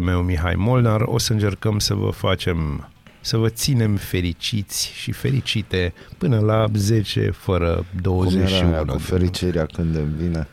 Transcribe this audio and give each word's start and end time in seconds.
meu 0.00 0.20
Mihai 0.20 0.54
Molnar, 0.54 1.00
o 1.00 1.18
să 1.18 1.32
încercăm 1.32 1.78
să 1.78 1.94
vă 1.94 2.10
facem 2.10 2.88
să 3.20 3.36
vă 3.36 3.48
ținem 3.48 3.96
fericiți 3.96 4.92
și 4.94 5.12
fericite 5.12 5.92
până 6.18 6.38
la 6.38 6.66
10 6.74 7.30
fără 7.30 7.84
21. 8.02 8.60
Cum 8.60 8.72
era 8.72 8.82
cu 8.82 8.98
fericirea 8.98 9.66
când 9.66 9.96
îmi 9.96 10.12
vine? 10.18 10.48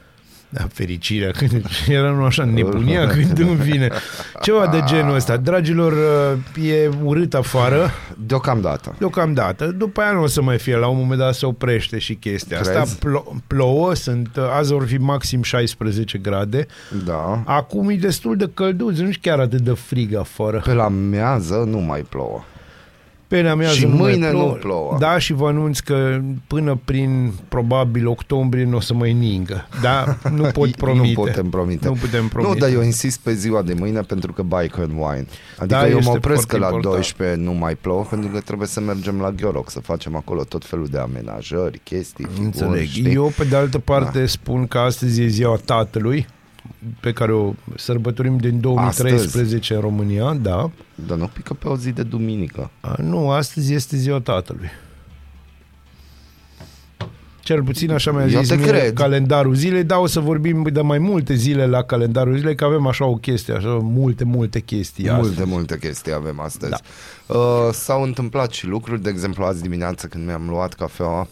Da, 0.49 0.67
fericirea, 0.73 1.31
când 1.31 1.65
era 1.87 2.11
nu 2.11 2.23
așa, 2.23 2.43
nebunia 2.43 3.07
când 3.13 3.39
îmi 3.39 3.55
vine. 3.55 3.89
Ceva 4.41 4.67
de 4.67 4.81
genul 4.85 5.15
ăsta. 5.15 5.37
Dragilor, 5.37 5.93
e 6.63 6.89
urât 7.03 7.33
afară. 7.33 7.89
Deocamdată. 8.25 8.95
Deocamdată. 8.97 9.65
După 9.65 10.01
aia 10.01 10.11
nu 10.11 10.21
o 10.21 10.27
să 10.27 10.41
mai 10.41 10.57
fie. 10.57 10.75
La 10.75 10.87
un 10.87 10.97
moment 10.97 11.19
dat 11.19 11.33
se 11.35 11.45
oprește 11.45 11.97
și 11.97 12.13
chestia 12.15 12.59
Crezi? 12.59 12.77
asta. 12.77 13.07
Plo- 13.09 13.35
plouă, 13.47 13.93
sunt, 13.93 14.29
azi 14.57 14.71
vor 14.71 14.85
fi 14.85 14.97
maxim 14.97 15.41
16 15.43 16.17
grade. 16.17 16.65
Da. 17.05 17.43
Acum 17.45 17.89
e 17.89 17.95
destul 17.95 18.35
de 18.35 18.49
călduț, 18.53 18.97
nu 18.97 19.09
chiar 19.21 19.39
atât 19.39 19.61
de 19.61 19.71
frig 19.71 20.15
afară. 20.15 20.61
Pe 20.65 20.73
la 20.73 20.87
mează 20.87 21.55
nu 21.67 21.77
mai 21.79 22.01
plouă. 22.09 22.43
Pena 23.27 23.55
mea 23.55 23.67
și 23.69 23.85
mâine 23.85 24.29
plouă. 24.29 24.45
nu 24.45 24.51
plouă. 24.51 24.95
Da, 24.99 25.17
și 25.17 25.33
vă 25.33 25.47
anunț 25.47 25.79
că 25.79 26.19
până 26.47 26.79
prin 26.85 27.33
probabil 27.47 28.07
octombrie 28.07 28.63
nu 28.63 28.75
o 28.75 28.79
să 28.79 28.93
mai 28.93 29.13
ningă. 29.13 29.67
Da, 29.81 30.17
nu 30.31 30.43
pot 30.53 30.75
promite. 30.75 31.13
nu 31.15 31.23
putem 31.23 31.49
promite. 31.49 31.87
Nu 31.87 31.93
putem 31.93 32.27
promite. 32.27 32.53
Nu, 32.53 32.59
dar 32.59 32.69
eu 32.69 32.81
insist 32.81 33.19
pe 33.19 33.33
ziua 33.33 33.61
de 33.61 33.73
mâine 33.73 34.01
pentru 34.01 34.33
că 34.33 34.41
bike 34.41 34.81
and 34.81 34.91
wine. 34.91 35.25
Adică 35.57 35.65
da, 35.65 35.87
eu 35.87 35.99
mă 36.03 36.09
opresc 36.09 36.47
că 36.47 36.57
la 36.57 36.65
important. 36.65 36.93
12 36.93 37.37
nu 37.39 37.51
mai 37.51 37.75
plouă 37.75 38.03
pentru 38.09 38.29
că 38.29 38.39
trebuie 38.39 38.67
să 38.67 38.79
mergem 38.79 39.19
la 39.19 39.31
Gheoroc 39.31 39.69
să 39.69 39.79
facem 39.79 40.15
acolo 40.15 40.43
tot 40.43 40.65
felul 40.65 40.87
de 40.87 40.97
amenajări, 40.97 41.79
chestii, 41.83 42.25
figuri, 42.25 42.45
Înțeleg. 42.45 42.87
Știi? 42.87 43.13
Eu 43.13 43.31
pe 43.37 43.43
de 43.43 43.55
altă 43.55 43.79
parte 43.79 44.19
da. 44.19 44.25
spun 44.25 44.67
că 44.67 44.77
astăzi 44.77 45.21
e 45.21 45.27
ziua 45.27 45.57
tatălui 45.65 46.27
pe 46.99 47.11
care 47.13 47.31
o 47.33 47.53
sărbătorim 47.75 48.37
din 48.37 48.59
2013 48.59 49.47
astăzi. 49.47 49.73
în 49.73 49.79
România, 49.79 50.33
da. 50.33 50.69
Dar 51.07 51.17
nu 51.17 51.29
pică 51.33 51.53
pe 51.53 51.67
o 51.67 51.77
zi 51.77 51.91
de 51.91 52.03
duminică. 52.03 52.71
A, 52.81 52.95
nu, 53.01 53.29
astăzi 53.29 53.73
este 53.73 53.97
ziua 53.97 54.19
tatălui. 54.19 54.69
Cel 57.39 57.63
puțin 57.63 57.91
așa 57.91 58.11
mi-a 58.11 58.27
zis 58.27 58.55
mie 58.55 58.65
cred. 58.65 58.93
calendarul 58.93 59.53
zilei, 59.55 59.83
dar 59.83 59.99
o 59.99 60.05
să 60.05 60.19
vorbim 60.19 60.67
de 60.73 60.81
mai 60.81 60.97
multe 60.97 61.33
zile 61.33 61.65
la 61.65 61.83
calendarul 61.83 62.37
zilei, 62.37 62.55
că 62.55 62.65
avem 62.65 62.87
așa 62.87 63.05
o 63.05 63.15
chestie, 63.15 63.53
așa 63.53 63.67
multe, 63.81 64.23
multe 64.23 64.59
chestii 64.59 65.09
Multe, 65.09 65.29
astăzi. 65.29 65.49
multe 65.49 65.77
chestii 65.77 66.13
avem 66.13 66.39
astăzi. 66.39 66.71
Da. 66.71 66.77
Uh, 67.35 67.69
s-au 67.71 68.01
întâmplat 68.03 68.51
și 68.51 68.65
lucruri, 68.67 69.01
de 69.01 69.09
exemplu 69.09 69.43
azi 69.43 69.61
dimineață 69.61 70.07
când 70.07 70.25
mi-am 70.25 70.47
luat 70.49 70.73
cafeaua, 70.73 71.27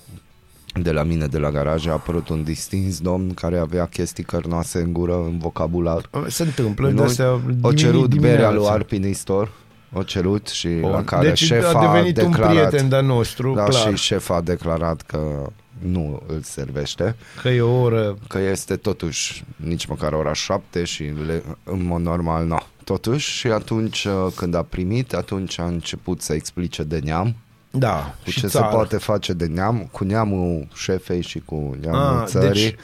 de 0.81 0.91
la 0.91 1.03
mine, 1.03 1.25
de 1.25 1.37
la 1.37 1.51
garaj, 1.51 1.87
a 1.87 1.91
apărut 1.91 2.29
un 2.29 2.43
distins 2.43 2.99
domn 2.99 3.33
care 3.33 3.57
avea 3.57 3.85
chestii 3.85 4.23
cărnoase 4.23 4.79
în 4.79 4.93
gură, 4.93 5.15
în 5.15 5.37
vocabular. 5.37 6.09
Se 6.27 6.43
întâmplă, 6.43 6.89
de 6.89 7.03
astea 7.03 7.39
O 7.61 7.73
cerut 7.73 8.15
berea 8.15 8.51
lui 8.51 8.67
Arpinistor, 8.67 9.51
o 9.93 10.03
cerut 10.03 10.47
și 10.47 10.67
Bun. 10.67 10.91
la 10.91 11.03
care 11.03 11.27
deci 11.27 11.43
șefa 11.43 11.79
a 11.79 11.93
devenit 11.93 12.17
a 12.17 12.21
declarat, 12.21 12.51
un 12.51 12.57
prieten 12.57 12.89
de 12.89 12.99
nostru, 12.99 13.53
da, 13.53 13.63
clar. 13.63 13.97
și 13.97 14.03
șefa 14.03 14.35
a 14.35 14.41
declarat 14.41 15.01
că 15.01 15.49
nu 15.79 16.21
îl 16.27 16.41
servește. 16.41 17.15
Că 17.41 17.49
e 17.49 17.61
o 17.61 17.81
oră... 17.81 18.17
Că 18.27 18.39
este 18.39 18.75
totuși 18.75 19.43
nici 19.55 19.85
măcar 19.85 20.13
ora 20.13 20.33
șapte 20.33 20.83
și 20.83 21.03
le, 21.03 21.43
în 21.63 21.85
mod 21.85 22.01
normal 22.01 22.45
nu. 22.45 22.57
Totuși 22.83 23.29
și 23.29 23.47
atunci 23.47 24.05
uh, 24.05 24.31
când 24.35 24.53
a 24.53 24.61
primit, 24.61 25.13
atunci 25.13 25.59
a 25.59 25.65
început 25.65 26.21
să 26.21 26.33
explice 26.33 26.83
de 26.83 26.99
neam 27.03 27.35
da, 27.77 28.15
cu 28.23 28.31
ce 28.31 28.47
țară. 28.47 28.65
se 28.65 28.75
poate 28.75 28.97
face 28.97 29.33
de 29.33 29.45
neam, 29.45 29.87
cu 29.91 30.03
neamul 30.03 30.67
șefei 30.73 31.21
și 31.21 31.39
cu 31.45 31.75
neamul 31.81 31.99
A, 31.99 32.21
ah, 32.21 32.27
țării. 32.27 32.63
Deci, 32.63 32.75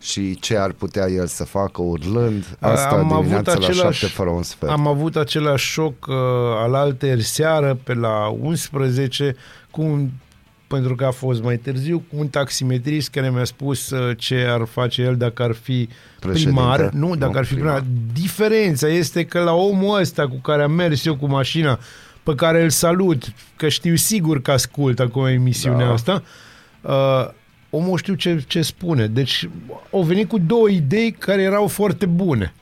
și 0.00 0.38
ce 0.38 0.56
ar 0.56 0.72
putea 0.72 1.06
el 1.08 1.26
să 1.26 1.44
facă 1.44 1.82
urlând 1.82 2.56
asta 2.60 2.88
am 2.88 3.06
dimineața 3.06 3.52
avut 3.52 3.64
același, 3.64 3.84
la 3.84 3.90
7 3.90 4.06
fără 4.06 4.30
un 4.30 4.42
sfert. 4.42 4.72
Am 4.72 4.86
avut 4.86 5.16
același 5.16 5.66
șoc 5.66 6.06
uh, 6.06 6.14
al 6.62 6.74
alteri 6.74 7.22
seară 7.22 7.78
pe 7.82 7.94
la 7.94 8.36
11 8.40 9.36
cu 9.70 9.82
un 9.82 10.08
pentru 10.66 10.94
că 10.94 11.04
a 11.04 11.10
fost 11.10 11.42
mai 11.42 11.56
târziu, 11.56 11.98
cu 11.98 12.16
un 12.18 12.28
taximetrist 12.28 13.10
care 13.10 13.30
mi-a 13.30 13.44
spus 13.44 13.90
uh, 13.90 14.16
ce 14.18 14.46
ar 14.48 14.64
face 14.64 15.02
el 15.02 15.16
dacă 15.16 15.42
ar 15.42 15.52
fi 15.52 15.88
primar. 16.18 16.90
Nu, 16.92 17.16
dacă 17.16 17.32
nu, 17.32 17.38
ar 17.38 17.44
fi 17.44 17.54
primar. 17.54 17.80
primar. 17.80 17.98
Diferența 18.12 18.88
este 18.88 19.24
că 19.24 19.40
la 19.40 19.52
omul 19.52 20.00
ăsta 20.00 20.28
cu 20.28 20.36
care 20.36 20.62
am 20.62 20.72
mers 20.72 21.04
eu 21.04 21.16
cu 21.16 21.26
mașina 21.26 21.78
pe 22.24 22.34
care 22.34 22.62
îl 22.62 22.70
salut, 22.70 23.32
că 23.56 23.68
știu 23.68 23.94
sigur 23.94 24.42
că 24.42 24.50
ascult 24.50 25.00
acum 25.00 25.24
emisiunea 25.24 25.86
da. 25.86 25.92
asta, 25.92 26.22
uh, 26.80 27.28
omul 27.70 27.98
știu 27.98 28.14
ce, 28.14 28.44
ce 28.46 28.62
spune. 28.62 29.06
Deci 29.06 29.48
au 29.92 30.02
venit 30.02 30.28
cu 30.28 30.38
două 30.38 30.68
idei 30.68 31.12
care 31.12 31.42
erau 31.42 31.66
foarte 31.66 32.06
bune. 32.06 32.52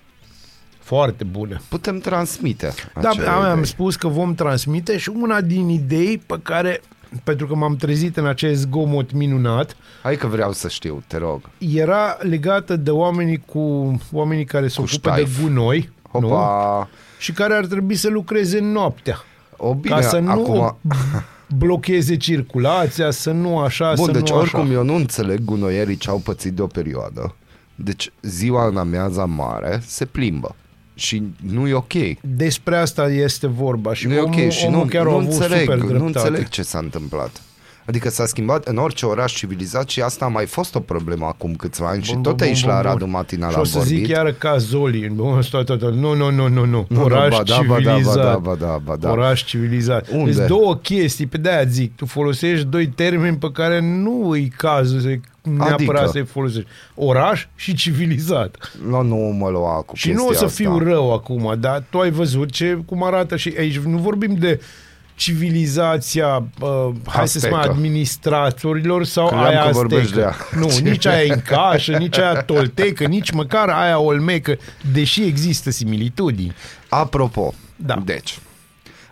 Foarte 0.78 1.24
bune. 1.24 1.60
Putem 1.68 1.98
transmite. 1.98 2.74
Da, 3.00 3.08
am, 3.08 3.42
am 3.42 3.64
spus 3.64 3.96
că 3.96 4.08
vom 4.08 4.34
transmite 4.34 4.98
și 4.98 5.08
una 5.08 5.40
din 5.40 5.68
idei 5.68 6.18
pe 6.26 6.38
care 6.42 6.80
pentru 7.24 7.46
că 7.46 7.54
m-am 7.54 7.76
trezit 7.76 8.16
în 8.16 8.26
acest 8.26 8.60
zgomot 8.60 9.12
minunat. 9.12 9.76
Hai 10.02 10.16
că 10.16 10.26
vreau 10.26 10.52
să 10.52 10.68
știu, 10.68 11.02
te 11.06 11.16
rog. 11.16 11.40
Era 11.58 12.16
legată 12.20 12.76
de 12.76 12.90
oamenii 12.90 13.42
cu 13.46 13.96
oamenii 14.12 14.44
care 14.44 14.68
se 14.68 14.80
ocupă 14.80 15.12
de 15.16 15.26
gunoi, 15.42 15.92
Hopa. 16.10 16.78
nu? 16.78 16.88
Și 17.18 17.32
care 17.32 17.54
ar 17.54 17.66
trebui 17.66 17.94
să 17.94 18.08
lucreze 18.08 18.60
noaptea. 18.60 19.24
O, 19.64 19.74
bine, 19.74 19.94
ca 19.94 20.00
să 20.00 20.18
nu 20.18 20.30
acum... 20.30 20.76
blocheze 21.58 22.16
circulația, 22.16 23.10
să 23.10 23.30
nu 23.30 23.58
așa, 23.58 23.92
Bun, 23.96 24.04
să 24.04 24.10
deci 24.10 24.30
nu 24.30 24.36
oricum 24.36 24.60
așa. 24.60 24.72
eu 24.72 24.84
nu 24.84 24.94
înțeleg 24.94 25.44
gunoierii 25.44 25.96
ce 25.96 26.10
au 26.10 26.18
pățit 26.18 26.52
de 26.52 26.62
o 26.62 26.66
perioadă. 26.66 27.34
Deci 27.74 28.12
ziua 28.22 28.66
în 28.66 28.76
amiaza 28.76 29.24
mare 29.24 29.82
se 29.86 30.04
plimbă. 30.04 30.54
Și 30.94 31.22
nu 31.52 31.68
e 31.68 31.74
ok. 31.74 31.92
Despre 32.20 32.76
asta 32.76 33.08
este 33.08 33.46
vorba 33.46 33.94
și 33.94 34.06
nu 34.06 34.18
omul, 34.18 34.38
e 34.38 34.42
ok 34.44 34.50
și 34.50 34.64
omul 34.66 34.78
nu, 34.78 34.84
chiar 34.84 35.04
nu, 35.04 35.10
avut 35.10 35.24
înțeleg, 35.24 35.60
super 35.60 35.78
nu 35.78 36.06
înțeleg 36.06 36.48
ce 36.48 36.62
s-a 36.62 36.78
întâmplat. 36.78 37.42
Adică 37.86 38.10
s-a 38.10 38.26
schimbat 38.26 38.66
în 38.66 38.76
orice 38.76 39.06
oraș 39.06 39.34
civilizat 39.34 39.88
și 39.88 40.00
asta 40.00 40.24
a 40.24 40.28
mai 40.28 40.46
fost 40.46 40.74
o 40.74 40.80
problemă 40.80 41.26
acum 41.26 41.54
câțiva 41.54 41.86
ani 41.88 41.94
bun, 41.94 42.04
și 42.04 42.14
tot 42.14 42.36
bun, 42.36 42.46
aici 42.46 42.60
bun, 42.64 42.70
la 42.70 42.80
Radu 42.80 43.06
Matinal 43.06 43.50
și 43.50 43.58
o 43.58 43.64
să 43.64 43.78
vorbit. 43.78 43.96
zic 43.96 44.12
chiar 44.12 44.32
ca 44.32 44.56
Zoli. 44.56 45.12
Nu, 45.16 45.40
nu, 46.14 46.30
nu, 46.30 46.48
nu, 46.48 46.64
nu. 46.64 46.86
Oraș 47.02 47.36
ba, 47.36 47.42
da, 47.42 47.54
civilizat. 47.54 48.14
Ba 48.14 48.22
da, 48.22 48.38
ba 48.38 48.54
da, 48.54 48.78
ba 48.84 48.96
da. 48.96 49.10
Oraș 49.10 49.44
civilizat. 49.44 50.08
Unde? 50.10 50.30
Deci 50.32 50.46
două 50.46 50.76
chestii, 50.76 51.26
pe 51.26 51.38
de-aia 51.38 51.64
zic. 51.64 51.96
Tu 51.96 52.06
folosești 52.06 52.66
doi 52.66 52.86
termeni 52.86 53.36
pe 53.36 53.50
care 53.52 53.80
nu 53.80 54.36
e 54.36 54.48
cazul 54.56 55.00
să 55.00 55.18
neapărat 55.42 56.02
adică? 56.02 56.10
să-i 56.12 56.24
folosești. 56.24 56.68
Oraș 56.94 57.46
și 57.54 57.74
civilizat. 57.74 58.72
Nu, 58.88 59.02
nu 59.02 59.16
mă 59.16 59.48
lua 59.48 59.82
cu 59.86 59.96
Și 59.96 60.10
nu 60.10 60.26
o 60.26 60.32
să 60.32 60.44
asta. 60.44 60.62
fiu 60.62 60.78
rău 60.78 61.12
acum, 61.12 61.56
dar 61.60 61.84
tu 61.90 61.98
ai 61.98 62.10
văzut 62.10 62.50
ce, 62.50 62.78
cum 62.86 63.04
arată 63.04 63.36
și 63.36 63.54
aici. 63.58 63.78
Nu 63.78 63.96
vorbim 63.96 64.34
de 64.34 64.60
civilizația, 65.22 66.44
uh, 66.60 66.88
hai 67.06 67.28
să 67.28 67.38
spunem, 67.38 67.58
administratorilor 67.70 69.04
sau 69.04 69.26
Cream 69.26 69.44
aia 69.44 69.62
că 69.62 69.68
aztecă. 69.68 70.14
de 70.14 70.20
ea. 70.20 70.34
Nu, 70.56 70.68
nici 70.82 71.06
aia 71.06 71.22
incașă, 71.34 71.96
nici 71.96 72.18
aia 72.18 72.42
toltecă, 72.42 73.04
nici 73.06 73.30
măcar 73.30 73.68
aia 73.68 73.98
olmecă, 73.98 74.56
deși 74.92 75.22
există 75.24 75.70
similitudini. 75.70 76.52
Apropo, 76.88 77.54
Da. 77.76 78.02
deci, 78.04 78.38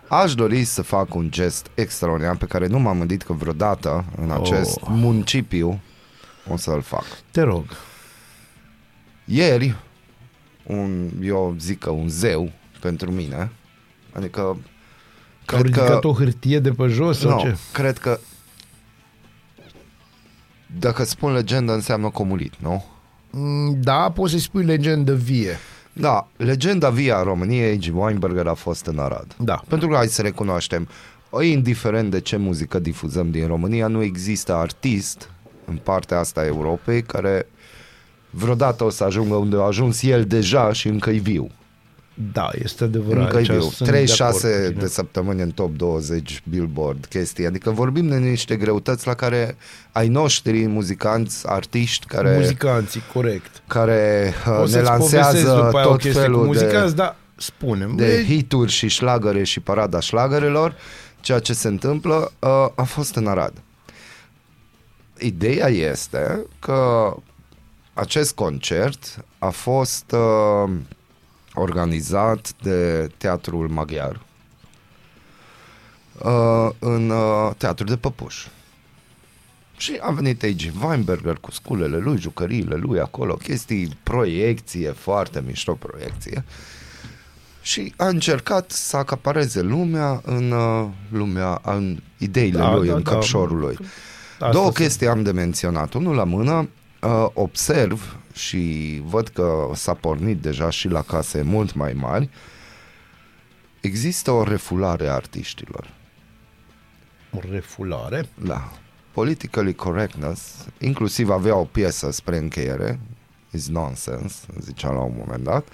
aș 0.07 0.33
dori 0.35 0.63
să 0.63 0.81
fac 0.81 1.15
un 1.15 1.31
gest 1.31 1.67
extraordinar 1.73 2.35
pe 2.35 2.45
care 2.45 2.67
nu 2.67 2.79
m-am 2.79 2.97
gândit 2.97 3.21
că 3.23 3.33
vreodată 3.33 4.05
în 4.21 4.31
acest 4.31 4.79
Oh. 4.81 4.87
municipiu 4.91 5.81
o 6.49 6.57
să-l 6.57 6.81
fac. 6.81 7.05
Te 7.31 7.41
rog. 7.41 7.65
Ieri, 9.25 9.75
un, 10.63 11.09
eu 11.23 11.55
zic 11.59 11.79
că 11.79 11.89
un 11.89 12.07
zeu 12.07 12.51
pentru 12.79 13.11
mine, 13.11 13.51
adică 14.13 14.57
Au 15.45 15.57
cred 15.57 15.61
ridicat 15.61 15.99
că, 15.99 16.07
o 16.07 16.13
hârtie 16.13 16.59
de 16.59 16.71
pe 16.71 16.87
jos 16.87 17.19
sau 17.19 17.31
nu, 17.31 17.39
ce? 17.39 17.57
cred 17.71 17.97
că 17.97 18.19
dacă 20.79 21.03
spun 21.03 21.33
legendă 21.33 21.73
înseamnă 21.73 22.09
comulit, 22.09 22.53
nu? 22.59 22.85
Mm, 23.29 23.77
Da, 23.81 24.11
poți 24.11 24.31
să-i 24.31 24.41
spui 24.41 24.63
legendă 24.63 25.13
vie. 25.13 25.57
Da, 25.93 26.27
legenda 26.37 26.89
via 26.89 27.17
a 27.17 27.23
României, 27.23 27.77
G. 27.77 27.97
Weinberger 27.97 28.47
a 28.47 28.53
fost 28.53 28.85
în 28.85 28.99
Arad. 28.99 29.35
Da. 29.37 29.61
Pentru 29.67 29.87
că 29.87 29.95
hai 29.95 30.07
să 30.07 30.21
recunoaștem, 30.21 30.87
indiferent 31.41 32.11
de 32.11 32.19
ce 32.19 32.37
muzică 32.37 32.79
difuzăm 32.79 33.31
din 33.31 33.47
România, 33.47 33.87
nu 33.87 34.01
există 34.03 34.53
artist 34.55 35.29
în 35.65 35.75
partea 35.75 36.19
asta 36.19 36.41
a 36.41 36.45
Europei 36.45 37.01
care 37.01 37.47
vreodată 38.29 38.83
o 38.83 38.89
să 38.89 39.03
ajungă 39.03 39.35
unde 39.35 39.55
a 39.55 39.59
ajuns 39.59 40.01
el 40.01 40.25
deja 40.25 40.73
și 40.73 40.87
încă 40.87 41.09
e 41.09 41.17
viu. 41.17 41.51
Da, 42.33 42.49
este 42.63 42.83
adevărat. 42.83 43.23
Încă 43.23 43.35
e 43.35 43.37
Aici 43.37 43.49
viu. 43.49 43.59
sunt 43.61 43.89
de 43.89 43.97
acord 43.97 44.09
cu 44.09 44.13
36 44.15 44.67
tine. 44.67 44.81
de 44.81 44.87
săptămâni 44.87 45.41
în 45.41 45.51
top 45.51 45.75
20 45.75 46.43
Billboard 46.49 47.05
chestii. 47.05 47.45
Adică 47.45 47.69
vorbim 47.69 48.07
de 48.07 48.15
niște 48.17 48.55
greutăți 48.55 49.07
la 49.07 49.13
care 49.13 49.55
ai 49.91 50.07
noștri 50.07 50.67
muzicanți, 50.67 51.47
artiști 51.49 52.05
care, 52.05 52.35
Muzicanții, 52.37 53.01
corect. 53.13 53.61
care 53.67 54.33
uh, 54.47 54.57
O 54.57 54.61
ne 54.61 54.67
să-ți 54.67 54.89
povestesc 54.89 55.13
lansează 55.23 55.61
după 55.65 55.77
aia 55.77 55.87
o 55.87 55.89
tot 55.91 55.99
chestie 56.01 56.11
cu 56.11 56.19
felul 56.19 56.41
de 56.41 56.47
muzicanți, 56.47 56.95
dar 56.95 57.15
spunem. 57.37 57.95
de 57.95 58.13
e- 58.13 58.23
hituri 58.25 58.71
și 58.71 58.87
șlagăre 58.87 59.43
și 59.43 59.59
parada 59.59 59.99
șlagărelor, 59.99 60.75
ceea 61.19 61.39
ce 61.39 61.53
se 61.53 61.67
întâmplă 61.67 62.31
uh, 62.39 62.49
a 62.75 62.83
fost 62.83 63.15
în 63.15 63.27
Arad. 63.27 63.53
Ideea 65.19 65.67
este 65.67 66.45
că 66.59 67.13
acest 67.93 68.33
concert 68.33 69.25
a 69.39 69.49
fost 69.49 70.11
uh, 70.11 70.71
organizat 71.53 72.53
de 72.61 73.09
Teatrul 73.17 73.67
Maghiar 73.67 74.19
uh, 76.23 76.69
în 76.79 77.09
uh, 77.09 77.51
Teatrul 77.57 77.87
de 77.87 77.97
Păpuș. 77.97 78.45
Și 79.77 79.97
a 80.01 80.11
venit 80.11 80.43
aici 80.43 80.71
Weinberger 80.83 81.35
cu 81.35 81.51
sculele 81.51 81.97
lui, 81.97 82.17
jucăriile 82.17 82.75
lui 82.75 82.99
acolo, 82.99 83.33
chestii, 83.33 83.97
proiecție, 84.03 84.89
foarte 84.89 85.43
mișto 85.45 85.73
proiecție. 85.73 86.43
Și 87.61 87.93
a 87.97 88.07
încercat 88.07 88.71
să 88.71 88.97
acapareze 88.97 89.61
lumea 89.61 90.21
în 90.25 90.51
uh, 90.51 90.87
lumea, 91.09 91.61
în 91.63 91.99
ideile 92.17 92.57
Da, 92.57 92.75
lui, 92.75 92.87
da, 92.87 92.95
în 92.95 93.03
da. 93.03 93.11
căpșorul 93.11 93.57
lui. 93.59 93.77
Asta 94.33 94.51
Două 94.51 94.63
sunt. 94.63 94.75
chestii 94.77 95.07
am 95.07 95.23
de 95.23 95.31
menționat. 95.31 95.93
Unul 95.93 96.15
la 96.15 96.23
mână, 96.23 96.69
uh, 97.01 97.27
observ 97.33 98.17
și 98.35 99.01
văd 99.05 99.27
că 99.27 99.69
s-a 99.73 99.93
pornit 99.93 100.41
deja 100.41 100.69
și 100.69 100.87
la 100.87 101.01
case 101.01 101.41
mult 101.41 101.73
mai 101.73 101.93
mari, 101.93 102.29
există 103.81 104.31
o 104.31 104.43
refulare 104.43 105.07
a 105.07 105.13
artiștilor. 105.13 105.93
O 107.31 107.39
refulare. 107.51 108.29
Da. 108.43 108.71
Politically 109.11 109.73
correctness, 109.73 110.65
inclusiv 110.79 111.29
avea 111.29 111.55
o 111.55 111.63
piesă 111.63 112.11
spre 112.11 112.37
încheiere, 112.37 112.99
is 113.51 113.67
nonsense, 113.67 114.45
zicea 114.59 114.91
la 114.91 114.99
un 114.99 115.15
moment 115.17 115.43
dat, 115.43 115.67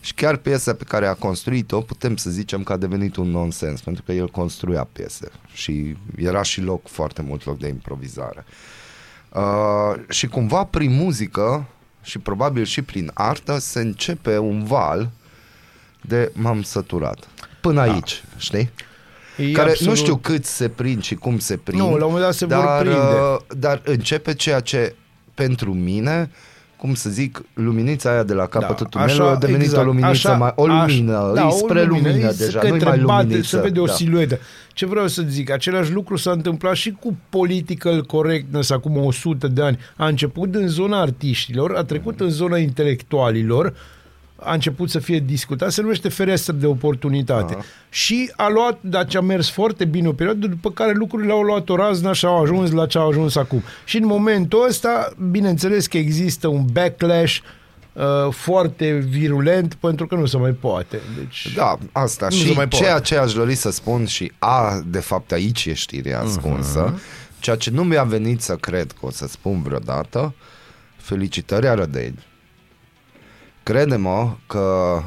și 0.00 0.14
chiar 0.14 0.36
piesa 0.36 0.74
pe 0.74 0.84
care 0.84 1.06
a 1.06 1.14
construit-o 1.14 1.80
putem 1.80 2.16
să 2.16 2.30
zicem 2.30 2.62
că 2.62 2.72
a 2.72 2.76
devenit 2.76 3.16
un 3.16 3.30
nonsens, 3.30 3.80
pentru 3.80 4.02
că 4.02 4.12
el 4.12 4.28
construia 4.28 4.88
piese 4.92 5.30
și 5.52 5.96
era 6.16 6.42
și 6.42 6.60
loc, 6.60 6.88
foarte 6.88 7.22
mult 7.22 7.44
loc 7.44 7.58
de 7.58 7.68
improvizare. 7.68 8.44
Uh, 9.32 10.02
și 10.08 10.26
cumva 10.26 10.64
prin 10.64 10.92
muzică 10.92 11.66
și 12.06 12.18
probabil 12.18 12.64
și 12.64 12.82
prin 12.82 13.10
artă 13.14 13.58
se 13.58 13.80
începe 13.80 14.38
un 14.38 14.64
val 14.64 15.10
de 16.00 16.30
m-am 16.34 16.62
săturat. 16.62 17.28
Până 17.60 17.80
aici, 17.80 18.22
știi? 18.36 18.70
E 19.36 19.50
care 19.52 19.70
absolut- 19.70 19.92
nu 19.92 19.98
știu 19.98 20.16
cât 20.16 20.44
se 20.44 20.68
prind 20.68 21.02
și 21.02 21.14
cum 21.14 21.38
se 21.38 21.56
prind. 21.56 21.80
Nu, 21.80 21.86
la 21.88 21.92
un 21.94 22.00
moment 22.12 22.22
dat 22.22 22.34
se 22.34 22.44
vor 22.46 22.64
dar, 22.64 22.80
prinde. 22.80 22.96
uh, 22.98 23.36
Dar 23.58 23.80
începe 23.84 24.34
ceea 24.34 24.60
ce 24.60 24.94
pentru 25.34 25.72
mine 25.74 26.30
cum 26.86 26.94
să 26.94 27.10
zic, 27.10 27.42
luminița 27.54 28.10
aia 28.10 28.22
de 28.22 28.32
la 28.32 28.46
capătul 28.46 28.86
Da, 28.90 29.00
tunelului 29.00 29.32
a 29.32 29.36
devenit 29.36 29.62
exact, 29.62 29.82
o 29.82 29.86
luminiță 29.86 30.28
așa, 30.28 30.36
mai, 30.36 30.52
o 30.56 30.66
lumină, 30.66 31.16
așa, 31.16 31.30
e 31.30 31.34
da, 31.34 31.46
o 31.46 31.50
spre 31.50 31.84
lumină, 31.84 32.08
e 32.08 32.34
deja, 32.38 32.58
către 32.58 32.78
nu 32.78 32.84
mai 32.84 32.98
bate, 32.98 33.22
luminiță. 33.22 33.56
Se 33.56 33.62
vede 33.62 33.80
o 33.80 33.84
da. 33.84 33.92
siluetă. 33.92 34.38
Ce 34.72 34.86
vreau 34.86 35.06
să 35.06 35.22
zic, 35.28 35.50
același 35.50 35.92
lucru 35.92 36.16
s-a 36.16 36.30
întâmplat 36.30 36.74
și 36.74 36.96
cu 37.00 37.16
political 37.28 38.02
correctness 38.02 38.70
acum 38.70 38.96
100 38.96 39.48
de 39.48 39.62
ani. 39.62 39.78
A 39.96 40.06
început 40.06 40.54
în 40.54 40.68
zona 40.68 41.00
artiștilor, 41.00 41.74
a 41.74 41.84
trecut 41.84 42.20
în 42.20 42.28
zona 42.28 42.58
intelectualilor, 42.58 43.74
a 44.36 44.52
început 44.52 44.90
să 44.90 44.98
fie 44.98 45.18
discutat, 45.18 45.72
se 45.72 45.80
numește 45.80 46.08
fereastră 46.08 46.52
de 46.52 46.66
oportunitate. 46.66 47.52
Aha. 47.52 47.64
Și 47.88 48.32
a 48.36 48.48
luat, 48.48 48.78
dar 48.80 49.06
ce 49.06 49.16
a 49.16 49.20
mers 49.20 49.50
foarte 49.50 49.84
bine 49.84 50.08
o 50.08 50.12
perioadă, 50.12 50.46
după 50.46 50.70
care 50.70 50.92
lucrurile 50.92 51.32
au 51.32 51.42
luat 51.42 51.68
o 51.68 51.76
raznă 51.76 52.12
și 52.12 52.24
au 52.24 52.42
ajuns 52.42 52.70
la 52.70 52.86
ce 52.86 52.98
au 52.98 53.08
ajuns 53.08 53.36
acum. 53.36 53.62
Și 53.84 53.96
în 53.96 54.06
momentul 54.06 54.66
ăsta, 54.68 55.12
bineînțeles 55.30 55.86
că 55.86 55.96
există 55.98 56.48
un 56.48 56.64
backlash 56.72 57.38
uh, 57.92 58.04
foarte 58.30 58.92
virulent 58.92 59.74
pentru 59.74 60.06
că 60.06 60.14
nu 60.14 60.26
se 60.26 60.36
mai 60.36 60.50
poate. 60.50 61.00
Deci, 61.18 61.52
Da, 61.54 61.78
asta. 61.92 62.26
Nu 62.30 62.36
se 62.36 62.46
și 62.46 62.52
mai 62.52 62.68
poate. 62.68 62.84
ceea 62.84 62.98
ce 62.98 63.16
aș 63.16 63.32
dori 63.32 63.54
să 63.54 63.70
spun 63.70 64.06
și 64.06 64.32
a, 64.38 64.82
de 64.86 65.00
fapt 65.00 65.32
aici 65.32 65.64
e 65.66 65.72
știrea 65.72 66.20
ascunsă, 66.20 66.94
uh-huh. 66.94 67.40
ceea 67.40 67.56
ce 67.56 67.70
nu 67.70 67.84
mi-a 67.84 68.04
venit 68.04 68.40
să 68.40 68.54
cred 68.54 68.92
că 68.92 69.06
o 69.06 69.10
să 69.10 69.26
spun 69.26 69.62
vreodată, 69.62 70.34
felicitări 70.96 71.68
Arădeni. 71.68 72.24
Crede-mă 73.66 74.32
că 74.46 74.98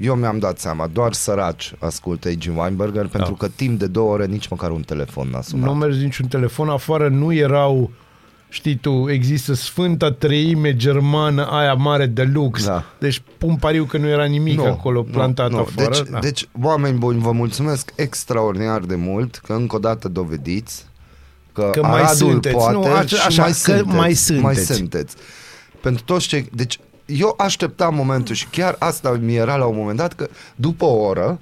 eu 0.00 0.14
mi-am 0.14 0.38
dat 0.38 0.58
seama, 0.58 0.86
doar 0.86 1.12
săraci 1.12 1.74
ascultă 1.78 2.28
A.G. 2.28 2.56
Weinberger, 2.58 3.06
pentru 3.06 3.34
că 3.34 3.48
timp 3.48 3.78
de 3.78 3.86
două 3.86 4.12
ore 4.12 4.26
nici 4.26 4.48
măcar 4.48 4.70
un 4.70 4.82
telefon 4.82 5.28
n-a 5.28 5.40
sunat. 5.40 5.64
nu 5.64 5.70
a 5.70 5.74
mers 5.74 5.96
niciun 5.96 6.26
telefon 6.26 6.68
afară, 6.68 7.08
nu 7.08 7.32
erau 7.34 7.90
știi 8.48 8.76
tu, 8.76 9.10
există 9.10 9.54
Sfânta 9.54 10.12
Treime 10.12 10.76
Germană, 10.76 11.46
aia 11.50 11.74
mare 11.74 12.06
de 12.06 12.22
lux. 12.22 12.64
Da. 12.64 12.84
Deci 12.98 13.22
pun 13.38 13.56
pariu 13.56 13.84
că 13.84 13.98
nu 13.98 14.08
era 14.08 14.24
nimic 14.24 14.56
Nu, 14.56 14.64
acolo 14.64 15.02
plantat 15.02 15.50
nu, 15.50 15.56
nu. 15.56 15.62
afară. 15.62 15.88
Deci, 15.90 16.08
da. 16.10 16.18
deci, 16.18 16.48
oameni 16.62 16.98
buni, 16.98 17.20
vă 17.20 17.32
mulțumesc 17.32 17.92
extraordinar 17.96 18.80
de 18.80 18.94
mult 18.94 19.36
că 19.36 19.52
încă 19.52 19.76
o 19.76 19.78
dată 19.78 20.08
dovediți 20.08 20.86
că, 21.52 21.70
Că 21.72 21.82
mai 21.82 21.90
Aradul 22.00 22.16
sunteți. 22.16 22.54
poate 22.54 22.72
Nu, 22.72 22.84
așa- 22.84 23.16
și 23.16 23.26
așa, 23.26 23.42
mai, 23.42 23.50
că 23.50 23.56
sunteți, 23.56 23.96
mai 23.96 24.14
sunteți. 24.14 24.42
mai 24.44 24.54
sunteți. 24.54 25.16
Pentru 25.80 26.04
toți 26.04 26.26
cei... 26.26 26.48
Deci 26.52 26.78
eu 27.06 27.34
așteptam 27.38 27.94
momentul 27.94 28.34
și 28.34 28.46
chiar 28.48 28.76
asta 28.78 29.10
mi 29.10 29.34
era 29.36 29.56
la 29.56 29.64
un 29.64 29.76
moment 29.76 29.96
dat 29.96 30.12
că 30.12 30.28
după 30.56 30.84
o 30.84 30.94
oră 31.02 31.40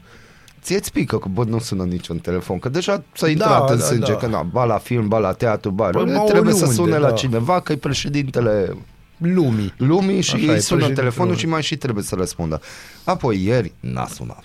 ție-ți 0.62 0.92
pică 0.92 1.18
că 1.18 1.28
bă, 1.28 1.44
nu 1.44 1.58
sună 1.58 1.84
niciun 1.84 2.18
telefon, 2.18 2.58
că 2.58 2.68
deja 2.68 3.02
s-a 3.14 3.28
intrat 3.28 3.66
Da, 3.66 3.72
în 3.72 3.78
da, 3.78 3.84
sânge, 3.84 4.12
da. 4.12 4.18
că 4.18 4.26
na, 4.26 4.42
ba 4.42 4.64
la 4.64 4.78
film, 4.78 5.08
ba 5.08 5.18
la 5.18 5.32
teatru, 5.32 5.70
ba 5.70 5.88
Păi, 5.88 6.04
mă, 6.04 6.24
trebuie 6.28 6.54
să 6.54 6.58
oriunde, 6.64 6.74
sune 6.82 6.98
la 6.98 7.08
da. 7.08 7.14
cineva 7.14 7.60
că 7.60 7.72
e 7.72 7.76
președintele 7.76 8.76
Lumii. 9.18 9.74
lumii 9.76 10.20
și 10.20 10.34
Așa 10.34 10.44
îi 10.46 10.56
e, 10.56 10.58
sună 10.58 10.58
președintele 10.58 10.94
telefonul 10.94 11.24
lumii. 11.26 11.38
și 11.40 11.46
mai 11.48 11.62
și 11.62 11.76
trebuie 11.76 12.04
să 12.04 12.14
răspundă. 12.14 12.60
Apoi 13.04 13.44
ieri 13.44 13.72
n-a 13.80 14.06
sunat. 14.06 14.44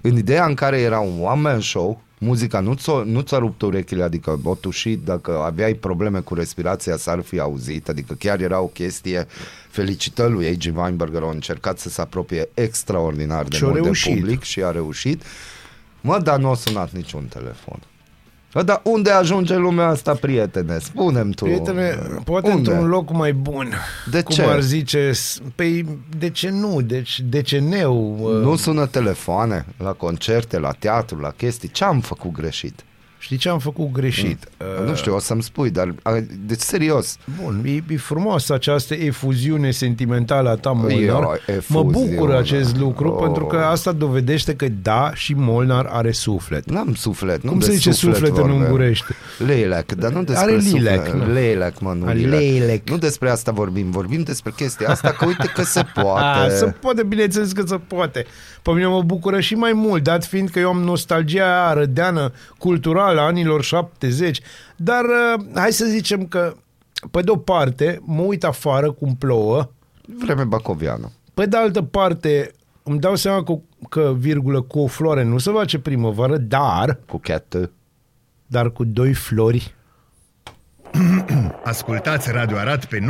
În 0.00 0.16
ideea 0.16 0.44
în 0.44 0.54
care 0.54 0.78
era 0.80 0.98
un 1.00 1.20
one-man 1.22 1.60
show, 1.60 2.00
muzica 2.18 2.60
nu 2.60 2.74
ți-a, 2.74 3.02
nu 3.04 3.20
ți-a 3.20 3.38
rupt 3.38 3.62
urechile, 3.62 4.02
adică 4.02 4.40
o 4.44 4.54
tușit, 4.54 5.04
dacă 5.04 5.38
aveai 5.38 5.74
probleme 5.74 6.20
cu 6.20 6.34
respirația 6.34 6.96
s-ar 6.96 7.20
fi 7.20 7.38
auzit, 7.38 7.88
adică 7.88 8.14
chiar 8.14 8.40
era 8.40 8.60
o 8.60 8.66
chestie, 8.66 9.26
felicitări 9.68 10.32
lui 10.32 10.46
A.G. 10.46 10.76
Weinberger, 10.76 11.22
a 11.22 11.30
încercat 11.30 11.78
să 11.78 11.88
se 11.88 12.00
apropie 12.00 12.48
extraordinar 12.54 13.44
de 13.44 13.56
Și 13.56 13.62
a 13.62 13.66
mult 13.66 13.78
de 13.78 13.84
reușit. 13.84 14.14
public 14.18 14.42
și 14.42 14.62
a 14.62 14.70
reușit. 14.70 15.22
Mă, 16.00 16.18
dar 16.18 16.38
nu 16.38 16.48
a 16.48 16.54
sunat 16.54 16.92
niciun 16.92 17.24
telefon. 17.24 17.78
Bă, 18.58 18.64
dar 18.64 18.80
unde 18.84 19.10
ajunge 19.10 19.56
lumea 19.56 19.86
asta, 19.86 20.14
prietene? 20.14 20.78
Spune-mi 20.78 21.32
tu. 21.34 21.44
Prietene, 21.44 21.98
poate 22.24 22.50
unde? 22.50 22.70
într-un 22.70 22.88
loc 22.88 23.12
mai 23.12 23.32
bun. 23.32 23.72
De 24.10 24.22
cum 24.22 24.34
ce? 24.34 24.42
ar 24.42 24.60
zice, 24.60 25.12
s- 25.12 25.40
păi 25.54 25.98
de 26.18 26.30
ce 26.30 26.50
nu? 26.50 26.80
Deci 26.80 27.20
de 27.20 27.42
ce 27.42 27.58
neu? 27.58 28.18
uh, 28.22 28.42
Nu 28.44 28.56
sună 28.56 28.86
telefoane 28.86 29.66
la 29.76 29.92
concerte, 29.92 30.58
la 30.58 30.70
teatru, 30.78 31.18
la 31.20 31.30
chestii. 31.30 31.68
Ce 31.68 31.84
am 31.84 32.00
făcut 32.00 32.32
greșit? 32.32 32.84
Știi 33.20 33.36
ce 33.36 33.48
am 33.48 33.58
făcut 33.58 33.92
greșit? 33.92 34.48
Uh, 34.82 34.88
Nu 34.88 34.94
știu, 34.94 35.14
o 35.14 35.18
să-mi 35.18 35.42
spui, 35.42 35.70
dar 35.70 35.94
a, 36.02 36.12
deci 36.46 36.60
serios. 36.60 37.16
Bun, 37.42 37.62
e, 37.66 37.82
e 37.92 37.96
frumos 37.96 38.50
această 38.50 38.94
efuziune 38.94 39.70
sentimentală 39.70 40.48
a 40.50 40.54
ta, 40.54 40.70
Molnar. 40.70 41.00
Ia, 41.00 41.18
Mă 41.18 41.38
efuziune. 41.46 41.90
bucur 41.92 42.34
acest 42.34 42.76
lucru, 42.76 43.08
Oh. 43.10 43.22
pentru 43.22 43.44
că 43.46 43.56
asta 43.56 43.92
dovedește 43.92 44.54
că 44.54 44.66
da, 44.82 45.10
și 45.14 45.34
Molnar 45.36 45.86
are 45.90 46.10
suflet. 46.10 46.70
N-am 46.70 46.94
suflet, 46.94 47.42
nu 47.42 47.50
Cum 47.50 47.58
de 47.58 47.64
se 47.64 47.72
zice 47.72 47.90
suflet 47.92 48.28
în 48.28 48.34
vorbim. 48.34 48.60
ungurește? 48.60 49.14
Leilec, 49.46 49.92
dar 49.92 50.12
nu 50.12 50.22
despre 50.22 50.52
Are 50.52 50.60
suflet. 50.60 50.82
lilec, 50.82 51.08
nu? 51.26 51.32
Leilec, 51.32 51.78
mă, 51.80 51.92
nu 51.92 52.06
A, 52.06 52.12
lilec. 52.12 52.30
leilec. 52.40 52.88
Nu 52.90 52.98
despre 52.98 53.30
asta 53.30 53.52
vorbim, 53.52 53.90
vorbim 53.90 54.22
despre 54.22 54.52
chestia 54.56 54.88
asta, 54.88 55.10
că 55.10 55.24
uite 55.26 55.50
că 55.54 55.62
se 55.62 55.78
A, 55.80 55.84
poate. 56.02 56.54
se 56.56 56.64
poate, 56.80 57.02
bineînțeles 57.02 57.52
că 57.52 57.62
se 57.66 57.76
poate. 57.86 58.24
Pe 58.62 58.70
mine 58.70 58.86
mă 58.86 59.02
bucură 59.02 59.40
și 59.40 59.54
mai 59.54 59.72
mult, 59.74 60.02
dat 60.02 60.24
fiind 60.24 60.48
că 60.48 60.58
eu 60.58 60.68
am 60.68 60.80
nostalgia 60.80 61.42
aia 61.44 61.72
rădeană 61.72 62.32
culturală 62.58 63.06
a 63.16 63.22
anilor 63.22 63.62
70. 63.62 64.40
Dar 64.76 65.04
uh, 65.04 65.44
hai 65.54 65.72
să 65.72 65.84
zicem 65.84 66.26
că, 66.26 66.54
pe 67.10 67.20
de 67.20 67.30
o 67.30 67.36
parte, 67.36 68.00
mă 68.04 68.22
uit 68.22 68.44
afară 68.44 68.92
cum 68.92 69.14
plouă, 69.14 69.70
Vreme 70.24 70.44
bacoviană. 70.44 71.12
pe 71.34 71.46
de 71.46 71.56
altă 71.56 71.82
parte, 71.82 72.50
îmi 72.82 72.98
dau 72.98 73.14
seama 73.14 73.42
că, 73.42 73.54
că 73.88 74.14
virgulă, 74.18 74.60
cu 74.60 74.78
o 74.78 74.86
floare 74.86 75.22
nu 75.24 75.38
se 75.38 75.50
face 75.50 75.78
primăvară, 75.78 76.36
dar, 76.36 76.98
Cu 77.08 77.18
chetă. 77.18 77.70
dar 78.46 78.70
cu 78.70 78.84
doi 78.84 79.12
flori. 79.14 79.74
Ascultați 81.64 82.30
Radio 82.30 82.56
Arad 82.56 82.84
pe 82.84 82.98
99,1 82.98 83.06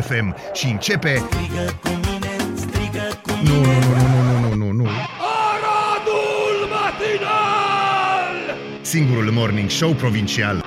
FM 0.00 0.34
și 0.52 0.66
începe... 0.70 1.14
Strigă 1.16 1.78
cu 1.82 1.88
mine, 1.88 2.36
strigă 2.54 3.20
cu 3.22 3.30
Nu, 3.44 3.54
nu, 3.54 3.70
nu, 3.70 4.06
nu, 4.08 4.38
nu, 4.40 4.54
nu, 4.54 4.72
nu, 4.72 4.72
nu. 4.72 4.88
Singurul 8.88 9.30
morning 9.32 9.70
show 9.70 9.92
provincial. 9.92 10.64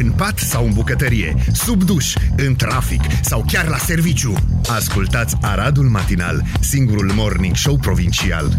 În 0.00 0.10
pat 0.10 0.38
sau 0.38 0.64
în 0.64 0.72
bucătărie, 0.72 1.34
sub 1.52 1.82
duș, 1.82 2.14
în 2.36 2.54
trafic 2.54 3.00
sau 3.22 3.44
chiar 3.52 3.68
la 3.68 3.76
serviciu. 3.76 4.34
Ascultați 4.68 5.36
Aradul 5.40 5.84
Matinal, 5.84 6.42
singurul 6.60 7.12
morning 7.14 7.56
show 7.56 7.76
provincial. 7.76 8.58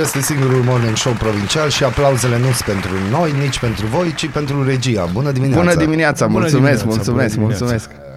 Este 0.00 0.20
singurul 0.20 0.62
morning 0.62 0.96
show 0.96 1.12
provincial 1.12 1.68
și 1.68 1.84
aplauzele 1.84 2.38
nu 2.38 2.44
sunt 2.44 2.62
pentru 2.64 2.90
noi, 3.10 3.32
nici 3.40 3.58
pentru 3.58 3.86
voi, 3.86 4.14
ci 4.14 4.28
pentru 4.28 4.64
regia. 4.64 5.04
Bună 5.12 5.30
dimineața! 5.30 5.62
Bună 5.62 5.74
dimineața, 5.74 6.26
Bună 6.26 6.38
mulțumesc, 6.38 6.82
dimineața, 6.82 6.84
mulțumesc, 6.84 7.34
bună 7.36 7.52
dimineața. 7.52 7.64
mulțumesc. 7.64 8.09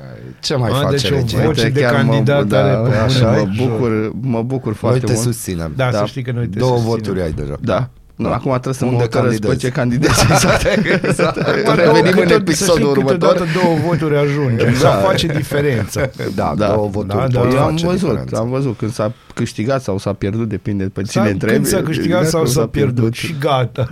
Ce 0.44 0.56
mai 0.56 0.70
A, 0.72 0.74
face 0.74 0.96
deci 0.96 1.12
o 1.12 1.16
regia? 1.16 1.46
voce 1.46 1.70
de 1.70 1.80
chiar 1.80 1.94
candidat 1.94 2.48
mă, 2.48 2.56
are 2.56 2.74
da, 2.74 2.90
pe 2.90 2.96
așa, 2.96 3.32
bune. 3.32 3.54
mă 3.58 3.66
bucur, 3.68 4.12
mă 4.22 4.42
bucur 4.42 4.66
Noi 4.66 4.76
foarte 4.76 5.00
te 5.06 5.12
mult. 5.14 5.24
susținem. 5.24 5.74
Da, 5.76 5.92
Da. 5.92 5.98
să 5.98 6.06
știi 6.06 6.22
că 6.24 6.32
noi 6.32 6.48
te 6.48 6.58
Două 6.60 6.72
susținem. 6.78 6.96
voturi 6.96 7.22
ai 7.22 7.32
deja. 7.32 7.56
Da. 7.62 7.90
Nu, 8.16 8.28
acum 8.32 8.52
trebuie 8.52 8.74
să 8.74 8.86
Unde 8.86 8.96
mă 8.98 9.02
hotărăsc 9.02 9.40
pe 9.40 9.48
candidezi? 9.48 9.60
ce 9.60 9.70
candidez. 9.70 10.12
Exact. 10.32 10.66
exact. 11.04 11.38
Acum 11.38 11.54
Revenim 11.76 11.84
două- 11.84 11.98
în 11.98 12.04
câteodată- 12.04 12.34
episodul 12.34 12.74
să 12.76 12.80
știi, 12.80 12.86
următor. 12.86 13.12
Câteodată 13.32 13.46
două 13.64 13.76
voturi 13.88 14.18
ajunge. 14.18 14.66
Da. 14.82 14.90
face 14.90 15.28
diferența. 15.28 16.02
Da, 16.36 16.54
Da. 16.58 16.68
două 16.68 16.88
voturi 16.88 17.18
Da, 17.18 17.28
da. 17.28 17.40
pot 17.40 17.54
Eu 17.54 17.60
am 17.60 17.70
face 17.70 17.86
văzut, 17.86 18.00
diferența. 18.10 18.38
am 18.40 18.50
văzut 18.50 18.78
când 18.78 18.94
s-a 18.94 19.12
câștigat 19.34 19.82
sau 19.82 19.98
s-a 19.98 20.14
pierdut, 20.14 20.50
depinde 20.50 20.84
pe 20.84 21.02
cine 21.02 21.24
Sau 21.24 21.32
întrebi. 21.32 21.54
când 21.54 21.66
s-a 21.66 21.82
câștigat 21.82 22.28
sau 22.28 22.46
s-a 22.46 22.66
pierdut 22.68 23.14
și 23.14 23.36
gata. 23.40 23.88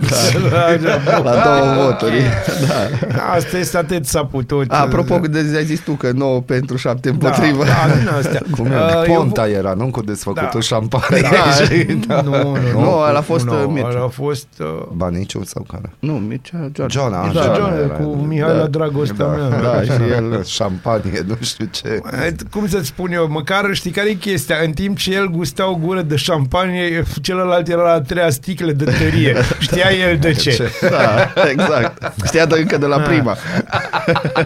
Da. 0.50 0.66
La 1.24 1.42
două 1.44 1.84
voturi. 1.84 2.22
Da. 2.66 3.32
Asta 3.34 3.58
este 3.58 3.76
atât 3.76 4.06
s-a 4.06 4.24
putut. 4.24 4.70
Apropo, 4.72 5.18
de 5.18 5.44
ai 5.56 5.64
zis 5.64 5.80
tu 5.80 5.92
că 5.92 6.10
9 6.14 6.40
pentru 6.40 6.76
7 6.76 7.08
împotrivă. 7.08 7.64
Da, 7.64 7.70
da, 7.88 7.94
din 7.98 8.08
astea. 8.08 8.40
Cum 8.50 8.66
e? 8.66 8.68
Uh, 8.76 9.04
eu- 9.08 9.14
Ponta 9.14 9.48
era, 9.48 9.74
nu? 9.76 9.86
Cu 9.86 10.02
desfăcutul 10.02 10.48
Da. 10.52 10.60
șampanie. 10.60 11.28
Da, 12.06 12.20
nu, 12.20 12.30
nu, 12.30 12.56
nu. 12.72 12.80
Nu, 12.80 12.90
ăla 13.08 13.18
a 13.18 13.20
fost, 13.20 13.44
nu, 13.44 13.52
uh, 14.18 14.24
Mircea. 14.24 14.64
ăla 14.64 14.66
a 14.66 14.66
fost 14.78 14.78
uh, 14.78 14.86
Baniciu 14.96 15.44
sau 15.44 15.66
care? 15.70 15.92
Nu, 15.98 16.12
Mircea 16.12 16.68
George. 16.72 16.98
John, 16.98 17.10
da, 17.12 17.20
așa, 17.20 17.54
John, 17.54 17.72
era, 17.72 17.86
cu 17.94 18.02
era. 18.16 18.26
Mihai 18.26 18.48
la 18.48 18.56
Da. 18.56 18.66
dragostea 18.66 19.26
mea. 19.26 19.48
Da, 19.60 19.82
și 19.82 19.90
el 19.90 20.44
Șampanie, 20.44 21.24
nu 21.26 21.36
știu 21.40 21.68
ce. 21.70 22.00
Cum 22.50 22.68
să-ți 22.68 22.86
spun 22.86 23.12
eu, 23.12 23.28
măcar 23.28 23.68
știi 23.74 23.90
care 23.90 24.08
e 24.08 24.12
chestia? 24.14 24.56
În 24.64 24.72
timp 24.72 24.98
ce 24.98 25.14
el 25.14 25.26
gusta 25.30 25.70
o 25.70 25.74
gură 25.74 26.02
de 26.02 26.16
șampanie, 26.16 27.02
celălalt 27.22 27.68
era 27.68 27.82
la 27.82 27.92
a 27.92 28.00
treia 28.00 28.30
sticle 28.30 28.72
de 28.72 28.84
tărie. 28.84 29.36
Știa 29.58 29.90
el 30.10 30.18
de 30.18 30.32
ce. 30.32 30.70
Da, 30.80 31.32
exact. 31.50 32.12
Știa 32.26 32.46
de 32.46 32.58
încă 32.58 32.78
de 32.78 32.86
la 32.86 32.98
prima. 33.00 33.36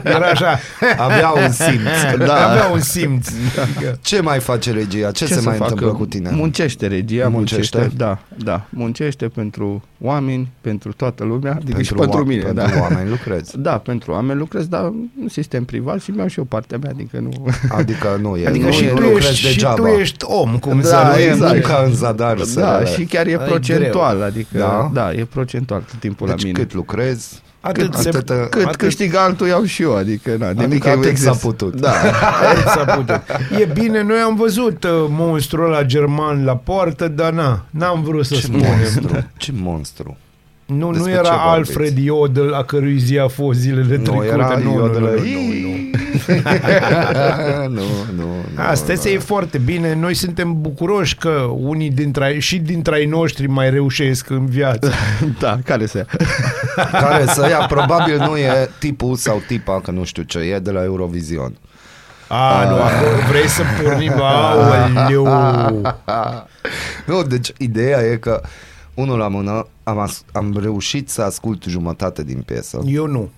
Era 0.02 0.26
așa. 0.26 0.58
Avea 0.96 1.28
un 1.30 1.50
simț. 1.50 2.16
Da. 2.26 2.50
Avea 2.50 2.66
un 2.72 2.80
simț. 2.80 3.28
Adică, 3.62 3.98
Ce 4.02 4.20
mai 4.20 4.38
face 4.38 4.70
regia? 4.72 5.10
Ce, 5.10 5.26
se 5.26 5.34
să 5.34 5.40
mai 5.42 5.56
facă? 5.56 5.70
întâmplă 5.70 5.98
cu 5.98 6.06
tine? 6.06 6.30
Muncește 6.32 6.86
regia, 6.86 7.28
Muncește? 7.28 7.76
muncește. 7.78 7.96
Da, 8.04 8.18
da. 8.36 8.64
Muncește 8.70 9.28
pentru 9.28 9.55
oameni, 10.00 10.48
pentru 10.60 10.92
toată 10.92 11.24
lumea, 11.24 11.52
adică 11.60 11.82
și 11.82 11.92
oa- 11.94 11.96
pentru 11.96 12.24
mine. 12.24 12.42
pentru 12.42 12.64
da. 12.74 12.80
oameni 12.80 13.10
lucrezi. 13.10 13.58
Da, 13.68 13.78
pentru 13.78 14.12
oameni 14.12 14.38
lucrez, 14.38 14.66
dar 14.66 14.84
în 15.20 15.28
sistem 15.28 15.64
privat 15.64 16.00
și 16.00 16.10
mi-au 16.10 16.26
și 16.26 16.38
eu 16.38 16.44
partea 16.44 16.78
mea, 16.78 16.90
adică 16.94 17.18
nu... 17.18 17.46
Adică 17.68 18.18
nu 18.20 18.36
e, 18.36 18.46
adică 18.46 18.64
nu 18.66 18.72
și, 18.72 18.84
e, 18.84 18.88
tu 18.88 19.00
lucrezi 19.02 19.26
ești, 19.28 19.46
și 19.46 19.52
degeaba. 19.52 19.74
tu 19.74 19.86
ești 19.86 20.24
om, 20.28 20.58
cum 20.58 20.80
Da, 20.80 20.86
să 20.86 21.02
nu 21.04 21.10
nu 21.12 21.18
e 21.18 21.24
exact. 21.30 21.52
munca 21.52 21.82
în 21.86 21.92
zadar. 21.94 22.38
să- 22.38 22.60
Da, 22.60 22.84
și 22.84 23.04
chiar 23.04 23.26
e 23.26 23.30
E 23.30 23.36
procentual, 23.36 24.22
adică 24.22 24.58
Da? 24.58 24.90
da? 24.92 25.12
e 25.12 25.24
procentual 25.24 25.80
tot 25.80 25.98
timpul 26.00 26.26
Deci 26.26 26.42
la 26.42 26.46
mine. 26.48 26.58
cât 26.58 26.74
lucrezi, 26.74 27.42
Atât 27.66 27.94
se- 27.94 28.08
atât, 28.08 28.26
Cât 28.50 28.64
atât, 28.64 28.76
câștigă 28.76 29.18
altul 29.18 29.46
iau 29.46 29.64
și 29.64 29.82
eu, 29.82 29.96
adică 29.96 30.36
na, 30.38 30.50
nimic 30.50 30.64
Adică 30.66 30.88
e 30.88 30.90
atât 30.90 31.04
exces. 31.04 31.26
s-a 31.26 31.32
putut. 31.46 31.80
Da. 31.80 31.90
Atât 32.50 32.64
s-a 32.66 32.84
putut. 32.94 33.20
E 33.60 33.64
bine, 33.72 34.02
noi 34.02 34.18
am 34.18 34.34
văzut 34.36 34.84
uh, 34.84 34.90
monstrul 35.08 35.64
ăla 35.66 35.82
german 35.82 36.44
la 36.44 36.56
poartă, 36.56 37.08
dar 37.08 37.32
na, 37.32 37.64
n-am 37.70 38.02
vrut 38.02 38.24
să 38.26 38.34
ce 38.34 38.40
spunem. 38.40 38.66
monstru, 38.76 39.24
ce 39.36 39.52
monstru. 39.54 40.16
Nu, 40.66 40.86
nu 40.86 40.92
Despre 40.92 41.12
era 41.12 41.22
ce 41.22 41.28
vorbiți? 41.28 41.48
Alfred 41.70 41.98
Iodel, 41.98 42.54
a 42.54 42.62
cărui 42.64 42.98
zi 42.98 43.18
a 43.18 43.28
fost 43.28 43.58
zilele 43.58 43.96
Nu 43.96 44.02
trecute. 44.02 44.26
era 44.26 44.58
nu, 44.62 44.72
nu, 44.74 44.80
eu 44.80 44.88
de 44.92 44.98
nu, 44.98 45.04
la... 45.04 45.10
nu, 45.10 45.16
nu, 45.16 45.20
nu. 45.20 45.95
nu, 47.68 47.82
nu, 48.16 48.24
nu. 48.54 48.62
Asta 48.62 48.92
nu. 49.04 49.10
e 49.10 49.18
foarte 49.18 49.58
bine. 49.58 49.94
Noi 49.94 50.14
suntem 50.14 50.60
bucuroși 50.60 51.16
că 51.16 51.30
unii 51.58 51.90
dintre 51.90 52.24
ai- 52.24 52.40
și 52.40 52.58
dintre 52.58 52.94
ai 52.94 53.04
noștri 53.06 53.46
mai 53.46 53.70
reușesc 53.70 54.30
în 54.30 54.46
viață. 54.46 54.90
da, 55.40 55.58
care 55.64 55.86
să 55.86 55.96
ia? 55.98 56.06
Care 57.00 57.24
să 57.26 57.46
ia, 57.50 57.66
probabil 57.66 58.18
nu 58.18 58.36
e 58.36 58.70
tipul 58.78 59.16
sau 59.16 59.42
tipa, 59.46 59.80
că 59.80 59.90
nu 59.90 60.04
știu 60.04 60.22
ce 60.22 60.38
e, 60.38 60.58
de 60.58 60.70
la 60.70 60.82
Eurovision. 60.84 61.56
A, 62.28 62.64
nu, 62.68 62.74
acolo 62.82 63.10
vrei 63.28 63.48
să 63.48 63.62
pornim? 63.82 64.12
Aoleu! 64.20 65.24
Nu, 67.06 67.22
deci 67.22 67.52
ideea 67.58 68.00
e 68.00 68.16
că 68.16 68.40
unul 68.94 69.18
la 69.18 69.28
mână 69.28 69.66
am, 69.82 69.98
as- 69.98 70.24
am 70.32 70.58
reușit 70.62 71.10
să 71.10 71.22
ascult 71.22 71.62
jumătate 71.64 72.22
din 72.24 72.42
piesă. 72.46 72.80
Eu 72.86 73.06
nu. 73.06 73.30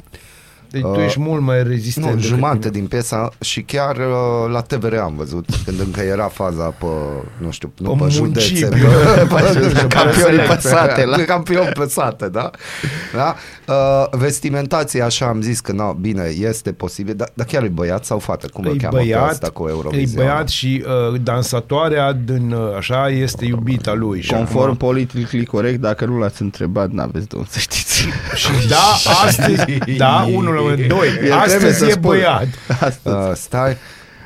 Deci 0.71 0.81
tu 0.83 0.89
Uh, 0.89 1.05
ești 1.05 1.21
mult 1.21 1.43
mai 1.43 1.63
rezistent. 1.63 2.07
Nu, 2.07 2.13
decât 2.13 2.27
jumate 2.29 2.57
mine. 2.59 2.71
din 2.71 2.87
piesa 2.87 3.29
și 3.41 3.63
chiar 3.63 3.97
uh, 3.97 4.51
la 4.53 4.61
TVR 4.61 4.95
am 4.95 5.15
văzut 5.17 5.47
când 5.65 5.81
încă 5.81 6.01
era 6.01 6.25
faza 6.29 6.65
pe, 6.65 6.87
nu 7.39 7.51
știu, 7.51 7.73
nu 7.79 7.91
Pe 7.91 8.05
pe, 8.05 8.11
județe, 8.11 8.51
municipiu. 8.51 8.89
pe, 9.35 9.43
nu 9.43 9.69
știu, 9.69 9.69
pe 9.81 9.87
campioni 9.87 10.15
selecte. 10.23 10.55
pe 10.55 10.61
sate, 10.61 11.05
la- 11.05 11.17
Campioni 11.17 11.69
pe 11.79 11.87
sate, 11.89 12.29
da? 12.29 12.51
da? 13.15 13.35
Uh, 13.69 14.07
vestimentația, 14.19 15.05
așa 15.05 15.27
am 15.27 15.41
zis 15.41 15.61
că, 15.61 15.73
na, 15.73 15.93
bine, 16.01 16.23
este 16.39 16.73
posibil, 16.73 17.15
dar, 17.15 17.31
dar 17.35 17.47
chiar 17.47 17.63
e 17.63 17.69
băiat 17.69 18.05
sau 18.05 18.19
fată? 18.19 18.47
Cum 18.53 18.65
îl 18.65 18.75
E 18.75 18.77
cheamă 18.77 18.97
pe 18.97 19.03
băiat, 19.03 19.29
asta 19.31 19.49
cu 19.51 19.67
e 19.67 19.71
Eurovision? 19.71 20.25
băiat 20.25 20.49
și 20.49 20.85
uh, 21.13 21.21
dansatoarea 21.23 22.13
din, 22.13 22.53
uh, 22.53 22.77
așa 22.77 23.09
este 23.09 23.45
iubita 23.45 23.93
lui. 23.95 24.21
Și 24.21 24.33
Conform 24.33 24.65
acum- 24.65 24.77
politically 24.77 25.45
corect, 25.47 25.81
dacă 25.81 26.05
nu 26.05 26.19
l-ați 26.19 26.43
întrebat, 26.43 26.91
n-aveți 26.91 27.27
de 27.27 27.37
unde 27.37 27.49
să 27.51 27.59
știți. 27.59 28.07
Și 28.35 28.49
da, 28.69 29.11
astăzi, 29.27 29.79
da, 29.97 30.27
unul 30.35 30.58
la 30.59 30.71
mână, 30.71 30.87
doi, 30.87 31.07
El 31.09 31.15
trebuie 31.17 31.33
astăzi 31.33 31.79
să 31.79 31.85
e 31.87 31.91
spună. 31.91 32.07
băiat. 32.07 32.47
Astăzi. 32.81 33.17
Uh, 33.17 33.31
stai, 33.35 33.77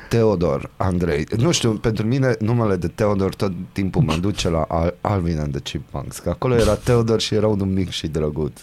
Teodor, 0.09 0.69
Andrei. 0.77 1.25
Nu 1.37 1.51
știu, 1.51 1.71
pentru 1.71 2.05
mine 2.05 2.35
numele 2.39 2.75
de 2.75 2.87
Teodor 2.87 3.35
tot 3.35 3.51
timpul 3.71 4.01
mă 4.01 4.15
duce 4.21 4.49
la 4.49 4.65
Al- 4.67 4.95
Alvin 5.01 5.39
and 5.39 5.51
the 5.51 5.61
Chipmunks, 5.61 6.17
că 6.19 6.29
acolo 6.29 6.55
era 6.55 6.73
Teodor 6.75 7.19
și 7.21 7.35
era 7.35 7.47
unul 7.47 7.67
mic 7.67 7.89
și 7.89 8.07
drăguț. 8.07 8.59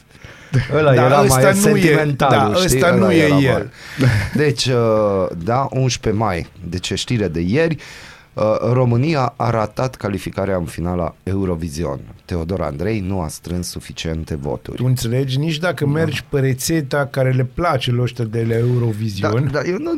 Ăla 0.76 0.94
Da, 0.94 1.04
era 1.04 1.20
ăsta 1.22 1.34
mai 1.34 1.42
nu 1.44 1.48
e- 1.58 1.60
sentimental, 1.80 2.30
da, 2.30 2.52
știi? 2.54 2.64
ăsta 2.76 2.86
Ăla 2.86 2.96
nu 2.96 3.12
e 3.12 3.22
era 3.22 3.36
el. 3.36 3.70
mai- 3.98 4.08
Deci, 4.34 4.66
uh, 4.66 5.26
da, 5.44 5.68
11 5.70 6.22
mai, 6.22 6.46
deci 6.68 6.90
e 6.90 6.94
știre 6.94 7.28
de 7.28 7.40
ieri, 7.40 7.74
uh, 7.74 7.80
România 8.72 9.32
a 9.36 9.50
ratat 9.50 9.94
calificarea 9.94 10.56
în 10.56 10.64
finala 10.64 11.14
Eurovision. 11.22 12.00
Teodor 12.24 12.60
Andrei 12.60 13.00
nu 13.00 13.20
a 13.20 13.28
strâns 13.28 13.68
suficiente 13.68 14.36
voturi. 14.40 14.76
Tu 14.76 14.84
înțelegi? 14.86 15.38
Nici 15.38 15.58
dacă 15.58 15.86
mergi 15.86 16.24
pe 16.28 16.40
rețeta 16.40 17.06
care 17.10 17.30
le 17.30 17.44
place 17.54 17.90
lui 17.90 18.02
ăștia 18.02 18.24
de 18.24 18.40
la 18.48 18.48
Da, 18.54 18.56
Eurovision, 18.58 19.48
da, 19.52 19.60
eu 19.66 19.76
nu, 19.78 19.92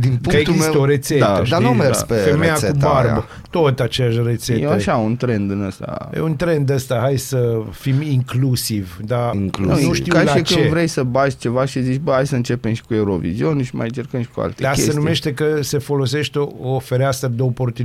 din 0.00 0.10
că 0.10 0.18
punctul 0.22 0.38
există 0.38 0.70
meu... 0.72 0.80
o 0.80 0.84
rețetă, 0.84 1.24
Da, 1.24 1.34
știi? 1.36 1.50
dar 1.50 1.60
nu 1.60 1.70
mers 1.70 2.02
pe 2.02 2.14
Femeia 2.14 2.52
cu 2.52 2.60
rețeta 2.60 2.88
barbă, 2.92 3.08
aia. 3.10 3.26
tot 3.50 3.80
aceeași 3.80 4.20
rețetă. 4.24 4.58
E 4.58 4.66
așa 4.66 4.96
un 4.96 5.16
trend 5.16 5.50
în 5.50 5.62
ăsta. 5.62 6.10
E 6.14 6.20
un 6.20 6.36
trend 6.36 6.70
ăsta, 6.70 6.98
hai 7.00 7.16
să 7.16 7.62
fim 7.70 8.00
inclusiv, 8.02 8.98
dar 9.04 9.34
Inclusiv. 9.34 9.86
nu 9.86 9.92
știu 9.92 10.12
ca 10.12 10.22
la 10.22 10.34
și 10.36 10.42
ce. 10.42 10.54
când 10.54 10.66
vrei 10.70 10.86
să 10.86 11.02
bagi 11.02 11.36
ceva 11.36 11.64
și 11.64 11.82
zici, 11.82 11.98
bă, 12.00 12.12
hai 12.12 12.26
să 12.26 12.34
începem 12.34 12.72
și 12.72 12.82
cu 12.82 12.94
Eurovision 12.94 13.62
și 13.62 13.76
mai 13.76 13.86
încercăm 13.86 14.20
și 14.20 14.28
cu 14.28 14.40
alte 14.40 14.62
Dar 14.62 14.72
chestii. 14.72 14.92
se 14.92 14.98
numește 14.98 15.34
că 15.34 15.58
se 15.62 15.78
folosește 15.78 16.38
o, 16.38 16.74
o 16.74 16.78
fereastră 16.78 17.28
de 17.28 17.42
oportunitate. 17.42 17.78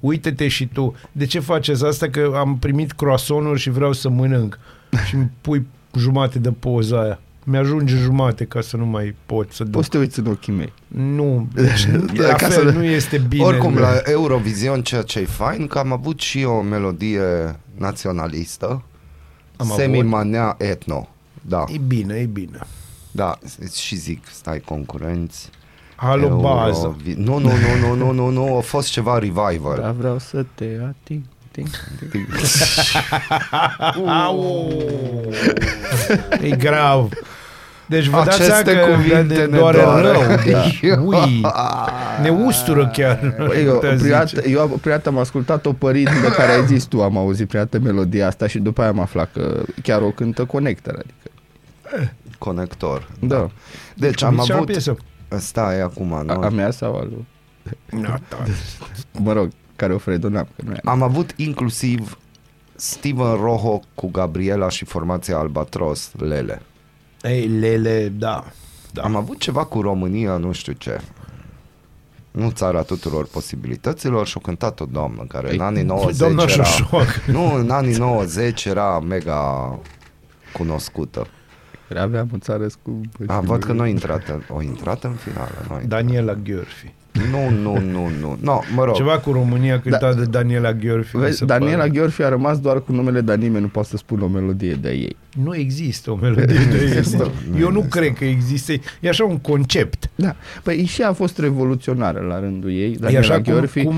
Uite-te 0.00 0.48
și 0.48 0.66
tu. 0.66 0.94
De 1.12 1.24
ce 1.26 1.38
faceți 1.40 1.84
asta? 1.84 2.08
Că 2.08 2.32
am 2.36 2.58
primit 2.58 2.92
croissanturi 2.92 3.60
și 3.60 3.70
vreau 3.70 3.92
să 3.92 4.08
mănânc. 4.08 4.58
Și 5.06 5.14
îmi 5.14 5.30
pui 5.40 5.66
jumate 5.98 6.38
de 6.38 6.50
poza 6.52 7.00
aia. 7.02 7.18
Mi-ajunge 7.46 7.96
jumate 7.96 8.44
ca 8.44 8.60
să 8.60 8.76
nu 8.76 8.86
mai 8.86 9.14
pot 9.26 9.52
să 9.52 9.62
duc. 9.64 9.72
Poți 9.72 9.84
să 9.84 9.90
te 9.90 9.98
uiți 9.98 10.18
în 10.18 10.26
ochii 10.26 10.52
mei. 10.52 10.72
Nu, 10.88 11.48
deci 11.54 11.86
la 12.20 12.32
Ca 12.34 12.46
fel, 12.48 12.50
să- 12.70 12.76
nu 12.76 12.84
este 12.84 13.18
bine. 13.18 13.44
Oricum, 13.44 13.74
la 13.78 14.00
Eurovision, 14.04 14.82
ceea 14.82 15.02
ce 15.02 15.18
e 15.18 15.24
fain, 15.24 15.66
că 15.66 15.78
am 15.78 15.92
avut 15.92 16.20
și 16.20 16.44
o 16.44 16.60
melodie 16.62 17.22
naționalistă, 17.76 18.82
Am 19.56 19.72
semi-manea 19.76 20.54
etno. 20.58 21.08
Da, 21.40 21.64
E 21.72 21.78
bine, 21.86 22.14
e 22.14 22.24
bine. 22.24 22.58
da, 23.10 23.38
și 23.74 23.96
zic, 23.96 24.26
stai 24.30 24.60
concurenți. 24.60 25.50
Alo, 25.96 26.36
bază. 26.40 26.96
Eurovi- 26.96 27.16
Nu, 27.16 27.38
nu, 27.38 27.48
nu, 27.48 27.86
nu, 27.88 27.94
nu, 27.94 28.10
nu, 28.12 28.28
nu, 28.28 28.56
a 28.56 28.60
fost 28.60 28.90
ceva 28.90 29.18
revival. 29.18 29.78
Dar 29.80 29.90
vreau 29.98 30.18
să 30.18 30.44
te 30.54 30.64
ating. 30.88 31.22
Ting, 31.50 31.68
ting. 32.10 32.26
Au! 34.06 34.72
E 36.42 36.48
grav. 36.56 37.08
Deci 37.86 38.06
vă 38.06 38.16
dați 38.24 38.42
Aceste 38.42 38.70
seama 38.72 38.86
că 38.86 38.92
cuvinte 38.94 39.34
ne 39.34 39.44
ne 39.44 39.58
doare 39.58 39.80
doare. 39.82 40.02
rău. 40.12 40.20
Deci, 40.44 40.80
ui, 41.04 41.40
ne 42.22 42.28
ustură 42.30 42.90
chiar. 42.92 43.34
Băi, 43.46 43.64
eu, 43.64 43.72
putea 43.74 43.94
prima 43.98 44.24
zice. 44.24 44.34
dată, 44.36 44.48
eu 44.48 44.66
prima 44.66 44.94
dată 44.96 45.08
am 45.08 45.18
ascultat 45.18 45.66
o 45.66 45.72
părinte 45.72 46.12
de 46.22 46.28
care 46.32 46.52
ai 46.52 46.66
zis 46.66 46.84
tu, 46.84 47.02
am 47.02 47.16
auzit 47.18 47.48
prima 47.48 47.62
dată 47.64 47.84
melodia 47.84 48.26
asta 48.26 48.46
și 48.46 48.58
după 48.58 48.80
aia 48.80 48.90
am 48.90 49.00
aflat 49.00 49.30
că 49.32 49.62
chiar 49.82 50.02
o 50.02 50.10
cântă 50.10 50.44
Connector, 50.44 50.94
adică. 50.94 51.30
Conector. 52.38 53.08
Da. 53.20 53.50
Deci 53.94 54.22
Am 54.22 54.28
am 54.40 54.40
avut... 54.40 54.52
avut... 54.86 54.98
piesă. 55.34 55.46
Stai 55.46 55.80
acum, 55.80 56.12
A, 56.12 56.22
nu? 56.22 56.32
a 56.32 56.48
mea 56.48 56.70
sau 56.70 56.96
al 56.96 57.08
lui? 57.08 57.26
Da, 58.02 58.18
da. 58.28 58.36
Mă 59.24 59.32
rog, 59.32 59.48
care 59.76 59.94
o 59.94 59.98
fredonam, 59.98 60.48
că 60.56 60.62
nu 60.64 60.72
e. 60.72 60.80
Am 60.84 61.02
avut 61.02 61.32
inclusiv 61.36 62.18
Steven 62.74 63.34
Rojo 63.34 63.80
cu 63.94 64.10
Gabriela 64.10 64.68
și 64.68 64.84
formația 64.84 65.38
Albatros, 65.38 66.10
Lele. 66.16 66.62
Ei, 67.22 67.46
Lele, 67.46 68.08
da. 68.08 68.44
Da. 68.92 69.02
Am 69.02 69.16
avut 69.16 69.38
ceva 69.38 69.64
cu 69.64 69.80
România, 69.80 70.36
nu 70.36 70.52
știu 70.52 70.72
ce. 70.72 71.00
Nu 72.30 72.50
țara 72.50 72.82
tuturor 72.82 73.26
posibilităților 73.26 74.26
și-o 74.26 74.40
cântat 74.40 74.80
o 74.80 74.84
doamnă 74.84 75.24
care 75.28 75.48
Ei, 75.48 75.54
în 75.54 75.60
anii 75.60 75.82
90 75.82 76.16
doamna 76.16 76.42
era... 76.42 76.64
Șoșoacă. 76.64 77.12
Nu, 77.26 77.54
în 77.54 77.70
anii 77.70 77.96
90 77.96 78.64
era 78.64 79.00
mega 79.00 79.78
cunoscută. 80.52 81.26
Aveam 81.98 82.28
în 82.32 82.40
țară 82.40 82.68
scumpă. 82.68 83.18
A, 83.26 83.40
și 83.40 83.46
văd 83.46 83.60
nu- 83.60 83.66
că 83.66 83.72
nu 83.72 83.80
a 83.80 83.86
intrat, 83.86 84.28
în- 84.28 84.42
o 84.56 84.62
intrat 84.62 85.04
în 85.04 85.10
finală. 85.12 85.50
Nu 85.68 85.74
a 85.74 85.80
intrat. 85.80 86.00
Daniela 86.00 86.34
Gheorfi. 86.34 86.92
Nu, 87.30 87.50
nu, 87.62 87.78
nu, 87.78 88.10
nu. 88.20 88.38
No, 88.40 88.60
mă 88.74 88.84
rog. 88.84 88.94
Ceva 88.94 89.18
cu 89.18 89.32
România 89.32 89.80
cântat 89.80 90.16
de 90.16 90.24
Daniela 90.24 90.72
Gheorghiu. 90.72 91.18
mi 91.18 91.24
Vezi, 91.24 91.36
se 91.38 91.44
Daniela 91.44 91.76
pare. 91.76 91.90
Gheorghi 91.90 92.22
a 92.22 92.28
rămas 92.28 92.58
doar 92.60 92.80
cu 92.82 92.92
numele, 92.92 93.20
dar 93.20 93.36
nimeni 93.36 93.62
nu 93.62 93.68
poate 93.68 93.88
să 93.88 93.96
spună 93.96 94.24
o 94.24 94.26
melodie 94.26 94.74
de 94.74 94.90
ei. 94.90 95.16
Nu 95.42 95.54
există 95.56 96.10
o 96.10 96.14
melodie 96.16 96.44
de 96.70 96.98
asta. 96.98 97.30
Eu 97.58 97.70
nu 97.70 97.80
cred 97.80 98.12
că 98.12 98.24
există. 98.24 98.72
E 99.00 99.08
așa 99.08 99.24
un 99.24 99.38
concept. 99.38 100.10
Da. 100.14 100.36
Păi 100.62 100.84
și 100.84 101.00
ea 101.00 101.08
a 101.08 101.12
fost 101.12 101.38
revoluționară 101.38 102.20
la 102.20 102.40
rândul 102.40 102.70
ei, 102.72 102.92
E 102.92 102.96
Daniela 103.00 103.20
așa 103.20 103.34
cum, 103.34 103.52
Gheorghi, 103.52 103.82
cum 103.84 103.94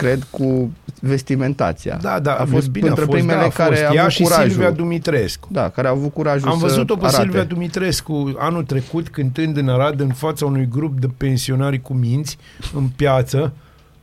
cred, 0.00 0.26
cu 0.30 0.70
vestimentația. 1.00 1.98
Da, 2.00 2.18
da, 2.18 2.34
a 2.34 2.44
fost 2.44 2.68
bine, 2.68 2.86
a 2.86 2.88
între 2.88 3.04
fost, 3.04 3.16
primele 3.16 3.38
da, 3.38 3.44
a 3.44 3.48
care 3.48 3.74
fost. 3.74 3.86
a 3.88 3.94
Ea 3.94 4.00
avut 4.00 4.12
și 4.12 4.22
curajul. 4.22 4.50
Silvia 4.50 4.70
Dumitrescu. 4.70 5.48
Da, 5.50 5.68
care 5.68 5.88
a 5.88 5.90
avut 5.90 6.12
curajul 6.12 6.48
Am 6.48 6.58
să 6.58 6.66
văzut-o 6.66 6.96
pe 6.96 7.06
arate. 7.06 7.22
Silvia 7.22 7.44
Dumitrescu 7.44 8.34
anul 8.38 8.64
trecut 8.64 9.08
cântând 9.08 9.56
în 9.56 9.68
Arad 9.68 10.00
în 10.00 10.08
fața 10.08 10.46
unui 10.46 10.68
grup 10.68 11.00
de 11.00 11.08
pensionari 11.16 11.82
cu 11.82 11.92
minți 11.92 12.38
în 12.74 12.88
piață, 12.96 13.52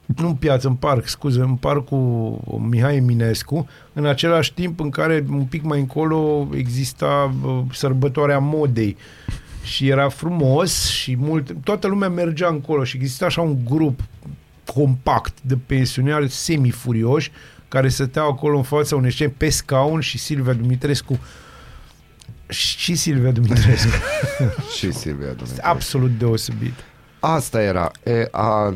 nu 0.05 0.27
în 0.27 0.33
piață, 0.33 0.67
în 0.67 0.73
parc, 0.73 1.07
scuze, 1.07 1.39
în 1.39 1.55
parcul 1.55 2.39
Mihai 2.69 2.95
Eminescu, 2.95 3.67
în 3.93 4.05
același 4.05 4.53
timp 4.53 4.79
în 4.79 4.89
care 4.89 5.25
un 5.31 5.43
pic 5.43 5.63
mai 5.63 5.79
încolo 5.79 6.47
exista 6.53 7.35
uh, 7.45 7.59
sărbătoarea 7.71 8.39
modei 8.39 8.97
și 9.63 9.87
era 9.87 10.09
frumos 10.09 10.89
și 10.89 11.15
mult, 11.19 11.55
toată 11.63 11.87
lumea 11.87 12.09
mergea 12.09 12.47
încolo 12.47 12.83
și 12.83 12.95
exista 12.95 13.25
așa 13.25 13.41
un 13.41 13.57
grup 13.69 13.99
compact 14.73 15.37
de 15.41 15.57
pensionari 15.65 16.29
semifurioși 16.29 17.31
care 17.67 17.89
stăteau 17.89 18.29
acolo 18.29 18.57
în 18.57 18.63
fața 18.63 18.95
unei 18.95 19.11
scene 19.11 19.33
pe 19.37 19.49
scaun 19.49 19.99
și 19.99 20.17
Silvia 20.17 20.53
Dumitrescu 20.53 21.19
și 22.47 22.95
Silvia 22.95 23.31
Dumitrescu. 23.31 23.91
Și 24.77 24.91
Silvia 24.91 25.31
Dumnezeu. 25.31 25.63
Absolut 25.63 26.17
deosebit. 26.17 26.73
Asta 27.19 27.61
era. 27.61 27.91
E, 28.03 28.27
a, 28.31 28.73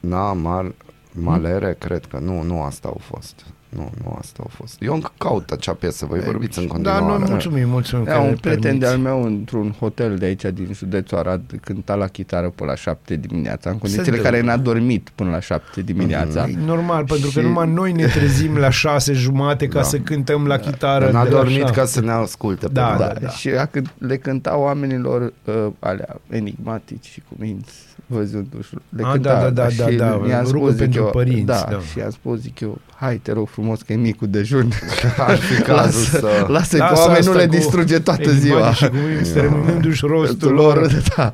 na, 0.00 0.32
mal, 0.32 0.74
malere, 1.12 1.76
cred 1.78 2.06
că. 2.06 2.18
Nu, 2.18 2.42
nu 2.42 2.62
asta 2.62 2.88
au 2.88 3.00
fost. 3.04 3.46
Nu, 3.68 3.90
nu 4.04 4.16
asta 4.18 4.36
au 4.42 4.50
fost. 4.54 4.76
Eu 4.82 4.94
încă 4.94 5.10
caut 5.18 5.50
acea 5.50 5.72
piesă, 5.72 6.06
voi 6.06 6.20
vorbiți 6.20 6.58
în 6.58 6.66
Da, 6.66 6.70
continuare. 6.72 7.04
noi 7.04 7.18
mulțumim, 7.30 7.68
mulțumim. 7.68 8.04
că 8.04 8.10
Era 8.10 8.22
ne 8.22 8.28
un 8.28 8.36
prieten 8.36 8.60
permiți. 8.62 8.84
de-al 8.84 8.98
meu 8.98 9.22
într-un 9.24 9.74
hotel 9.78 10.16
de 10.16 10.24
aici 10.24 10.42
din 10.44 10.68
județul 10.72 11.18
Arad 11.18 11.42
cânta 11.64 11.94
la 11.94 12.06
chitară 12.06 12.48
până 12.48 12.70
la 12.70 12.76
șapte 12.76 13.16
dimineața, 13.16 13.70
în 13.70 13.78
condițiile 13.78 14.06
întâmplă. 14.16 14.30
care 14.38 14.42
n-a 14.56 14.62
dormit 14.62 15.08
până 15.14 15.30
la 15.30 15.40
șapte 15.40 15.82
dimineața. 15.82 16.48
E 16.48 16.56
normal, 16.64 17.04
pentru 17.04 17.30
că 17.34 17.40
Și- 17.40 17.46
numai 17.46 17.68
noi 17.68 17.92
ne 17.92 18.06
trezim 18.06 18.56
la 18.56 18.70
șase 18.70 19.12
jumate 19.12 19.68
ca 19.68 19.78
Da. 19.78 19.84
să 19.84 19.98
cântăm 19.98 20.46
la 20.46 20.56
chitară. 20.58 21.10
N-a 21.10 21.22
de 21.24 21.30
la 21.30 21.36
dormit 21.36 21.56
șapte. 21.58 21.72
ca 21.80 21.84
să 21.84 22.00
ne 22.00 22.10
asculte. 22.10 22.66
pe 22.66 22.72
Da, 22.72 22.88
noi. 22.88 22.98
Da, 22.98 23.06
da, 23.06 23.18
da. 23.20 23.28
Și 23.28 23.48
ea 23.48 23.64
când 23.64 23.92
le 23.98 24.16
cânta 24.16 24.56
oamenilor 24.58 25.32
uh, 25.44 25.66
alea 25.78 26.20
enigmatici 26.30 27.06
și 27.06 27.20
cu 27.20 27.34
minți 27.38 27.72
văzându-și. 28.06 28.74
Le 28.88 29.02
Ah, 29.04 29.12
cânta, 29.12 29.32
da, 29.34 29.40
da, 29.40 29.50
da, 29.50 29.68
și 29.68 29.76
da, 29.76 29.90
da, 29.96 30.04
i-am 30.28 30.44
rugă 30.44 30.58
spus, 30.58 30.70
zic 30.70 30.78
pentru 30.78 31.00
eu, 31.02 31.10
părinți, 31.10 31.44
Da, 31.44 31.66
da. 31.70 31.78
și 31.80 31.98
i-am 31.98 32.10
spus, 32.10 32.40
zic 32.40 32.60
eu, 32.60 32.78
hai 32.94 33.16
te 33.16 33.32
rog 33.32 33.48
frumos 33.58 33.82
că 33.82 33.92
e 33.92 33.96
micul 33.96 34.28
dejun. 34.30 34.72
Ar 35.28 35.36
fi 35.36 35.62
cazul 35.62 36.02
să... 36.02 36.44
Lasă 36.48 36.76
că 36.76 36.82
Lasă 36.82 37.00
oamenii 37.00 37.24
nu 37.26 37.30
asta 37.30 37.42
le 37.42 37.46
cu 37.46 37.54
distruge 37.54 37.98
toată 37.98 38.30
enigmatici 38.30 38.48
ziua. 38.48 38.72
Și 38.72 38.88
cu 38.88 38.96
minți, 39.08 39.32
terminându-și 39.32 40.04
rostul 40.06 40.52
lor, 40.52 40.76
lor. 40.76 41.02
da. 41.16 41.32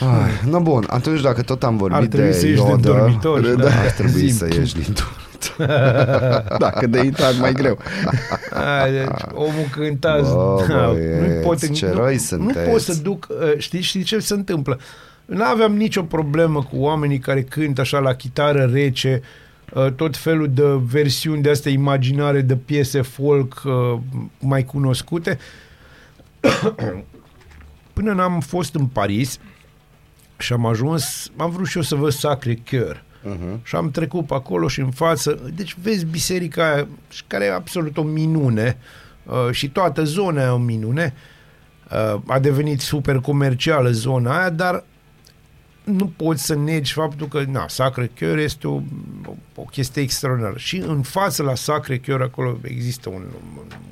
Ai, 0.00 0.50
no 0.50 0.60
bun, 0.60 0.86
atunci 0.88 1.20
dacă 1.20 1.42
tot 1.42 1.62
am 1.62 1.76
vorbit 1.76 1.98
Ar 1.98 2.06
trebui 2.06 2.30
de 2.30 2.32
să 2.38 2.46
ieși 2.46 2.60
din 2.60 2.68
Yoda, 2.68 2.88
dormitor. 2.88 3.40
da, 3.40 3.62
da. 3.62 3.68
ar 3.68 3.90
trebui 3.90 4.12
Zi-mi. 4.12 4.30
să 4.30 4.46
ieși 4.46 4.74
din 4.74 4.94
dormitor. 4.94 5.26
da, 6.62 6.70
că 6.70 6.86
de 6.86 6.98
intrat 7.04 7.38
mai 7.38 7.52
greu. 7.52 7.78
Ai, 8.82 8.92
deci, 8.92 9.06
omul 9.32 9.68
cânta 9.70 10.18
Bă, 10.20 10.64
da, 10.68 10.86
nu 10.86 10.92
băieți, 10.92 11.42
pot, 11.42 11.72
ce 11.72 11.86
nu, 11.86 12.02
răi 12.02 12.12
nu 12.12 12.18
sunteți. 12.18 12.70
pot 12.70 12.80
să 12.80 12.94
duc 13.02 13.26
uh, 13.30 13.58
știi, 13.58 13.80
știi 13.80 14.02
ce 14.02 14.18
se 14.18 14.34
întâmplă 14.34 14.78
nu 15.24 15.44
aveam 15.44 15.76
nicio 15.76 16.02
problemă 16.02 16.62
cu 16.62 16.76
oamenii 16.76 17.18
care 17.18 17.42
cântă 17.42 17.80
așa 17.80 17.98
la 17.98 18.14
chitară 18.14 18.70
rece 18.72 19.20
uh, 19.22 19.28
tot 19.96 20.16
felul 20.16 20.48
de 20.50 20.62
versiuni 20.82 21.42
de 21.42 21.50
astea 21.50 21.72
imaginare 21.72 22.40
de 22.40 22.56
piese 22.56 23.00
folk 23.00 23.62
uh, 23.64 24.00
mai 24.38 24.64
cunoscute 24.64 25.38
până 27.92 28.12
n-am 28.12 28.40
fost 28.40 28.74
în 28.74 28.86
Paris 28.86 29.38
și 30.38 30.52
am 30.52 30.66
ajuns 30.66 31.30
am 31.36 31.50
vrut 31.50 31.66
și 31.66 31.76
eu 31.76 31.82
să 31.82 31.94
văd 31.94 32.12
Sacre 32.12 32.58
Coeur 32.70 33.02
Uh-huh. 33.24 33.62
și 33.62 33.76
am 33.76 33.90
trecut 33.90 34.26
pe 34.26 34.34
acolo 34.34 34.68
și 34.68 34.80
în 34.80 34.90
față, 34.90 35.50
deci 35.54 35.76
vezi 35.82 36.04
biserica 36.04 36.72
aia, 36.72 36.88
și 37.10 37.22
care 37.26 37.44
e 37.44 37.52
absolut 37.52 37.96
o 37.96 38.02
minune 38.02 38.76
uh, 39.24 39.48
și 39.50 39.70
toată 39.70 40.04
zona 40.04 40.42
e 40.42 40.48
o 40.48 40.56
minune. 40.56 41.14
Uh, 41.90 42.20
a 42.26 42.38
devenit 42.38 42.80
super 42.80 43.16
comercială 43.16 43.90
zona 43.90 44.38
aia, 44.38 44.50
dar 44.50 44.84
nu 45.90 46.12
poți 46.16 46.44
să 46.44 46.54
negi 46.54 46.92
faptul 46.92 47.28
că 47.28 47.44
na, 47.48 47.68
Sacre 47.68 48.10
Coeur 48.18 48.38
este 48.38 48.66
o, 48.66 48.80
o 49.54 49.62
chestie 49.62 50.02
extraordinară. 50.02 50.56
Și 50.56 50.76
în 50.76 51.02
față 51.02 51.42
la 51.42 51.54
Sacre 51.54 51.98
Coeur 51.98 52.22
acolo 52.22 52.58
există 52.62 53.08
un, 53.08 53.24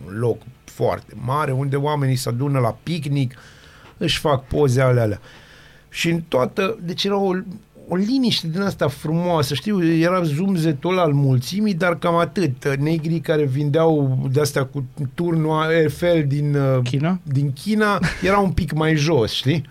un 0.06 0.18
loc 0.18 0.42
foarte 0.64 1.14
mare 1.24 1.52
unde 1.52 1.76
oamenii 1.76 2.16
se 2.16 2.28
adună 2.28 2.58
la 2.58 2.76
picnic, 2.82 3.38
își 3.96 4.18
fac 4.18 4.46
poze 4.46 4.80
ale 4.80 5.00
alea. 5.00 5.20
Și 5.88 6.10
în 6.10 6.22
toată, 6.28 6.78
deci 6.82 7.04
era 7.04 7.16
o, 7.16 7.34
o 7.88 7.96
liniște 7.96 8.48
din 8.48 8.60
asta 8.60 8.88
frumoasă, 8.88 9.54
știu, 9.54 9.84
era 9.84 10.22
zumzetul 10.22 10.98
al 10.98 11.12
mulțimii, 11.12 11.74
dar 11.74 11.98
cam 11.98 12.14
atât. 12.14 12.76
Negrii 12.76 13.20
care 13.20 13.44
vindeau 13.44 14.18
de 14.32 14.40
astea 14.40 14.64
cu 14.64 14.84
turnul 15.14 15.70
Eiffel 15.70 16.24
din 16.26 16.54
uh, 16.54 16.78
China? 16.82 17.20
din 17.22 17.52
China 17.52 18.00
era 18.22 18.38
un 18.38 18.50
pic 18.50 18.72
mai 18.72 18.94
jos, 18.94 19.32
știi? 19.32 19.64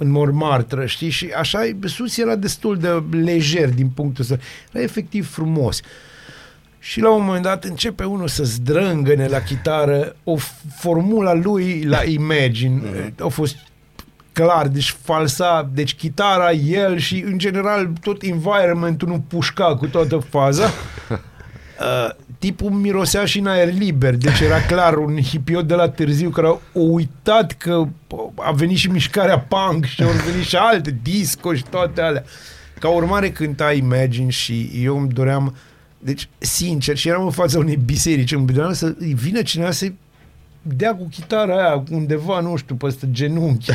În 0.00 0.10
Montmartre, 0.10 0.86
știi? 0.86 1.10
Și 1.10 1.28
așa, 1.36 1.70
sus 1.84 2.18
era 2.18 2.36
destul 2.36 2.78
de 2.78 3.02
lejer 3.10 3.68
din 3.68 3.88
punctul 3.88 4.24
ăsta. 4.30 4.44
Era 4.72 4.84
efectiv 4.84 5.30
frumos. 5.30 5.80
Și 6.78 7.00
la 7.00 7.10
un 7.10 7.24
moment 7.24 7.42
dat 7.42 7.64
începe 7.64 8.04
unul 8.04 8.28
să 8.28 8.44
zdrângăne 8.44 9.26
la 9.26 9.40
chitară 9.40 10.16
o 10.24 10.36
formula 10.76 11.34
lui 11.34 11.82
la 11.84 12.04
Imagine. 12.04 13.14
A 13.20 13.26
fost 13.26 13.56
clar, 14.32 14.68
deci 14.68 14.96
falsa, 15.02 15.70
deci 15.72 15.94
chitara, 15.94 16.52
el 16.52 16.98
și 16.98 17.22
în 17.26 17.38
general 17.38 17.92
tot 18.00 18.22
environmentul 18.22 19.08
nu 19.08 19.24
pușca 19.28 19.76
cu 19.76 19.86
toată 19.86 20.18
faza. 20.18 20.70
Uh, 21.78 22.14
tipul 22.38 22.70
mirosea 22.70 23.24
și 23.24 23.38
în 23.38 23.46
aer 23.46 23.72
liber, 23.72 24.14
deci 24.14 24.40
era 24.40 24.60
clar 24.60 24.96
un 24.96 25.22
hipiot 25.22 25.66
de 25.66 25.74
la 25.74 25.88
târziu 25.88 26.30
care 26.30 26.46
a 26.46 26.58
uitat 26.72 27.52
că 27.52 27.84
a 28.34 28.50
venit 28.50 28.76
și 28.76 28.90
mișcarea 28.90 29.38
punk 29.38 29.84
și 29.84 30.02
au 30.02 30.10
venit 30.30 30.46
și 30.46 30.56
alte 30.56 30.98
disco 31.02 31.54
și 31.54 31.64
toate 31.70 32.00
alea. 32.00 32.24
Ca 32.80 32.88
urmare 32.88 33.30
cânta 33.30 33.72
Imagine 33.72 34.30
și 34.30 34.70
eu 34.82 34.98
îmi 34.98 35.08
doream 35.08 35.54
deci, 35.98 36.28
sincer, 36.38 36.96
și 36.96 37.08
eram 37.08 37.24
în 37.24 37.30
fața 37.30 37.58
unei 37.58 37.76
biserici, 37.76 38.32
îmi 38.32 38.46
doream 38.46 38.72
să 38.72 38.94
vină 38.98 39.42
cineva 39.42 39.70
să 39.70 39.92
dea 40.62 40.94
cu 40.94 41.08
chitara 41.10 41.54
aia 41.54 41.84
undeva, 41.90 42.40
nu 42.40 42.56
știu, 42.56 42.74
peste 42.74 43.08
genunchi. 43.10 43.70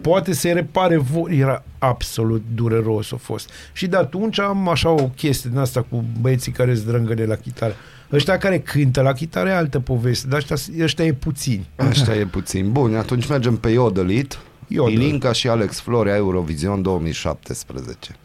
Poate 0.00 0.32
să-i 0.32 0.52
repare 0.52 0.96
vo- 0.98 1.38
Era 1.38 1.64
absolut 1.78 2.44
dureros 2.54 3.12
a 3.12 3.16
fost. 3.16 3.50
Și 3.72 3.86
de 3.86 3.96
atunci 3.96 4.40
am 4.40 4.68
așa 4.68 4.88
o 4.90 5.08
chestie 5.08 5.50
din 5.50 5.58
asta 5.58 5.82
cu 5.82 6.04
băieții 6.20 6.52
care 6.52 6.74
zdrângăne 6.74 7.24
la 7.24 7.34
chitară. 7.34 7.74
Ăștia 8.12 8.38
care 8.38 8.58
cântă 8.58 9.00
la 9.00 9.12
chitară 9.12 9.48
e 9.48 9.54
altă 9.56 9.80
poveste, 9.80 10.26
dar 10.28 10.38
ăștia, 10.38 10.56
ăștia 10.84 11.04
e 11.04 11.12
puțini. 11.12 11.68
Așa 11.76 12.14
e 12.14 12.24
puțin. 12.24 12.72
Bun, 12.72 12.94
atunci 12.96 13.26
mergem 13.26 13.56
pe 13.56 13.68
Yodelit. 13.68 14.38
Yodel. 14.66 14.92
Ilinca 14.92 15.32
și 15.32 15.48
Alex 15.48 15.80
Florea 15.80 16.16
Eurovision 16.16 16.82
2017. 16.82 18.16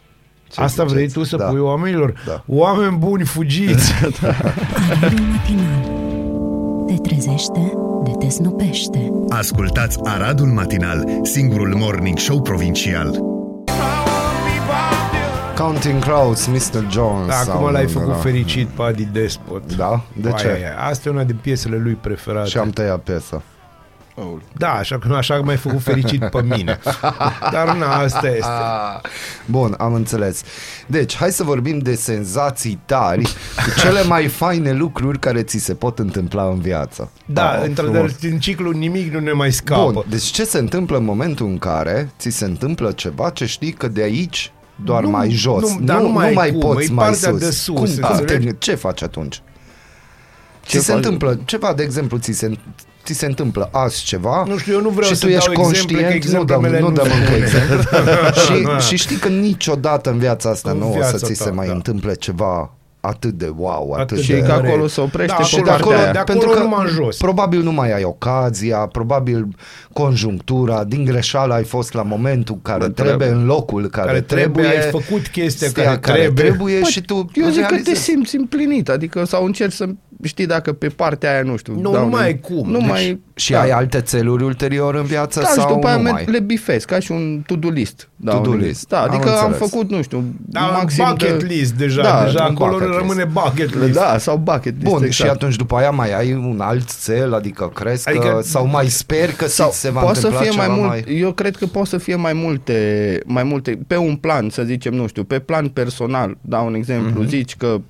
Ce 0.52 0.60
Asta 0.60 0.84
vrei 0.84 0.96
ziceți? 0.98 1.14
tu 1.14 1.24
să 1.24 1.36
da. 1.36 1.44
pui 1.44 1.58
oamenilor? 1.58 2.22
Da. 2.26 2.44
Oameni 2.46 2.96
buni, 2.96 3.24
fugiți! 3.24 3.92
Aradul 5.00 5.24
matinal 5.24 6.84
Te 6.86 6.94
trezește, 7.08 7.72
de 8.04 8.10
te 8.18 8.28
snopește 8.28 9.10
Ascultați 9.28 9.98
Aradul 10.02 10.46
Matinal, 10.46 11.04
singurul 11.22 11.74
morning 11.74 12.18
show 12.18 12.42
provincial. 12.42 13.35
Counting 15.56 16.02
Crows, 16.02 16.46
Mr. 16.46 16.86
Jones. 16.90 17.26
Da, 17.28 17.34
Acum 17.38 17.52
sau 17.52 17.66
l-ai 17.70 17.82
nu, 17.82 17.88
făcut 17.88 18.08
da. 18.08 18.14
fericit 18.14 18.66
pe 18.68 18.82
Adi 18.82 19.04
Despot. 19.04 19.76
Da? 19.76 20.02
De 20.12 20.28
Aia, 20.28 20.36
ce? 20.36 20.48
aia. 20.48 20.76
Asta 20.80 21.08
e 21.08 21.12
una 21.12 21.24
din 21.24 21.38
piesele 21.42 21.76
lui 21.78 21.92
preferate. 21.92 22.48
Și 22.48 22.58
am 22.58 22.70
tăiat 22.70 22.98
piesa. 23.00 23.42
Da, 24.52 24.72
așa 24.72 24.98
că 24.98 25.08
nu 25.08 25.14
așa 25.14 25.34
că 25.34 25.42
m-ai 25.42 25.56
făcut 25.56 25.82
fericit 25.82 26.24
pe 26.24 26.42
mine. 26.42 26.78
Dar 27.52 27.76
na, 27.76 27.94
asta 27.96 28.26
este. 28.28 28.44
Ah, 28.44 29.00
Bun, 29.46 29.74
am 29.78 29.94
înțeles. 29.94 30.42
Deci, 30.86 31.16
hai 31.16 31.30
să 31.30 31.42
vorbim 31.42 31.78
de 31.78 31.94
senzații 31.94 32.80
tari, 32.84 33.22
cu 33.56 33.80
cele 33.80 34.02
mai 34.02 34.26
faine 34.26 34.72
lucruri 34.72 35.18
care 35.18 35.42
ți 35.42 35.58
se 35.58 35.74
pot 35.74 35.98
întâmpla 35.98 36.42
în 36.44 36.58
viață. 36.60 37.10
Da, 37.26 37.50
Ah, 37.50 37.62
într-adevăr, 37.66 37.96
frumos. 38.10 38.16
din 38.30 38.38
ciclu 38.38 38.70
nimic 38.70 39.12
nu 39.12 39.20
ne 39.20 39.32
mai 39.32 39.52
scapă. 39.52 39.90
Bun, 39.92 40.04
deci 40.08 40.22
ce 40.24 40.44
se 40.44 40.58
întâmplă 40.58 40.96
în 40.96 41.04
momentul 41.04 41.46
în 41.46 41.58
care 41.58 42.10
ți 42.18 42.30
se 42.30 42.44
întâmplă 42.44 42.92
ceva 42.92 43.30
ce 43.30 43.46
știi 43.46 43.72
că 43.72 43.88
de 43.88 44.02
aici 44.02 44.52
doar 44.84 45.02
Nu- 45.02 45.10
mai 45.10 45.30
jos, 45.30 45.62
nu- 45.74 45.80
dar 45.84 46.00
nu 46.00 46.08
mai 46.08 46.32
mai 46.32 46.50
cum, 46.50 46.60
poți 46.60 46.90
e 46.90 46.92
mai 46.92 47.04
partea 47.08 47.30
sus. 47.30 47.38
de 47.40 47.50
sus, 47.50 47.66
Cum, 47.74 48.00
cum 48.08 48.16
înțelegi? 48.18 48.46
te, 48.46 48.54
ce 48.58 48.74
faci 48.74 49.02
atunci? 49.02 49.42
Ce 50.62 50.78
ți 50.78 50.84
se 50.84 50.92
fac? 50.92 50.96
întâmplă 50.96 51.40
ceva, 51.44 51.72
de 51.72 51.82
exemplu, 51.82 52.18
ți 52.18 52.32
se 52.32 52.58
ți 53.04 53.12
se 53.12 53.26
întâmplă 53.26 53.68
azi 53.72 54.02
ceva 54.04 54.44
Nu 54.46 54.56
știu, 54.58 54.72
eu 54.72 54.80
nu 54.80 54.88
vreau 54.88 55.10
și 55.10 55.16
să 55.16 55.24
tu 55.26 55.30
ești 55.32 55.44
dau 55.54 55.66
exemple, 55.66 55.96
că 55.96 56.02
conștient, 56.08 56.24
nu 56.34 56.44
dăm, 56.44 56.64
exemplele 56.64 56.80
nu 56.80 56.88
nu 56.88 56.94
dăm 56.94 57.04
sunt 57.06 57.18
încă 57.18 57.30
bune. 57.32 57.44
exemple. 57.44 58.78
și, 58.80 58.86
și 58.88 58.96
știi 58.96 59.16
că 59.16 59.28
niciodată 59.28 60.10
în 60.10 60.18
viața 60.18 60.50
asta 60.50 60.70
În 60.70 60.78
nu 60.78 60.88
o 60.88 60.92
să 60.92 60.96
viața 60.98 61.16
ți 61.26 61.32
ta, 61.38 61.44
se 61.44 61.50
mai 61.50 61.66
da. 61.66 61.72
întâmple 61.72 62.14
ceva 62.14 62.70
atât 63.06 63.32
de 63.32 63.52
wow, 63.56 63.90
atât, 63.92 64.00
Atât 64.12 64.18
Și 64.24 64.30
de... 64.32 64.38
că 64.40 64.46
Corect. 64.52 64.66
acolo 64.68 64.86
se 64.86 65.00
oprește 65.00 65.34
Da, 65.38 65.42
și 65.42 65.48
și 65.48 65.54
Și 65.54 65.56
de 65.56 65.62
de 65.62 65.68
partea 65.70 65.86
acolo, 65.86 65.98
aia. 66.02 66.12
de 66.12 66.18
acolo 66.18 66.38
pentru 66.38 66.56
că 66.58 66.62
numai 66.68 66.84
în 66.88 66.94
jos. 66.94 67.16
probabil 67.16 67.62
nu 67.62 67.72
mai 67.72 67.92
ai 67.92 68.04
ocazia, 68.04 68.76
probabil 68.78 69.48
conjunctura, 69.92 70.84
din 70.84 71.04
greșeală 71.04 71.54
ai 71.54 71.64
fost 71.64 71.92
la 71.92 72.02
momentul 72.02 72.58
care 72.62 72.78
Bă, 72.78 72.88
trebuie, 72.88 73.16
trebuie. 73.16 73.40
în 73.40 73.46
locul 73.46 73.86
care, 73.88 74.06
Care 74.06 74.20
trebuie, 74.20 74.66
ai 74.66 74.90
făcut 74.90 75.26
chestia 75.28 75.68
stea 75.68 75.98
care 75.98 76.18
trebuie. 76.18 76.44
trebuie 76.44 76.78
Păi, 76.80 76.90
și 76.90 77.00
tu 77.02 77.30
eu 77.34 77.48
zic 77.48 77.60
că 77.60 77.66
te 77.66 77.74
realizezi. 77.74 78.00
simți 78.02 78.36
împlinit, 78.36 78.88
adică 78.88 79.24
sau 79.24 79.44
încerci 79.44 79.72
să 79.72 79.86
știi 80.22 80.46
dacă 80.46 80.72
pe 80.72 80.88
partea 80.88 81.32
aia, 81.32 81.42
nu 81.42 81.56
știu. 81.56 81.74
Nu, 81.74 81.80
dau 81.90 81.92
nu 82.00 82.04
un- 82.04 82.10
mai 82.10 82.24
ai 82.24 82.38
cum. 82.40 82.70
Nu 82.70 82.78
Deci, 82.78 82.88
mai... 82.88 83.20
Și 83.34 83.54
ai 83.54 83.70
alte 83.70 84.00
țeluri 84.00 84.44
ulterior 84.44 84.94
în 84.94 85.02
viață 85.02 85.40
da, 85.40 85.46
și 85.46 85.52
sau 85.52 85.72
după 85.74 85.86
aia 85.86 85.96
nu 85.96 86.02
merg- 86.02 86.12
mai? 86.12 86.24
le 86.24 86.40
bifezi, 86.40 86.86
ca 86.86 86.98
și 86.98 87.12
un 87.12 87.42
to-do 87.46 87.68
list. 87.68 88.08
Da, 88.16 88.32
To-do 88.32 88.50
un- 88.50 88.56
list. 88.56 88.88
Da, 88.88 89.02
Am 89.02 89.08
adică 89.10 89.28
am, 89.38 89.46
înțeles. 89.46 89.70
făcut, 89.70 89.90
nu 89.90 90.02
știu, 90.02 90.24
Da, 90.46 90.60
maxim 90.60 91.04
bucket 91.08 91.38
de... 91.38 91.46
list 91.46 91.72
deja, 91.74 92.02
Da, 92.02 92.22
deja 92.24 92.44
un 92.44 92.50
acolo 92.54 92.70
bucket 92.70 92.86
list. 92.88 92.98
rămâne 93.00 93.24
bucket 93.24 93.74
list. 93.80 93.92
Da, 93.98 94.18
sau 94.18 94.36
bucket 94.36 94.74
list, 94.74 94.84
Bun, 94.92 95.02
exact. 95.04 95.12
și 95.12 95.22
atunci 95.26 95.56
după 95.56 95.76
aia 95.76 95.90
mai 95.90 96.12
ai 96.18 96.32
un 96.32 96.58
alt 96.60 97.04
cel, 97.04 97.34
adică 97.34 97.70
crezi 97.74 98.08
Adică- 98.08 98.26
că, 98.28 98.40
sau 98.42 98.66
mai 98.66 98.86
sper 98.86 99.32
că 99.32 99.46
sau 99.46 99.70
ți 99.70 99.78
se 99.80 99.90
va 99.90 100.00
poate 100.00 100.18
să 100.20 100.26
întâmpla 100.26 100.50
fie 100.50 100.58
mai 100.58 100.66
ceva 100.66 100.76
mult, 100.78 100.88
mai... 100.88 101.04
eu 101.18 101.32
cred 101.32 101.56
că 101.56 101.66
pot 101.66 101.86
să 101.86 101.98
fie 101.98 102.14
mai 102.16 102.32
multe, 102.32 103.20
mai 103.26 103.42
multe, 103.42 103.78
pe 103.86 103.96
un 103.96 104.16
plan, 104.16 104.48
să 104.50 104.62
zicem, 104.62 104.94
nu 104.94 105.06
știu, 105.06 105.24
pe 105.24 105.38
plan 105.38 105.68
personal, 105.68 106.36
dau 106.40 106.66
un 106.66 106.74
exemplu, 106.74 107.20
Mhm. 107.20 107.28
zici 107.28 107.56
că 107.56 107.66
Bă, 107.66 107.80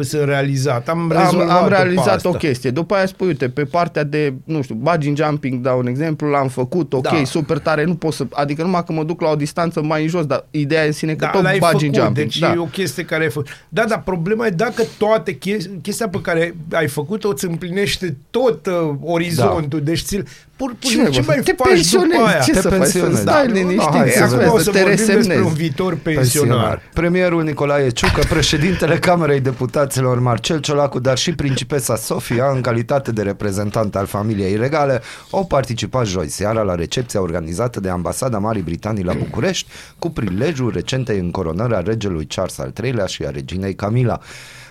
sunt 0.00 0.24
realizat. 0.24 0.88
Am 0.88 0.98
am, 0.98 1.12
rezolvat 1.12 1.62
am 1.62 1.68
realizat 1.68 2.14
asta. 2.14 2.28
o 2.28 2.32
chestie. 2.32 2.70
După 2.70 2.94
aia 2.94 3.06
spui, 3.06 3.26
uite, 3.26 3.48
pe 3.48 3.64
partea 3.64 4.04
de, 4.04 4.34
nu 4.44 4.62
știu, 4.62 4.74
bungee 4.74 5.12
jumping, 5.16 5.60
dau 5.62 5.78
un 5.78 5.86
exemplu, 5.86 6.28
l-am 6.28 6.48
făcut, 6.48 6.92
ok, 6.92 7.02
Da. 7.02 7.24
super 7.24 7.58
tare, 7.58 7.84
nu 7.84 7.94
pot 7.94 8.12
să, 8.12 8.26
adică 8.32 8.62
numai 8.62 8.84
că 8.84 8.92
mă 8.92 9.04
duc 9.04 9.20
la 9.20 9.28
o 9.30 9.34
distanță 9.36 9.82
mai 9.82 10.02
în 10.02 10.08
jos, 10.08 10.24
dar 10.26 10.46
ideea 10.50 10.84
în 10.84 10.92
sine 10.92 11.12
că 11.14 11.24
Da, 11.24 11.30
tot 11.30 11.42
l-ai 11.42 11.58
bungee 11.58 11.78
făcut, 11.88 11.94
jumping. 11.94 12.16
deci 12.16 12.38
da. 12.38 12.52
e 12.52 12.56
o 12.56 12.64
chestie 12.64 13.04
care 13.04 13.22
ai 13.22 13.30
făcut. 13.30 13.48
Da, 13.68 13.84
dar 13.84 14.02
problema 14.02 14.46
e 14.46 14.50
dacă 14.50 14.82
toate 14.98 15.32
chesti- 15.38 15.80
chestia 15.82 16.08
pe 16.08 16.20
care 16.20 16.54
ai 16.72 16.88
făcut-o 16.88 17.28
îți 17.28 17.44
împlinește 17.46 18.16
tot 18.30 18.66
uh, 18.66 18.94
orizontul, 19.02 19.80
deci 19.82 20.00
ți 20.00 20.22
pur, 20.56 20.74
pur 20.80 20.90
Ce, 20.90 21.08
ce 21.10 21.20
bă, 21.20 21.24
mai 21.26 21.40
te 21.44 21.52
faci 21.52 21.68
pensionezi, 21.68 22.10
după 22.16 22.28
aia? 22.28 22.38
ce 22.38 22.52
Te 22.52 22.60
să 22.60 22.68
faci? 22.68 22.72
Să 22.86 22.98
pensionezi. 22.98 23.20
stai 23.20 23.46
Da, 23.46 23.52
liniștit, 23.52 23.90
hai 23.90 24.08
să 24.10 24.16
să 24.16 24.22
Acum 24.24 24.36
vedem, 24.36 24.52
o 24.52 24.54
vezi, 24.54 24.64
să 24.64 24.70
să 24.70 24.70
te 24.70 24.78
vorbim 24.78 24.96
despre 24.96 25.14
resemnezi. 25.14 25.40
un 25.46 25.52
viitor 25.52 25.94
pensionar. 26.02 26.82
Premierul 26.92 27.42
Nicolae 27.42 27.88
Ciucă, 27.90 28.22
președintele 28.28 28.98
Camerei 28.98 29.40
Deputaților 29.40 30.18
Marcel 30.20 30.58
Ciolacu, 30.60 30.98
dar 30.98 31.18
și 31.18 31.34
principesa 31.34 31.96
Sofia, 31.96 32.50
în 32.54 32.60
calitate 32.60 33.12
de 33.12 33.22
reprezentant 33.22 33.96
al 33.96 34.06
familiei 34.06 34.56
regale, 34.56 35.02
au 35.30 35.44
participat 35.46 36.06
joi 36.06 36.28
seara 36.28 36.62
la 36.62 36.74
recepția 36.74 37.20
organizată 37.20 37.80
de 37.80 37.88
Ambasada 37.88 38.38
Marii 38.38 38.62
Britanii 38.62 39.04
la 39.04 39.12
București, 39.12 39.70
cu 39.98 40.10
prilejul 40.10 40.70
recentei 40.74 41.18
încoronări 41.18 41.74
a 41.74 41.80
regelui 41.80 42.26
Charles 42.26 42.58
al 42.58 42.72
III-lea 42.82 43.06
și 43.06 43.22
a 43.24 43.30
reginei 43.30 43.74
Camila. 43.74 44.20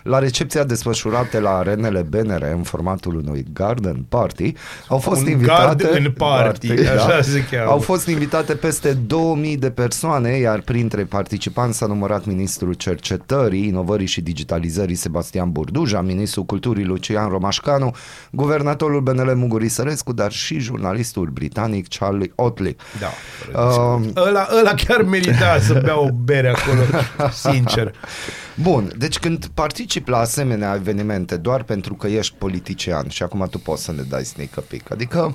La 0.05 0.19
recepția 0.19 0.63
desfășurată 0.63 1.39
la 1.39 1.57
arenele 1.57 2.01
BNR 2.01 2.41
în 2.55 2.63
formatul 2.63 3.15
unui 3.15 3.45
garden 3.53 4.05
party 4.09 4.53
au 4.87 4.97
fost 4.97 5.21
Un 5.21 5.27
invitate 5.27 5.83
garden 5.83 6.11
party, 6.11 6.71
așa 6.71 7.21
se 7.21 7.45
cheamă. 7.51 7.69
Au 7.71 7.79
fost 7.79 8.07
invitate 8.07 8.55
peste 8.55 8.93
2000 8.93 9.57
de 9.57 9.69
persoane, 9.69 10.29
iar 10.29 10.59
printre 10.59 11.03
participanți 11.03 11.77
s-a 11.77 11.85
numărat 11.85 12.25
ministrul 12.25 12.73
cercetării, 12.73 13.67
inovării 13.67 14.05
și 14.05 14.21
digitalizării 14.21 14.95
Sebastian 14.95 15.51
Burduja, 15.51 16.01
ministrul 16.01 16.45
culturii 16.45 16.85
Lucian 16.85 17.29
Romașcanu, 17.29 17.95
guvernatorul 18.31 19.01
BNL 19.01 19.35
Muguri 19.35 19.69
Sărescu, 19.69 20.13
dar 20.13 20.31
și 20.31 20.59
jurnalistul 20.59 21.29
britanic 21.33 21.87
Charlie 21.97 22.31
Otley. 22.35 22.75
Da. 22.99 23.11
Uh, 23.59 24.05
Ăla, 24.15 24.47
ăla 24.59 24.73
chiar 24.73 25.01
merita 25.01 25.59
să 25.59 25.81
bea 25.83 25.99
o 25.99 26.09
bere 26.11 26.47
acolo, 26.49 26.81
sincer. 27.51 27.93
Bun, 28.55 28.91
deci 28.97 29.19
când 29.19 29.47
participi 29.95 30.09
la 30.09 30.17
asemenea 30.19 30.75
evenimente 30.75 31.37
doar 31.37 31.63
pentru 31.63 31.93
că 31.93 32.07
ești 32.07 32.35
politician 32.37 33.07
și 33.09 33.23
acum 33.23 33.47
tu 33.49 33.59
poți 33.59 33.83
să 33.83 33.91
ne 33.91 34.01
dai 34.01 34.23
sneak 34.25 34.59
peek, 34.59 34.91
adică 34.91 35.33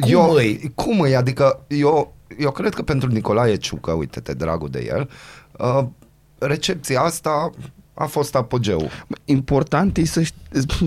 Cum 0.00 0.10
eu, 0.10 0.30
îi? 0.30 0.72
cum 0.74 1.00
îi? 1.00 1.16
Adică 1.16 1.64
eu, 1.68 2.16
eu 2.38 2.50
cred 2.50 2.74
că 2.74 2.82
pentru 2.82 3.08
Nicolae 3.08 3.56
Ciucă, 3.56 3.92
uite-te, 3.92 4.34
dragul 4.34 4.68
de 4.68 4.84
el, 4.88 5.10
uh, 5.58 5.86
recepția 6.38 7.00
asta 7.00 7.50
a 8.00 8.04
fost 8.06 8.34
apogeu. 8.34 8.90
Important 9.24 9.96
e 9.96 10.04
să 10.04 10.22
știi, 10.22 10.40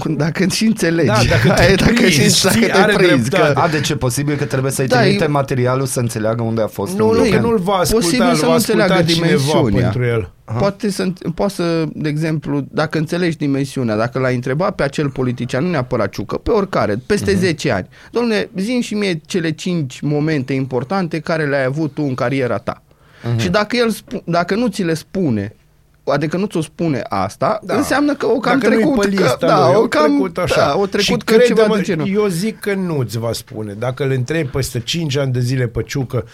dacă 0.23 0.45
și 0.47 0.65
înțelegi. 0.65 1.07
Da, 1.07 1.19
dacă 1.29 1.47
te 1.55 1.61
Aia, 1.61 1.75
dacă 1.75 1.91
prinzi, 1.93 2.37
și, 2.37 2.43
dacă 2.43 2.55
știi, 2.55 2.67
te 2.67 2.77
are 2.77 2.93
prinzi, 2.93 3.29
dreptate. 3.29 3.53
că, 3.53 3.59
A, 3.59 3.67
deci 3.67 3.89
e 3.89 3.95
posibil 3.95 4.35
că 4.35 4.45
trebuie 4.45 4.71
să-i 4.71 4.87
Da, 4.87 4.99
trimite 5.01 5.23
e- 5.23 5.27
materialul 5.27 5.85
să 5.85 5.99
înțeleagă 5.99 6.41
unde 6.43 6.61
a 6.61 6.67
fost 6.67 6.97
Nu, 6.97 7.07
un 7.09 7.15
nu, 7.15 7.21
loc. 7.23 7.29
că 7.33 7.39
nu-l 7.39 7.57
va 7.57 7.73
asculta, 7.73 8.05
Posibil 8.05 8.25
îl 8.29 8.35
să 8.35 8.41
va 8.45 8.47
nu 8.47 8.53
asculta 8.53 8.83
înțeleagă 8.83 9.11
cineva 9.11 9.27
dimensiunea. 9.27 9.81
pentru 9.89 10.03
el. 10.05 10.31
Poate 10.57 10.89
să, 10.91 11.07
poate 11.35 11.53
să, 11.53 11.83
de 11.93 12.09
exemplu, 12.09 12.63
dacă 12.71 12.97
înțelegi 12.97 13.37
dimensiunea, 13.37 13.95
dacă 13.95 14.19
l-ai 14.19 14.35
întrebat 14.35 14.75
pe 14.75 14.83
acel 14.83 15.09
politician, 15.09 15.63
nu 15.63 15.69
neapărat 15.69 16.09
ciucă, 16.09 16.35
pe 16.37 16.51
oricare, 16.51 17.01
peste 17.05 17.33
uh-huh. 17.35 17.39
10 17.39 17.71
ani, 17.71 17.87
domnule, 18.11 18.49
zi 18.57 18.79
și 18.81 18.93
mie 18.93 19.21
cele 19.25 19.51
5 19.51 19.99
momente 20.01 20.53
importante 20.53 21.19
care 21.19 21.45
le-ai 21.45 21.63
avut 21.65 21.93
tu 21.93 22.01
în 22.07 22.13
cariera 22.13 22.57
ta. 22.57 22.83
Uh-huh. 22.83 23.39
Și 23.41 23.49
dacă 23.49 23.75
el 23.75 23.89
spu- 23.89 24.21
dacă 24.25 24.55
nu 24.55 24.67
ți 24.67 24.83
le 24.83 24.93
spune, 24.93 25.55
adică 26.03 26.37
nu 26.37 26.45
ți-o 26.45 26.61
spune 26.61 27.01
asta, 27.09 27.59
da. 27.63 27.75
înseamnă 27.75 28.15
că 28.15 28.25
o 28.25 28.39
cam 28.39 28.59
Dacă 28.59 28.73
nu-i 28.73 28.83
trecut, 28.83 28.99
pe 28.99 29.15
că, 29.15 29.21
lista 29.21 29.47
da, 29.47 29.65
lui, 29.65 29.75
o 29.75 29.81
o 29.81 29.87
cam, 29.87 30.05
trecut 30.05 30.37
așa. 30.37 30.55
Da, 30.55 30.77
o 30.77 30.85
trecut 30.85 31.03
și 31.03 31.25
că 31.25 31.37
ceva 31.37 31.43
crede-mă, 31.43 31.75
de 31.75 31.81
genul. 31.81 32.09
Eu 32.13 32.27
zic 32.27 32.59
că 32.59 32.73
nu-ți 32.73 33.17
va 33.17 33.33
spune. 33.33 33.73
Dacă 33.73 34.03
îl 34.03 34.11
întrebi 34.11 34.49
peste 34.49 34.79
5 34.79 35.17
ani 35.17 35.31
de 35.31 35.39
zile 35.39 35.67
pe 35.67 35.83
ciucă 35.83 36.25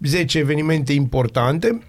10 0.00 0.38
evenimente 0.38 0.92
importante, 0.92 1.82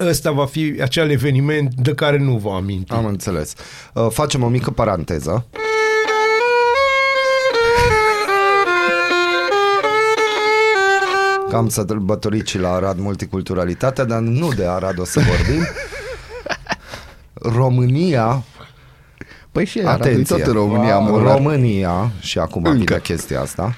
ăsta 0.00 0.30
va 0.30 0.46
fi 0.46 0.74
acel 0.80 1.10
eveniment 1.10 1.74
de 1.74 1.94
care 1.94 2.18
nu 2.18 2.36
va 2.36 2.54
aminti. 2.54 2.92
Am 2.92 3.04
înțeles. 3.04 3.54
Uh, 3.94 4.06
facem 4.10 4.42
o 4.42 4.48
mică 4.48 4.70
paranteză. 4.70 5.46
Că 11.48 11.56
am 11.56 11.68
sărbătorit 11.68 12.46
și 12.46 12.58
la 12.58 12.72
Arad 12.72 12.98
multiculturalitatea, 12.98 14.04
dar 14.04 14.20
nu 14.20 14.52
de 14.52 14.64
Arad 14.64 14.98
o 14.98 15.04
să 15.04 15.20
vorbim. 15.20 15.66
România, 17.54 18.42
Păi 19.52 19.64
și 19.66 19.78
Aradul 19.78 20.06
e 20.06 20.10
atenție, 20.10 20.36
tot 20.36 20.46
în 20.46 20.52
România, 20.52 20.98
mă, 20.98 21.22
dar- 21.22 21.34
România, 21.36 22.10
și 22.20 22.38
acum 22.38 22.64
Încă. 22.64 22.84
vine 22.84 23.00
chestia 23.02 23.40
asta, 23.40 23.74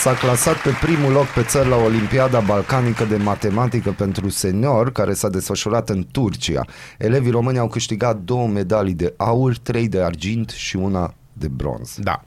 s-a 0.00 0.12
clasat 0.14 0.56
pe 0.56 0.70
primul 0.80 1.12
loc 1.12 1.24
pe 1.26 1.42
țări 1.42 1.68
la 1.68 1.76
Olimpiada 1.76 2.40
Balcanică 2.40 3.04
de 3.04 3.16
Matematică 3.16 3.90
pentru 3.90 4.28
senior, 4.28 4.92
care 4.92 5.12
s-a 5.14 5.28
desfășurat 5.28 5.88
în 5.88 6.06
Turcia. 6.12 6.64
Elevii 6.98 7.30
români 7.30 7.58
au 7.58 7.68
câștigat 7.68 8.16
două 8.16 8.46
medalii 8.48 8.94
de 8.94 9.14
aur, 9.16 9.56
trei 9.62 9.88
de 9.88 10.02
argint 10.02 10.50
și 10.50 10.76
una 10.76 11.14
de 11.32 11.48
bronz. 11.48 11.94
Da. 11.98 12.22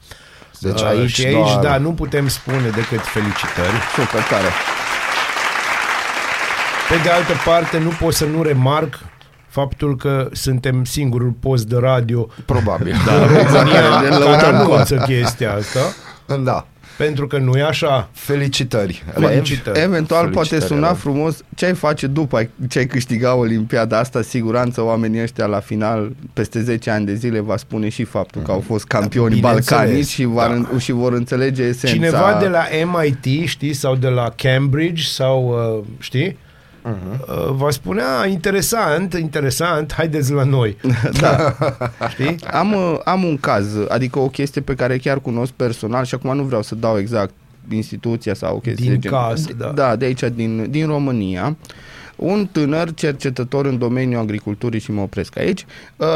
Deci 0.60 0.82
Uh, 0.82 0.88
aici 0.88 1.10
și 1.10 1.26
aici, 1.26 1.36
doar- 1.36 1.60
da, 1.64 1.78
nu 1.78 1.94
putem 1.94 2.28
spune 2.28 2.70
decât 2.70 3.02
felicitări. 3.02 3.74
Super 3.96 4.22
tare. 4.22 4.48
Pe 6.90 6.96
de 7.04 7.10
altă 7.10 7.34
parte, 7.46 7.78
nu 7.80 7.90
pot 7.90 8.14
să 8.14 8.26
nu 8.26 8.42
remarc 8.44 9.00
faptul 9.56 9.96
că 9.96 10.30
suntem 10.32 10.84
singurul 10.84 11.34
post 11.40 11.68
de 11.68 11.78
radio 11.80 12.28
Probabil. 12.46 12.96
da, 13.06 13.14
în 13.14 13.28
România 13.28 13.64
de 13.64 13.70
care 13.70 14.08
lăutăm 14.08 14.56
anunță 14.56 14.96
chestia 14.96 15.54
asta, 15.54 15.80
da. 16.44 16.68
pentru 16.98 17.28
că 17.28 17.38
nu 17.38 17.58
e 17.58 17.64
așa. 17.64 18.10
Felicitări. 18.14 19.04
Felicitări. 19.14 19.80
Eventual 19.80 20.30
poate 20.30 20.48
Felicitări, 20.48 20.66
suna 20.66 20.88
Elev. 20.88 21.00
frumos 21.00 21.44
ce 21.56 21.66
ai 21.66 21.74
face 21.74 22.08
după 22.08 22.50
ce 22.70 22.80
ai 22.80 22.86
câștigat 22.86 23.38
Olimpiada 23.38 24.00
asta, 24.00 24.22
siguranță 24.22 24.82
oamenii 24.82 25.22
ăștia 25.22 25.46
la 25.46 25.60
final, 25.60 26.12
peste 26.34 26.62
10 26.62 26.90
ani 26.90 27.06
de 27.06 27.14
zile, 27.14 27.40
va 27.40 27.58
spune 27.58 27.90
și 27.90 28.04
faptul 28.04 28.42
că 28.42 28.52
au 28.52 28.64
fost 28.68 28.86
campioni 28.86 29.36
Bineînțeles, 29.36 29.70
balcanici 29.70 30.08
și, 30.08 30.24
vor, 30.24 30.68
da. 30.72 30.80
și 30.80 30.92
vor 30.92 31.14
înțelege 31.14 31.64
esența. 31.64 31.96
Cineva 31.96 32.38
de 32.40 32.48
la 32.48 32.64
MIT, 32.86 33.48
știi, 33.48 33.74
sau 33.74 33.96
de 33.96 34.08
la 34.08 34.34
Cambridge, 34.36 35.04
sau, 35.04 35.48
uh, 35.78 35.84
știi, 36.00 36.38
Mhm. 36.88 37.22
uh, 37.28 37.52
va 37.52 37.70
spune, 37.70 38.02
a, 38.22 38.26
interesant, 38.26 39.14
interesant, 39.14 39.94
haideți 39.94 40.32
la 40.32 40.44
noi. 40.44 40.78
Da. 41.22 41.56
Știi? 42.12 42.36
Am, 42.52 42.74
uh, 42.74 43.00
am 43.04 43.24
un 43.24 43.38
caz, 43.38 43.68
adică 43.88 44.20
o 44.20 44.28
chestie 44.28 44.62
pe 44.62 44.74
care 44.76 44.98
chiar 44.98 45.20
cunosc 45.20 45.52
personal 45.52 46.04
și 46.06 46.16
acum 46.16 46.36
nu 46.36 46.44
vreau 46.44 46.62
să 46.62 46.76
dau 46.76 46.98
exact 46.98 47.34
instituția 47.70 48.34
sau 48.34 48.56
o 48.56 48.60
chestie 48.60 48.90
Din 48.92 49.00
de 49.00 49.08
casă, 49.10 49.48
gen- 49.48 49.58
da. 49.58 49.72
Da, 49.76 49.96
de 49.96 50.06
aici, 50.06 50.24
din, 50.36 50.68
din 50.70 50.88
România. 50.88 51.56
Un 52.16 52.48
tânăr 52.52 52.94
cercetător 52.94 53.66
în 53.66 53.78
domeniul 53.78 54.22
agriculturii 54.22 54.80
și 54.80 54.92
mă 54.92 55.02
opresc 55.02 55.38
aici, 55.38 55.66
uh, 55.96 56.08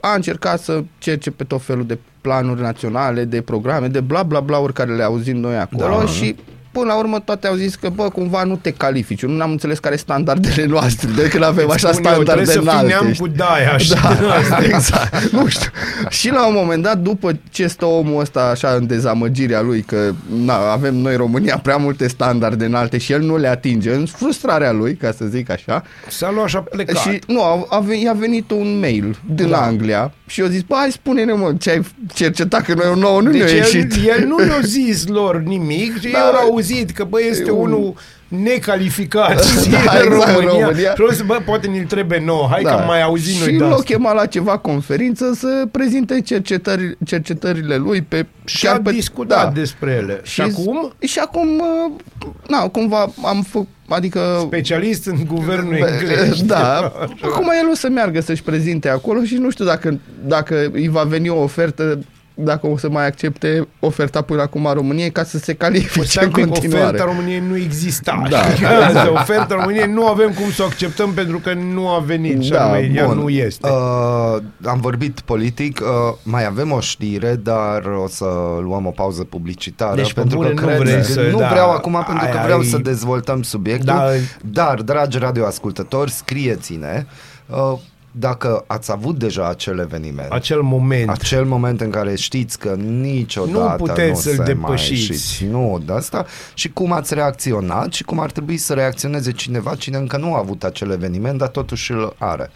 a 0.00 0.14
încercat 0.14 0.60
să 0.60 0.82
cerce 0.98 1.30
pe 1.30 1.44
tot 1.44 1.62
felul 1.62 1.86
de 1.86 1.98
planuri 2.20 2.60
naționale, 2.60 3.24
de 3.24 3.40
programe, 3.40 3.86
de 3.88 4.00
bla 4.00 4.22
bla 4.22 4.40
bla 4.40 4.62
care 4.74 4.94
le 4.94 5.02
auzim 5.02 5.36
noi 5.36 5.56
acolo 5.56 5.98
Da. 5.98 6.06
și 6.06 6.36
până 6.72 6.84
la 6.86 6.94
urmă 6.98 7.18
toate 7.18 7.46
au 7.46 7.54
zis 7.54 7.74
că, 7.74 7.88
bă, 7.88 8.08
cumva 8.08 8.44
nu 8.44 8.56
te 8.56 8.70
califici. 8.70 9.22
Eu 9.22 9.30
nu 9.30 9.42
am 9.42 9.50
înțeles 9.50 9.78
care 9.78 9.94
sunt 9.96 10.06
standardele 10.08 10.64
noastre, 10.74 11.08
de 11.16 11.28
când 11.28 11.44
avem 11.44 11.70
așa 11.70 11.92
Spun 11.92 12.04
eu, 12.04 12.12
standarde 12.12 12.24
trebuie 12.24 12.46
să 12.46 12.60
fii 12.60 12.68
înalte. 12.70 12.86
neam 12.86 13.12
cu 13.18 13.26
daia 13.26 13.76
și 13.76 13.88
Da, 13.94 14.14
din 14.20 14.28
astea. 14.28 14.64
exact. 14.64 15.30
Nu 15.30 15.46
știu. 15.48 15.70
Și 16.08 16.30
la 16.30 16.46
un 16.46 16.54
moment 16.56 16.82
dat, 16.82 16.98
după 16.98 17.38
ce 17.50 17.66
stă 17.66 17.84
omul 17.84 18.20
ăsta 18.20 18.40
așa 18.40 18.68
în 18.68 18.86
dezamăgirea 18.86 19.60
lui, 19.60 19.80
că 19.82 20.12
na, 20.44 20.70
avem 20.72 20.94
noi 20.94 21.16
România 21.16 21.58
prea 21.62 21.76
multe 21.76 22.08
standarde 22.08 22.64
înalte 22.64 22.98
și 22.98 23.12
el 23.12 23.20
nu 23.20 23.36
le 23.36 23.48
atinge, 23.48 23.92
în 23.94 24.06
frustrarea 24.06 24.72
lui, 24.72 24.94
ca 24.94 25.12
să 25.16 25.24
zic 25.24 25.50
așa, 25.50 25.82
S-a 26.08 26.30
luat 26.34 26.48
și 26.48 26.56
a 26.56 26.60
plecat. 26.60 26.96
și 26.96 27.18
nu, 27.26 27.42
a, 27.42 27.66
a, 27.68 27.78
ve- 27.78 27.96
i-a 27.98 28.12
venit 28.12 28.50
un 28.50 28.78
mail 28.80 29.18
din 29.34 29.48
Da. 29.48 29.62
Anglia 29.62 30.12
și 30.26 30.40
eu 30.40 30.46
zis, 30.46 30.62
bă, 30.62 30.74
hai 30.78 30.90
spune-ne 30.92 31.32
mă, 31.32 31.52
ce 31.58 31.70
ai 31.70 31.82
cercetat, 32.14 32.62
că 32.64 32.74
noi 32.74 33.00
nouă 33.00 33.20
nu 33.20 33.30
Deci 33.30 33.40
ne-a 33.40 33.48
el, 33.50 33.56
ieșit. 33.56 33.92
el 34.06 34.26
nu 34.26 34.36
le-a 34.36 34.60
zis 34.62 35.06
lor 35.06 35.36
nimic, 35.40 36.00
și 36.00 36.08
Da. 36.12 36.18
da, 36.18 36.38
au 36.38 36.59
auzit 36.60 36.90
că 36.90 37.04
bă, 37.04 37.18
este 37.22 37.44
E 37.48 37.50
un- 37.50 37.58
unul 37.72 37.94
necalificat 38.28 39.34
Da, 39.44 39.50
în 39.60 39.74
exact, 39.74 40.04
în 40.04 40.08
România. 40.10 40.64
România. 40.66 40.94
Și 40.94 41.00
au 41.02 41.08
zis, 41.08 41.20
bă, 41.22 41.40
poate 41.44 41.66
ne-l 41.66 41.84
trebuie 41.84 42.22
nouă, 42.24 42.46
hai 42.50 42.62
că 42.62 42.70
am 42.70 42.86
mai 42.86 43.02
auzit 43.02 43.38
Da. 43.38 43.44
și 43.44 43.48
noi 43.50 43.58
de 43.58 43.64
l-a 43.64 43.70
asta. 43.70 43.82
chemat 43.82 44.14
la 44.14 44.26
ceva 44.26 44.58
conferință 44.58 45.32
să 45.34 45.64
prezinte 45.70 46.20
cercetări, 46.20 46.96
cercetările 47.04 47.76
lui 47.76 48.02
pe... 48.02 48.26
Și 48.44 48.66
a 48.66 48.80
pe, 48.80 48.90
discutat 48.92 49.44
da. 49.44 49.60
despre 49.60 49.90
ele. 50.02 50.20
Și, 50.22 50.32
Și, 50.32 50.40
acum, 50.40 50.92
Și 50.98 51.18
acum, 51.18 51.48
uh, 51.58 52.30
na, 52.48 52.68
cumva 52.68 53.12
am 53.24 53.42
făcut, 53.48 53.68
adică... 53.88 54.20
specialist 54.46 55.06
în 55.06 55.16
guvernul 55.26 55.74
englez. 55.74 56.42
Da, 56.42 56.92
acum 57.22 57.50
el 57.62 57.68
o 57.70 57.74
să 57.74 57.88
meargă 57.88 58.20
să-și 58.20 58.42
prezinte 58.42 58.88
acolo 58.88 59.22
și 59.24 59.34
nu 59.34 59.50
știu 59.50 59.64
dacă, 59.64 59.98
dacă 60.24 60.70
îi 60.72 60.88
va 60.88 61.02
veni 61.02 61.28
o 61.28 61.42
ofertă 61.42 61.98
dacă 62.44 62.66
o 62.66 62.76
să 62.78 62.88
mai 62.90 63.06
accepte 63.06 63.68
oferta 63.80 64.22
până 64.22 64.42
acum 64.42 64.66
a 64.66 64.72
României 64.72 65.10
ca 65.10 65.24
să 65.24 65.38
se 65.38 65.54
califice 65.54 66.06
Stai 66.06 66.24
în 66.24 66.28
un 66.30 66.34
pic, 66.34 66.52
continuare. 66.52 66.84
oferta 66.84 67.04
României 67.04 67.42
nu 67.48 67.56
exista. 67.56 68.22
Da. 68.30 68.38
Asta, 68.86 69.10
oferta 69.20 69.54
României 69.54 69.86
nu 69.92 70.06
avem 70.06 70.30
cum 70.32 70.50
să 70.50 70.62
o 70.62 70.64
acceptăm 70.64 71.12
pentru 71.12 71.38
că 71.38 71.52
nu 71.54 71.88
a 71.88 71.98
venit 71.98 72.42
și 72.42 72.50
Da, 72.50 72.62
anume, 72.64 72.92
ea 72.94 73.06
Bun. 73.06 73.18
nu 73.18 73.28
este. 73.28 73.68
Uh, 73.68 74.36
am 74.64 74.80
vorbit 74.80 75.20
politic, 75.20 75.80
uh, 75.80 75.88
mai 76.22 76.46
avem 76.46 76.72
o 76.72 76.80
știre, 76.80 77.34
dar 77.42 77.82
o 78.04 78.08
să 78.08 78.24
luăm 78.62 78.86
o 78.86 78.90
pauză 78.90 79.24
publicitară. 79.24 79.94
Deci, 79.96 80.12
pe 80.12 80.20
pentru 80.20 80.36
bune, 80.38 80.48
că 80.50 80.60
nu 80.60 80.66
cred, 80.66 80.78
vrei 80.78 81.04
să- 81.04 81.28
nu 81.32 81.38
da, 81.38 81.48
vreau 81.48 81.70
acum 81.70 81.92
pentru 82.06 82.26
că 82.30 82.36
ai- 82.36 82.42
vreau 82.44 82.58
ai- 82.58 82.64
să 82.66 82.78
dezvoltăm 82.78 83.42
subiectul. 83.42 83.86
Da. 83.86 84.04
Dar, 84.42 84.82
dragi 84.82 85.18
radioascultători, 85.18 86.10
scrieți-ne 86.10 87.06
uh, 87.46 87.72
dacă 88.12 88.64
ați 88.66 88.90
avut 88.90 89.18
deja 89.18 89.48
acel 89.48 89.78
eveniment. 89.78 90.30
Acel 90.32 90.60
moment. 90.62 91.08
Acel 91.10 91.44
moment 91.44 91.80
în 91.80 91.90
care 91.90 92.14
știți 92.16 92.58
că 92.58 92.74
niciodată 92.78 93.76
Nu 93.78 93.84
puteți 93.86 94.08
nu 94.10 94.14
să-l 94.16 94.34
se 94.34 94.42
depășiți. 94.42 94.90
Mai 94.92 94.98
ieșiți. 95.16 95.44
nu, 95.44 95.82
de 95.86 95.92
asta. 95.92 96.26
Și 96.54 96.68
cum 96.72 96.92
ați 96.92 97.14
reacționat 97.14 97.92
și 97.92 98.02
cum 98.04 98.18
ar 98.20 98.30
trebui 98.30 98.56
să 98.56 98.74
reacționeze 98.74 99.32
cineva, 99.32 99.74
cine 99.74 99.96
încă 99.96 100.16
nu 100.16 100.34
a 100.34 100.38
avut 100.38 100.64
acel 100.64 100.90
eveniment, 100.90 101.38
dar 101.38 101.48
totuși 101.48 101.92
îl 101.92 102.14
are. 102.18 102.50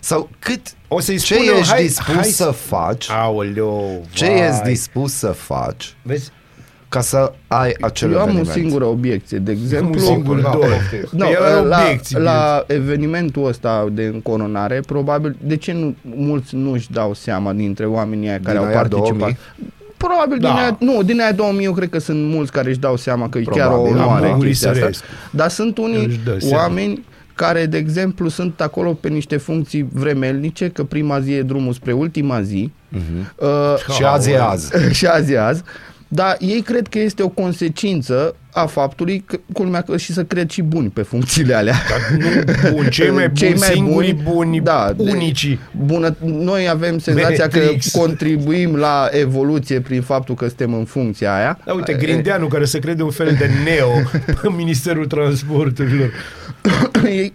Sau 0.00 0.28
cât, 0.38 0.60
O 0.88 1.00
să-i 1.00 1.18
ce 1.18 1.34
spun 1.34 1.46
eu, 1.46 1.54
ești 1.54 1.72
hai- 1.72 1.82
dispus 1.82 2.14
hai 2.14 2.24
să 2.24 2.30
să- 2.44 2.50
faci, 2.50 3.10
Aoleu, 3.10 4.06
ce 4.10 4.26
vai. 4.26 4.48
ești 4.48 4.62
dispus 4.62 5.12
să 5.12 5.26
faci 5.28 5.94
Vezi? 6.02 6.30
Ca 6.96 7.02
să 7.02 7.32
ai 7.46 7.74
acel 7.80 8.12
Eu 8.12 8.16
am 8.18 8.22
o 8.26 8.28
eveniment. 8.30 8.56
singură 8.56 8.84
obiecție, 8.84 9.38
de 9.38 9.50
Un 9.50 9.56
exemplu... 9.62 10.00
singur 10.00 10.40
da, 10.40 10.50
dor. 10.50 10.60
poftim. 10.60 11.08
No, 11.10 11.26
El 11.28 11.42
are 11.42 11.66
la, 11.66 11.80
obiecții, 11.82 12.18
la 12.18 12.64
evenimentul 12.66 13.46
ăsta 13.46 13.88
de 13.92 14.04
încoronare, 14.04 14.80
probabil, 14.86 15.36
de 15.40 15.56
ce 15.56 15.72
nu, 15.72 15.94
mulți 16.16 16.54
nu 16.56 16.72
își 16.72 16.92
dau 16.92 17.14
seama 17.14 17.52
dintre 17.52 17.86
oamenii 17.86 18.28
aia 18.28 18.40
care 18.42 18.56
Din 18.56 18.66
au 18.66 18.70
aia 18.72 18.76
participat? 18.80 19.08
2000? 19.18 19.36
Probabil 19.96 20.38
Da. 20.38 20.48
din 20.48 20.56
aia, 20.58 20.76
nu, 20.80 21.02
din 21.02 21.20
aia 21.20 21.32
2000 21.32 21.64
eu 21.64 21.72
cred 21.72 21.88
că 21.88 21.98
sunt 21.98 22.24
mulți 22.32 22.52
care 22.52 22.68
își 22.68 22.78
dau 22.78 22.96
seama 22.96 23.28
că 23.28 23.38
e 23.38 23.42
chiar 23.42 23.66
o 23.66 23.70
Probabil, 23.70 23.96
onoare 23.96 24.28
da. 24.28 24.36
chestia 24.36 24.70
asta. 24.70 24.80
Bucurii 24.84 25.00
Dar 25.30 25.48
sunt 25.48 25.78
unii 25.78 26.04
Își 26.06 26.20
dă 26.24 26.36
seama. 26.38 26.62
oameni 26.62 27.04
care, 27.34 27.66
de 27.66 27.76
exemplu, 27.76 28.28
sunt 28.28 28.60
acolo 28.60 28.92
pe 28.92 29.08
niște 29.08 29.36
funcții 29.36 29.88
vremelnice, 29.92 30.68
că 30.68 30.84
prima 30.84 31.20
zi 31.20 31.32
e 31.32 31.42
drumul 31.42 31.72
spre 31.72 31.92
ultima 31.92 32.42
zi. 32.42 32.70
Mhm. 32.88 33.32
Uh, 33.36 33.94
Și 33.94 34.02
azi 34.02 34.30
e 34.30 34.40
azi. 34.40 34.72
și 34.98 35.06
azi 35.06 35.32
e 35.32 35.40
azi. 35.40 35.62
Dar 36.08 36.36
ei 36.40 36.60
cred 36.60 36.86
că 36.88 36.98
este 36.98 37.22
o 37.22 37.28
consecință 37.28 38.34
a 38.52 38.66
faptului 38.66 39.22
că, 39.26 39.36
culmea 39.52 39.80
că 39.82 39.96
și 39.96 40.12
să 40.12 40.24
cred 40.24 40.50
și 40.50 40.62
buni 40.62 40.88
pe 40.88 41.02
funcțiile 41.02 41.54
alea. 41.54 41.74
Nu, 42.18 42.26
bun, 42.72 42.86
cei 42.88 43.10
mai 43.18 43.28
buni, 43.28 43.58
singurii 43.58 44.14
buni, 44.14 44.60
da, 44.60 44.92
de- 44.96 45.10
unicii. 45.10 45.58
Bună, 45.84 46.16
noi 46.24 46.68
avem 46.68 46.98
senzația 46.98 47.44
Matrix. 47.44 47.90
că 47.90 47.98
contribuim 47.98 48.76
la 48.76 49.08
evoluție 49.10 49.80
prin 49.80 50.02
faptul 50.02 50.34
că 50.34 50.46
suntem 50.46 50.74
în 50.74 50.84
funcția 50.84 51.34
aia. 51.36 51.58
Da, 51.64 51.72
uite, 51.72 51.92
Grindeanu, 51.92 52.46
care 52.46 52.64
se 52.64 52.78
crede 52.78 53.02
un 53.02 53.10
fel 53.10 53.36
de 53.38 53.50
neo 53.64 53.90
în 54.48 54.54
Ministerul 54.56 55.06
Transporturilor. 55.06 56.10
Ei 57.04 57.32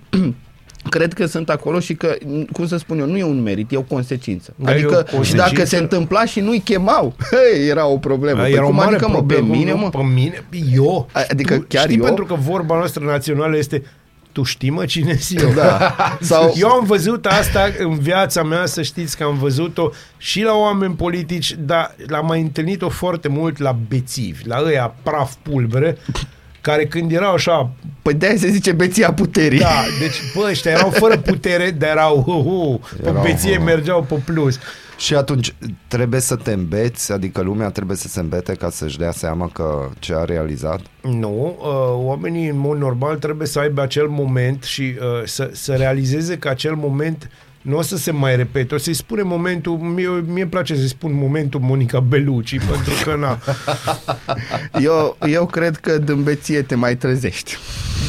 cred 0.89 1.13
că 1.13 1.25
sunt 1.25 1.49
acolo 1.49 1.79
și 1.79 1.95
că, 1.95 2.15
cum 2.51 2.67
să 2.67 2.77
spun 2.77 2.99
eu, 2.99 3.05
nu 3.05 3.17
e 3.17 3.23
un 3.23 3.41
merit, 3.41 3.71
e 3.71 3.77
o 3.77 3.81
consecință. 3.81 4.53
Da, 4.55 4.71
e 4.71 4.73
adică 4.73 4.95
o 4.95 4.97
și 4.97 5.13
consecință. 5.15 5.45
dacă 5.49 5.65
se 5.65 5.77
întâmpla 5.77 6.25
și 6.25 6.39
nu-i 6.39 6.59
chemau, 6.59 7.15
hei, 7.31 7.67
era 7.67 7.85
o 7.85 7.97
problemă. 7.97 8.41
Păi 8.41 8.51
Era 8.51 8.63
o 8.63 8.65
cum 8.65 8.75
mare 8.75 8.95
adică, 8.95 9.07
mă, 9.09 9.23
pe 9.23 9.33
problemă. 9.33 9.55
mine, 9.55 9.71
nu, 9.71 9.77
mă? 9.77 9.89
Pe 9.89 10.03
mine? 10.13 10.43
Eu? 10.73 11.09
Adică 11.29 11.57
tu, 11.57 11.65
chiar 11.67 11.83
știi, 11.83 11.97
eu? 11.97 12.03
pentru 12.03 12.25
că 12.25 12.33
vorba 12.33 12.75
noastră 12.75 13.05
națională 13.05 13.57
este 13.57 13.83
tu 14.31 14.43
știi 14.43 14.69
mă 14.69 14.85
cine 14.85 15.15
sunt 15.15 15.39
eu? 15.41 15.51
Da. 15.53 15.95
Sau, 16.21 16.53
Eu 16.55 16.69
am 16.69 16.85
văzut 16.85 17.25
asta 17.25 17.69
în 17.79 17.99
viața 17.99 18.43
mea, 18.43 18.65
să 18.65 18.81
știți 18.81 19.17
că 19.17 19.23
am 19.23 19.37
văzut-o 19.37 19.89
și 20.17 20.41
la 20.41 20.53
oameni 20.53 20.93
politici, 20.93 21.55
dar 21.59 21.95
l-am 22.07 22.25
mai 22.25 22.41
întâlnit-o 22.41 22.89
foarte 22.89 23.27
mult 23.27 23.57
la 23.57 23.77
bețivi, 23.87 24.47
la 24.47 24.61
ăia 24.65 24.95
praf 25.03 25.33
pulbere, 25.41 25.97
care 26.61 26.85
când 26.85 27.11
erau 27.11 27.33
așa, 27.33 27.69
păi 28.01 28.13
de 28.13 28.35
se 28.37 28.49
zice 28.49 28.71
beția 28.71 29.13
puterii. 29.13 29.59
da, 29.59 29.83
deci 29.99 30.15
bă, 30.35 30.47
ăștia 30.49 30.71
erau 30.71 30.89
fără 30.89 31.17
putere, 31.17 31.71
dar 31.71 31.89
erau, 31.89 32.21
hu, 32.21 32.31
hu, 32.31 32.81
pe 33.01 33.09
Erau, 33.09 33.21
beție 33.23 33.57
hu. 33.57 33.63
mergeau 33.63 34.01
pe 34.03 34.15
plus. 34.25 34.59
Și 34.97 35.15
atunci 35.15 35.53
trebuie 35.87 36.19
să 36.19 36.35
te 36.35 36.51
îmbeți, 36.51 37.11
adică 37.11 37.41
lumea 37.41 37.69
trebuie 37.69 37.97
să 37.97 38.07
se 38.07 38.19
îmbete 38.19 38.53
ca 38.53 38.69
să-și 38.69 38.97
dea 38.97 39.11
seama 39.11 39.49
că 39.53 39.89
ce 39.99 40.13
a 40.15 40.23
realizat. 40.23 40.79
Nu, 41.01 41.57
uh, 41.59 42.05
oamenii 42.05 42.47
în 42.47 42.57
mod 42.57 42.77
normal 42.77 43.15
trebuie 43.17 43.47
să 43.47 43.59
aibă 43.59 43.81
acel 43.81 44.07
moment 44.07 44.63
și 44.63 44.81
uh, 44.81 45.25
să, 45.25 45.49
să 45.53 45.73
realizeze 45.73 46.37
că 46.37 46.47
acel 46.49 46.75
moment 46.75 47.29
nu 47.61 47.77
o 47.77 47.81
să 47.81 47.97
se 47.97 48.11
mai 48.11 48.35
repete. 48.35 48.75
O 48.75 48.77
să-i 48.77 48.93
spune 48.93 49.21
momentul, 49.21 49.77
mie, 49.77 50.07
mie 50.07 50.41
îmi 50.41 50.51
place 50.51 50.75
să-i 50.75 50.87
spun 50.87 51.13
momentul 51.13 51.59
Monica 51.59 51.99
Bellucci, 51.99 52.59
pentru 52.59 52.93
că 53.03 53.15
na, 53.15 53.37
Eu, 54.89 55.17
eu 55.27 55.45
cred 55.45 55.77
că 55.77 55.97
din 55.97 56.23
beție 56.23 56.61
te 56.61 56.75
mai 56.75 56.95
trezești. 56.95 57.57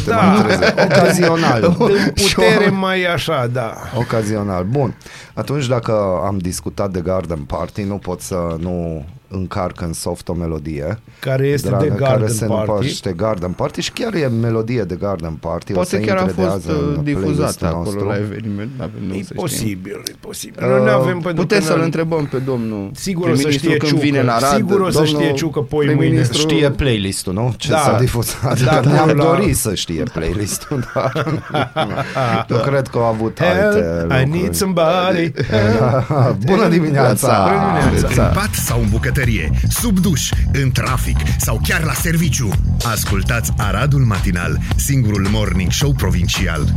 da, 0.07 0.45
Ocazional. 0.85 1.65
în 1.79 2.13
putere 2.15 2.69
mai 2.71 3.05
așa, 3.05 3.47
da. 3.47 3.75
Ocazional. 3.97 4.65
Bun. 4.65 4.95
Atunci 5.35 5.67
dacă 5.67 6.21
am 6.25 6.39
discutat 6.39 6.91
de 6.91 7.01
Garden 7.01 7.43
Party, 7.43 7.83
nu 7.83 7.97
pot 7.99 8.21
să 8.21 8.57
nu 8.59 9.05
încarc 9.33 9.81
în 9.81 9.93
soft 9.93 10.29
o 10.29 10.33
melodie. 10.33 10.99
Care 11.21 11.47
este 11.47 11.69
dragă, 11.69 11.83
de 11.83 11.89
care 11.89 12.01
Garden 12.11 12.29
se 12.29 12.45
Party. 12.45 12.71
numește 12.71 13.13
Garden 13.17 13.51
Party 13.51 13.81
și 13.81 13.91
chiar 13.93 14.15
e 14.15 14.27
melodie 14.27 14.83
de 14.83 14.95
Garden 14.95 15.33
Party. 15.41 15.73
o 15.73 15.75
Poate 15.75 15.89
să 15.89 15.97
chiar 15.97 16.17
a 16.17 16.21
intre 16.21 16.35
de 16.43 16.49
fost 16.49 16.55
azi 16.55 16.71
uh, 16.71 16.77
în 16.97 17.05
difuzată 17.05 17.33
playlistul 17.33 17.67
acolo 17.67 17.83
nostru. 17.85 18.07
la 18.09 18.17
eveniment. 18.17 18.71
Avem 18.77 19.01
noi 19.09 19.17
E 19.19 19.23
să 19.23 19.25
știm. 19.25 19.37
posibil, 19.37 20.01
e 20.05 20.15
posibil. 20.21 20.63
Uh, 20.65 20.69
Noi 20.71 20.83
nu 20.85 20.91
avem 20.91 21.19
pentru 21.19 21.43
Putem 21.43 21.59
că 21.59 21.65
să-l 21.65 21.77
n-am- 21.77 21.85
întrebăm 21.85 22.27
pe 22.27 22.37
domnul 22.37 22.91
Sigur 22.95 23.23
o 23.23 23.27
să 23.29 23.33
prim-ministru 23.35 23.69
știe 23.69 23.77
când 23.77 23.91
Ciucă. 23.93 24.05
vine 24.05 24.23
la 24.23 24.39
Rad. 24.39 24.55
Sigur 24.55 24.81
o 24.81 24.91
să 24.91 24.99
domnul 25.03 25.21
știe 25.21 25.33
Ciucă 25.33 25.61
poi 25.61 25.85
mâine. 25.87 26.01
prim-ministru- 26.01 26.39
Știe 26.39 26.71
playlistul, 26.71 27.33
nu? 27.33 27.55
Ce 27.57 27.71
Da. 27.71 27.79
s-a 27.79 27.99
difuzat. 27.99 28.61
Da, 28.63 28.81
Da, 28.81 28.91
ne-am 28.91 29.09
la- 29.09 29.25
dorit 29.25 29.57
să 29.57 29.75
știe 29.75 30.03
playlistul, 30.13 30.85
dar 30.95 31.43
nu 32.49 32.57
cred 32.57 32.87
că 32.89 32.99
au 32.99 33.05
avut 33.05 33.39
alte 33.41 33.81
Help, 33.99 34.11
I 34.11 34.15
need 34.15 34.33
lucruri. 34.35 34.57
somebody. 34.57 35.33
Bună 36.47 36.69
dimineața! 36.69 37.49
Bună 37.49 37.91
dimineața. 37.91 38.27
În 38.27 38.35
pat 38.35 38.51
sau 38.55 38.81
în 38.81 38.87
bucătărie, 38.91 39.22
sub 39.69 39.99
duș, 39.99 40.29
în 40.53 40.71
trafic 40.71 41.17
sau 41.39 41.61
chiar 41.67 41.83
la 41.83 41.93
serviciu. 41.93 42.51
Ascultați 42.85 43.53
Aradul 43.57 44.05
Matinal, 44.05 44.59
singurul 44.77 45.27
morning 45.31 45.73
show 45.73 45.93
provincial. 45.93 46.75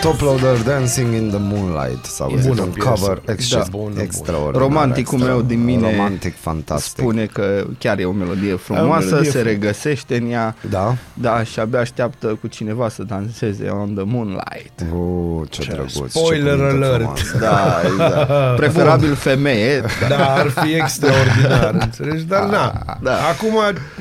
Top 0.00 0.20
Loader 0.20 0.62
Dancing 0.64 1.14
in 1.14 1.28
the 1.28 1.38
Moonlight 1.40 2.04
sau 2.04 2.30
E 2.30 2.36
zic 2.40 2.48
bună 2.48 2.62
un 2.62 2.68
piesă. 2.70 2.88
cover 2.88 3.22
extra, 3.26 3.58
Da, 3.58 3.64
bună, 3.70 3.82
bună. 3.90 4.02
extraordinar. 4.02 4.62
Romanticul 4.68 5.18
meu 5.18 5.42
din 5.42 5.64
mine 5.64 5.90
Romantic, 5.90 6.34
fantastic. 6.40 6.98
Spune 6.98 7.24
că 7.24 7.64
chiar 7.78 7.98
e 7.98 8.04
o 8.04 8.10
melodie 8.12 8.54
frumoasă, 8.54 9.04
melodie 9.08 9.30
se 9.30 9.38
frum- 9.38 9.42
regăsește 9.46 10.16
în 10.16 10.30
ea. 10.30 10.54
Da? 10.70 10.94
Da, 11.14 11.42
și 11.42 11.60
abia 11.60 11.80
așteaptă 11.80 12.26
cu 12.40 12.46
cineva 12.46 12.88
să 12.88 13.02
danseze 13.02 13.68
on 13.68 13.94
the 13.94 14.04
moonlight. 14.06 14.72
Uh, 14.92 15.46
ce, 15.50 15.64
drăguț. 15.70 15.92
ce 15.92 16.04
spoiler 16.08 16.56
cuvinte 16.58 16.84
alert. 16.84 17.18
frumoase. 17.18 17.38
Da, 17.38 17.80
exact. 17.86 18.30
Preferabil 18.60 19.14
femeie. 19.14 19.82
Da, 20.08 20.34
ar 20.34 20.48
fi 20.48 20.74
extraordinar, 20.74 21.76
înțelegi? 21.80 22.24
Dar 22.24 22.44
na, 22.44 22.72
Da. 23.02 23.12
acum 23.30 23.54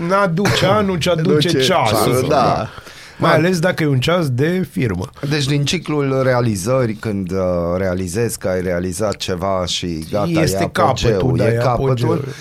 n-aduce 0.07 0.65
anul 0.65 0.97
ce 0.97 1.09
aduce 1.09 1.47
Duce 1.47 1.63
ceasul. 1.65 1.97
ceasul, 2.11 2.25
da. 2.29 2.69
Mai 3.19 3.33
ales 3.33 3.59
dacă 3.59 3.83
e 3.83 3.87
un 3.87 3.99
ceas 3.99 4.29
de 4.29 4.67
firmă. 4.71 5.09
Deci 5.29 5.45
din 5.45 5.65
ciclul 5.65 6.23
realizări, 6.23 6.93
când 6.93 7.31
uh, 7.31 7.37
realizezi 7.77 8.37
că 8.37 8.47
ai 8.47 8.61
realizat 8.61 9.15
ceva 9.15 9.65
și 9.65 10.05
gata, 10.11 10.25
Este 10.41 10.57
e 10.61 10.69
apogeul, 10.73 11.11
capătul, 11.11 11.37
da, 11.37 11.47
e 11.47 11.51
e 11.53 11.57
capătul, 11.57 11.85
apogeul. 11.89 12.15
capătul 12.17 12.33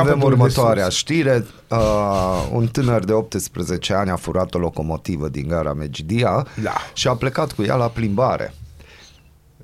Avem 0.00 0.18
de 0.18 0.24
următoarea 0.24 0.84
sus. 0.84 0.94
știre. 0.94 1.44
Uh, 1.68 2.48
un 2.52 2.66
tânăr 2.66 3.04
de 3.04 3.12
18 3.12 3.94
ani 3.94 4.10
a 4.10 4.16
furat 4.16 4.54
o 4.54 4.58
locomotivă 4.58 5.28
din 5.28 5.48
gara 5.48 5.72
Megidia 5.72 6.46
Da. 6.62 6.72
și 6.92 7.08
a 7.08 7.12
plecat 7.12 7.52
cu 7.52 7.62
ea 7.62 7.74
la 7.74 7.86
plimbare. 7.86 8.54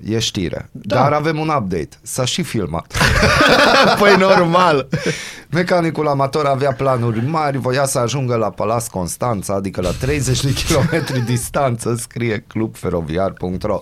E 0.05 0.19
știre. 0.19 0.69
Da. 0.71 0.95
Dar 0.95 1.11
avem 1.11 1.39
un 1.39 1.47
update. 1.47 1.89
S-a 2.01 2.25
și 2.25 2.43
filmat. 2.43 2.93
Păi 3.99 4.15
normal. 4.17 4.87
Mecanicul 5.51 6.07
amator 6.07 6.45
avea 6.45 6.73
planuri 6.73 7.25
mari, 7.25 7.57
voia 7.57 7.85
să 7.85 7.99
ajungă 7.99 8.35
la 8.35 8.49
Palas 8.49 8.87
Constanța, 8.87 9.53
adică 9.53 9.81
la 9.81 9.91
30 9.91 10.43
de 10.43 10.53
kilometri 10.53 11.19
distanță, 11.19 11.95
scrie 11.99 12.45
clubferoviar.ro. 12.47 13.81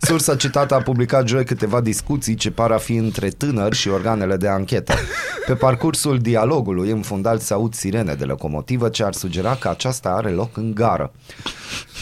Sursa 0.00 0.36
citată 0.36 0.74
a 0.74 0.82
publicat 0.82 1.26
joi 1.26 1.44
câteva 1.44 1.80
discuții 1.80 2.34
ce 2.34 2.50
par 2.50 2.70
a 2.70 2.76
fi 2.76 2.94
între 2.94 3.28
tânări 3.28 3.76
și 3.76 3.88
organele 3.88 4.36
de 4.36 4.48
anchetă. 4.48 4.94
Pe 5.46 5.54
parcursul 5.54 6.18
dialogului, 6.18 6.90
în 6.90 7.02
fundal 7.02 7.38
se 7.38 7.52
aud 7.52 7.74
sirene 7.74 8.14
de 8.14 8.24
locomotivă 8.24 8.88
ce 8.88 9.04
ar 9.04 9.12
sugera 9.12 9.54
că 9.54 9.68
aceasta 9.68 10.08
are 10.08 10.30
loc 10.30 10.56
în 10.56 10.74
gară. 10.74 11.12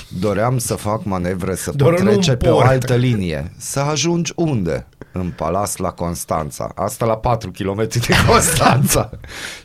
Doream 0.09 0.59
să 0.59 0.75
fac 0.75 1.05
manevre 1.05 1.55
să 1.55 1.71
Doar 1.71 1.93
pot 1.95 2.03
nu 2.03 2.11
trece 2.11 2.31
în 2.31 2.37
pe 2.37 2.49
o 2.49 2.53
port. 2.55 2.67
altă 2.67 2.95
linie. 2.95 3.53
Să 3.57 3.81
ajungi 3.81 4.33
unde? 4.37 4.87
În 5.13 5.33
Palas 5.37 5.77
la 5.77 5.91
Constanța. 5.91 6.73
Asta 6.75 7.07
la 7.07 7.17
4 7.17 7.51
km 7.51 7.77
de 7.77 8.01
Constanța. 8.29 9.11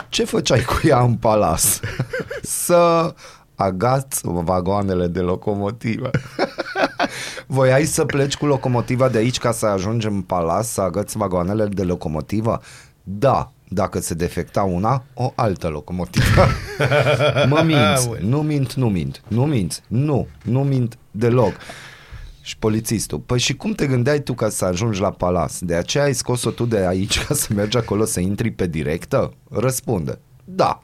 Ce 0.09 0.23
făceai 0.23 0.61
cu 0.63 0.79
ea 0.87 0.99
în 1.01 1.13
Palas? 1.15 1.79
Să 2.41 3.13
agați 3.55 4.21
vagoanele 4.23 5.07
de 5.07 5.19
locomotivă. 5.19 6.09
Voiai 7.47 7.83
să 7.85 8.05
pleci 8.05 8.35
cu 8.37 8.45
locomotiva 8.45 9.09
de 9.09 9.17
aici 9.17 9.37
ca 9.37 9.51
să 9.51 9.65
ajungi 9.65 10.07
în 10.07 10.21
Palas, 10.21 10.67
să 10.67 10.81
agăți 10.81 11.17
vagoanele 11.17 11.65
de 11.65 11.83
locomotivă? 11.83 12.61
Da, 13.03 13.51
dacă 13.73 13.99
se 13.99 14.13
defecta 14.13 14.63
una, 14.63 15.03
o 15.13 15.33
altă 15.35 15.67
locomotivă. 15.67 16.45
mă 17.49 17.61
minți, 17.65 18.07
Aoleu. 18.07 18.27
nu 18.29 18.41
mint, 18.41 18.73
nu 18.73 18.89
mint, 18.89 19.21
nu 19.27 19.45
mint, 19.45 19.83
nu, 19.87 20.27
nu 20.43 20.63
mint 20.63 20.97
deloc. 21.11 21.53
Și 22.41 22.57
polițistul, 22.57 23.19
păi 23.19 23.39
și 23.39 23.55
cum 23.55 23.71
te 23.71 23.87
gândeai 23.87 24.19
tu 24.19 24.33
ca 24.33 24.49
să 24.49 24.65
ajungi 24.65 24.99
la 24.99 25.11
palas? 25.11 25.59
De 25.59 25.75
aceea 25.75 26.03
ai 26.03 26.13
scos-o 26.13 26.49
tu 26.49 26.65
de 26.65 26.87
aici 26.87 27.23
ca 27.23 27.33
să 27.33 27.53
mergi 27.53 27.77
acolo 27.77 28.05
să 28.05 28.19
intri 28.19 28.51
pe 28.51 28.67
directă? 28.67 29.33
Răspunde. 29.49 30.19
Da. 30.43 30.81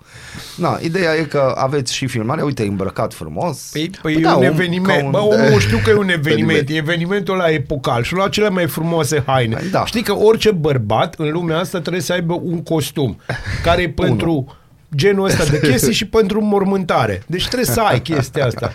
Na, 0.55 0.77
ideea 0.81 1.13
e 1.15 1.21
că 1.23 1.53
aveți 1.57 1.93
și 1.93 2.07
filmarea, 2.07 2.43
uite, 2.43 2.63
e 2.63 2.67
îmbrăcat 2.67 3.13
frumos. 3.13 3.69
Păi, 3.71 3.89
păi 4.01 4.13
Păi 4.13 4.21
e 4.21 4.23
da, 4.23 4.35
un 4.35 4.43
om- 4.43 4.45
eveniment. 4.47 4.99
ca 4.99 5.05
un- 5.05 5.11
Bă, 5.11 5.17
omul 5.47 5.59
știu 5.59 5.77
că 5.83 5.89
e 5.89 5.93
un 5.93 6.09
eveniment. 6.19 6.49
Eveniment. 6.51 6.69
E 6.69 6.75
evenimentul 6.75 7.33
ăla 7.33 7.49
epocal 7.49 8.03
și 8.03 8.13
lua 8.13 8.29
cele 8.29 8.49
mai 8.49 8.67
frumoase 8.67 9.23
haine. 9.25 9.61
Da. 9.71 9.85
Știi 9.85 10.03
că 10.03 10.13
orice 10.15 10.51
bărbat 10.51 11.15
în 11.17 11.29
lumea 11.31 11.57
asta 11.59 11.79
trebuie 11.81 12.01
să 12.01 12.13
aibă 12.13 12.39
un 12.43 12.63
costum 12.63 13.17
care 13.63 13.81
e 13.81 13.89
pentru 13.89 14.57
genul 14.95 15.25
ăsta 15.25 15.43
de 15.43 15.59
chestii 15.69 15.93
și 15.93 16.05
pentru 16.05 16.41
mormântare. 16.41 17.23
Deci 17.27 17.45
trebuie 17.47 17.65
să 17.73 17.81
ai 17.81 18.01
chestia 18.01 18.45
asta. 18.45 18.73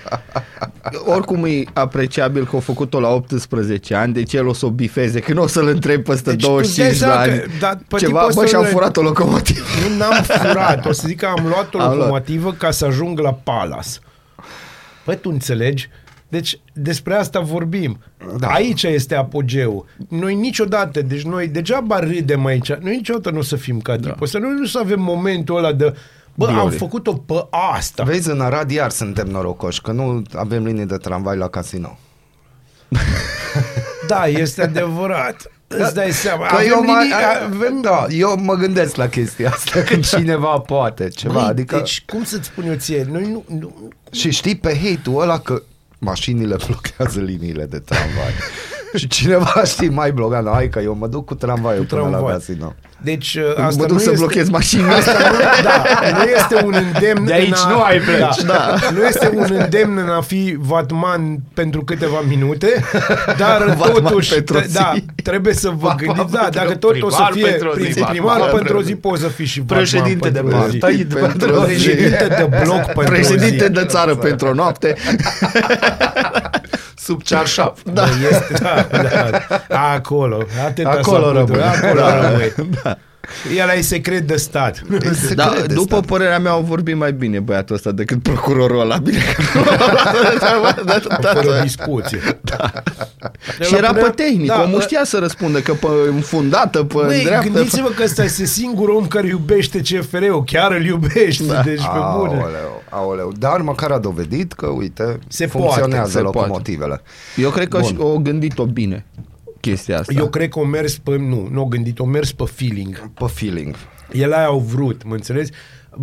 Oricum 1.05 1.45
e 1.45 1.63
apreciabil 1.73 2.45
că 2.45 2.51
au 2.53 2.61
făcut-o 2.61 3.01
la 3.01 3.09
18 3.09 3.95
ani, 3.95 4.13
deci 4.13 4.33
el 4.33 4.47
o 4.47 4.53
să 4.53 4.67
o 4.67 4.71
bifeze, 4.71 5.21
când 5.21 5.39
o 5.39 5.47
să-l 5.47 5.69
întreb 5.69 6.03
peste 6.05 6.31
Deci 6.31 6.41
tu 6.41 6.47
25 6.47 6.91
îți 6.91 6.99
de 7.01 7.07
dai 7.07 7.15
seama 7.17 7.33
ani. 7.33 7.41
că- 7.41 7.49
dar 7.61 7.79
pe 7.89 7.97
ceva, 7.97 8.19
tipul 8.21 8.33
bă, 8.35 8.41
ăsta 8.43 8.47
și-am 8.47 8.63
nu- 8.63 8.69
furat 8.69 8.97
o 8.97 9.03
locomotivă. 9.03 9.65
Nu 9.89 9.97
n-am 9.97 10.23
furat. 10.23 10.87
O 10.87 10.93
să 10.93 11.03
zic 11.07 11.19
că 11.19 11.27
am 11.27 11.47
luat 11.49 11.75
o 11.75 11.79
Am 11.81 11.85
luat. 11.87 11.97
locomotivă 11.99 12.53
ca 12.53 12.71
să 12.71 12.85
ajung 12.85 13.19
la 13.19 13.33
Palas. 13.33 13.99
Păi 15.05 15.17
tu 15.17 15.31
înțelegi? 15.31 15.89
Deci 16.33 16.61
despre 16.73 17.15
asta 17.15 17.41
vorbim. 17.41 17.99
Da. 18.39 18.49
Aici 18.49 18.83
este 18.83 19.15
apogeul. 19.15 19.85
Noi 20.09 20.35
niciodată, 20.35 21.03
deci 21.03 21.23
noi 21.23 21.49
degeaba 21.49 21.99
râdem 21.99 22.45
aici, 22.45 22.73
noi 22.73 22.95
niciodată 22.97 23.31
nu 23.31 23.39
o 23.39 23.43
să 23.43 23.57
fim 23.57 23.81
ca 23.81 23.97
tipul 23.97 24.17
ăsta. 24.23 24.39
Noi 24.39 24.51
nu 24.53 24.63
o 24.63 24.67
să 24.67 24.79
avem 24.79 25.01
momentul 25.01 25.57
ăla 25.57 25.73
de 25.73 25.95
bă, 26.35 26.47
am 26.47 26.55
Diole. 26.55 26.77
făcut-o 26.77 27.13
pe 27.13 27.47
asta. 27.75 28.03
Vezi, 28.03 28.31
în 28.31 28.41
Arad 28.41 28.71
iar 28.71 28.91
suntem 28.91 29.27
norocoși, 29.27 29.81
că 29.81 29.93
nu 29.93 30.23
avem 30.35 30.65
linii 30.65 30.87
de 30.87 30.97
tramvai 30.97 31.37
la 31.37 31.49
casino. 31.49 31.99
Da, 34.07 34.27
este 34.27 34.63
adevărat. 34.63 35.51
Îți 35.67 35.95
dai 35.95 36.11
seama. 36.11 36.47
Că 36.47 36.55
avem 36.55 36.69
eu, 36.69 36.83
mă, 36.83 36.93
linii- 37.03 37.15
avem, 37.45 37.81
da, 37.81 38.07
eu 38.09 38.37
mă 38.37 38.55
gândesc 38.55 38.97
la 38.97 39.09
chestia 39.09 39.51
asta, 39.51 39.81
că 39.81 39.97
cineva 39.97 40.59
poate 40.59 41.09
ceva, 41.09 41.33
Băi, 41.35 41.43
adică... 41.43 41.77
Deci, 41.77 42.05
cum 42.07 42.25
să-ți 42.25 42.47
spun 42.47 42.65
eu 42.67 42.75
ție? 42.75 43.07
Noi 43.11 43.31
nu, 43.31 43.45
nu, 43.59 43.89
Și 44.11 44.31
știi 44.31 44.57
pe 44.57 44.81
hate-ul 44.83 45.23
ăla 45.23 45.39
că 45.39 45.63
mașinile 46.03 46.57
blochează 46.67 47.21
liniile 47.21 47.65
de 47.67 47.79
tramvai. 47.79 48.33
Și 48.95 49.07
cineva 49.09 49.63
știi 49.65 49.89
mai 49.89 50.13
blocat, 50.13 50.45
hai 50.53 50.69
că 50.69 50.81
eu 50.81 50.97
mă 51.01 51.07
duc 51.07 51.25
cu 51.27 51.35
tramvaiul 51.35 51.85
până 51.85 52.01
la 52.01 52.09
tramvai. 52.09 52.33
casino. 52.33 52.75
Deci 53.05 53.35
uh, 53.35 53.65
asta 53.65 53.81
Mă 53.81 53.87
duc 53.87 53.91
nu 53.93 53.99
să 53.99 54.11
este... 54.11 54.19
blochez 54.25 54.49
mașinile. 54.49 54.89
Asta 54.93 55.13
nu, 55.31 55.37
da, 55.69 55.83
nu 56.17 56.23
este 56.23 56.65
un 56.65 56.75
îndemn 56.75 57.25
De 57.25 57.33
aici 57.33 57.49
în 57.49 57.55
a, 57.71 57.71
nu 57.71 57.81
ai 57.83 57.99
pleci, 57.99 58.43
da, 58.47 58.75
Nu 58.95 59.05
este 59.07 59.33
un 59.35 59.47
îndemn 59.59 59.99
în 59.99 60.09
a 60.09 60.21
fi 60.21 60.57
vatman 60.59 61.39
pentru 61.55 61.85
câteva 61.85 62.23
minute, 62.29 62.85
dar 63.37 63.65
Vatman 63.79 64.03
totuși 64.03 64.33
pentru 64.35 64.57
o 64.57 64.59
tre- 64.59 64.69
da, 64.73 64.93
zi. 64.95 65.05
trebuie 65.23 65.55
să 65.55 65.69
vă 65.69 65.75
Vatman 65.77 65.97
gândiți, 65.97 66.33
da, 66.33 66.39
pentru- 66.41 66.61
dacă 66.61 66.75
tot 66.75 67.03
o 67.03 67.11
să 67.11 67.17
primar 67.17 67.33
fie 67.33 67.47
pentru 67.51 67.69
o 67.69 67.73
zi, 67.73 67.79
prim- 67.83 67.95
vatman 67.99 68.11
primar 68.11 68.37
pentru 68.39 68.57
pentru 68.57 68.75
o 68.75 68.79
o 68.79 68.83
zi, 68.83 68.87
zi. 68.89 68.95
poți 68.95 69.23
să 69.23 69.29
fii 69.29 69.47
și 69.47 69.59
vatman 69.59 69.79
Președinte 69.79 70.31
de 70.31 70.39
pentru 70.41 70.59
o 70.59 70.69
zi. 70.69 70.77
partid 70.79 71.15
pentru 71.15 71.55
o 71.55 71.65
zi. 71.65 71.73
Președinte 71.73 72.27
de 72.29 72.49
bloc 72.65 72.85
pentru 72.85 72.97
o 72.97 73.03
zi. 73.03 73.09
Președinte 73.11 73.69
de 73.69 73.85
țară 73.85 74.15
pentru 74.15 74.47
o 74.49 74.53
noapte. 74.55 74.95
Sub 76.97 77.23
cearșaf. 77.23 77.79
Da. 77.85 78.05
Este, 78.31 78.53
da, 78.63 78.87
da. 79.69 79.91
Acolo. 79.93 80.43
Atâta 80.67 80.89
Acolo 80.91 81.03
s-a 81.03 81.29
putut, 81.31 81.37
rămâne. 81.37 81.63
Acolo 81.65 82.01
Da. 82.83 82.99
Rămâne. 83.45 83.73
El 83.73 83.79
e 83.79 83.81
secret 83.81 84.27
de 84.27 84.37
stat. 84.37 84.83
Se 85.29 85.35
Da, 85.35 85.49
crede 85.49 85.75
după 85.75 85.95
asta. 85.95 86.07
părerea 86.07 86.39
mea 86.39 86.51
au 86.53 86.63
vorbit 86.63 86.97
mai 86.97 87.13
bine 87.13 87.39
băiatul 87.41 87.75
ăsta 87.75 87.93
decât 87.93 88.23
procurorul 88.23 88.81
ăla. 88.81 88.97
Bine 88.97 89.19
că 89.37 89.59
nu 90.85 91.31
Fără 91.33 91.61
discuție. 91.63 92.21
Da. 92.41 92.73
Și 93.61 93.75
era 93.75 93.93
pe 93.93 94.13
tehnic, 94.15 94.47
Da, 94.47 94.63
omul 94.63 94.81
știa 94.81 95.05
să 95.05 95.19
răspundă 95.19 95.61
că 95.61 95.73
pe 95.73 95.87
înfundată, 96.09 96.85
pe 96.85 96.95
Băi, 96.95 97.23
dreaptă. 97.25 97.49
gândiți-vă 97.49 97.89
că 97.89 98.03
ăsta 98.03 98.25
este 98.25 98.45
singurul 98.45 98.95
om 98.97 99.07
care 99.07 99.27
iubește 99.27 99.79
CFR-ul, 99.81 100.45
chiar 100.45 100.73
îl 100.73 100.85
iubește, 100.85 101.45
da. 101.45 101.61
deci 101.63 101.81
pe 101.81 101.99
bune. 102.17 102.41
Aoleu, 102.41 102.83
aoleu. 102.89 103.33
Dar 103.39 103.61
măcar 103.61 103.91
a 103.91 103.99
dovedit 103.99 104.53
că, 104.53 104.67
uite, 104.67 105.19
Se 105.29 105.47
funcționează 105.47 105.93
poate, 105.97 106.11
se 106.11 106.21
locomotivele. 106.21 107.03
Eu 107.37 107.51
cred 107.51 107.69
că 107.69 107.79
Bun. 107.79 107.87
și- 107.87 107.97
o 107.99 108.19
gândit-o 108.19 108.65
bine 108.65 109.05
chestia 109.63 109.99
asta. 109.99 110.13
Eu 110.13 110.29
cred 110.29 110.49
că 110.49 110.59
o 110.59 110.65
mers 110.65 110.99
pe, 110.99 111.17
nu, 111.17 111.49
nu 111.51 111.63
o 111.63 111.65
gândit, 111.65 111.99
o 111.99 112.05
mers 112.05 112.33
pe 112.33 112.45
feeling. 112.45 113.09
Pe 113.09 113.27
feeling. 113.27 113.75
El 114.13 114.33
aia 114.33 114.47
au 114.47 114.59
vrut, 114.59 115.05
mă 115.05 115.15
înțelegi? 115.15 115.51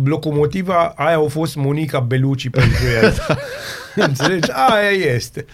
Locomotiva 0.04 0.92
aia 0.96 1.14
au 1.14 1.28
fost 1.28 1.56
Monica 1.56 2.00
Belucci 2.00 2.48
pentru 2.48 2.82
el. 3.02 3.14
înțelegi? 4.08 4.50
Aia 4.52 4.90
este. 4.90 5.44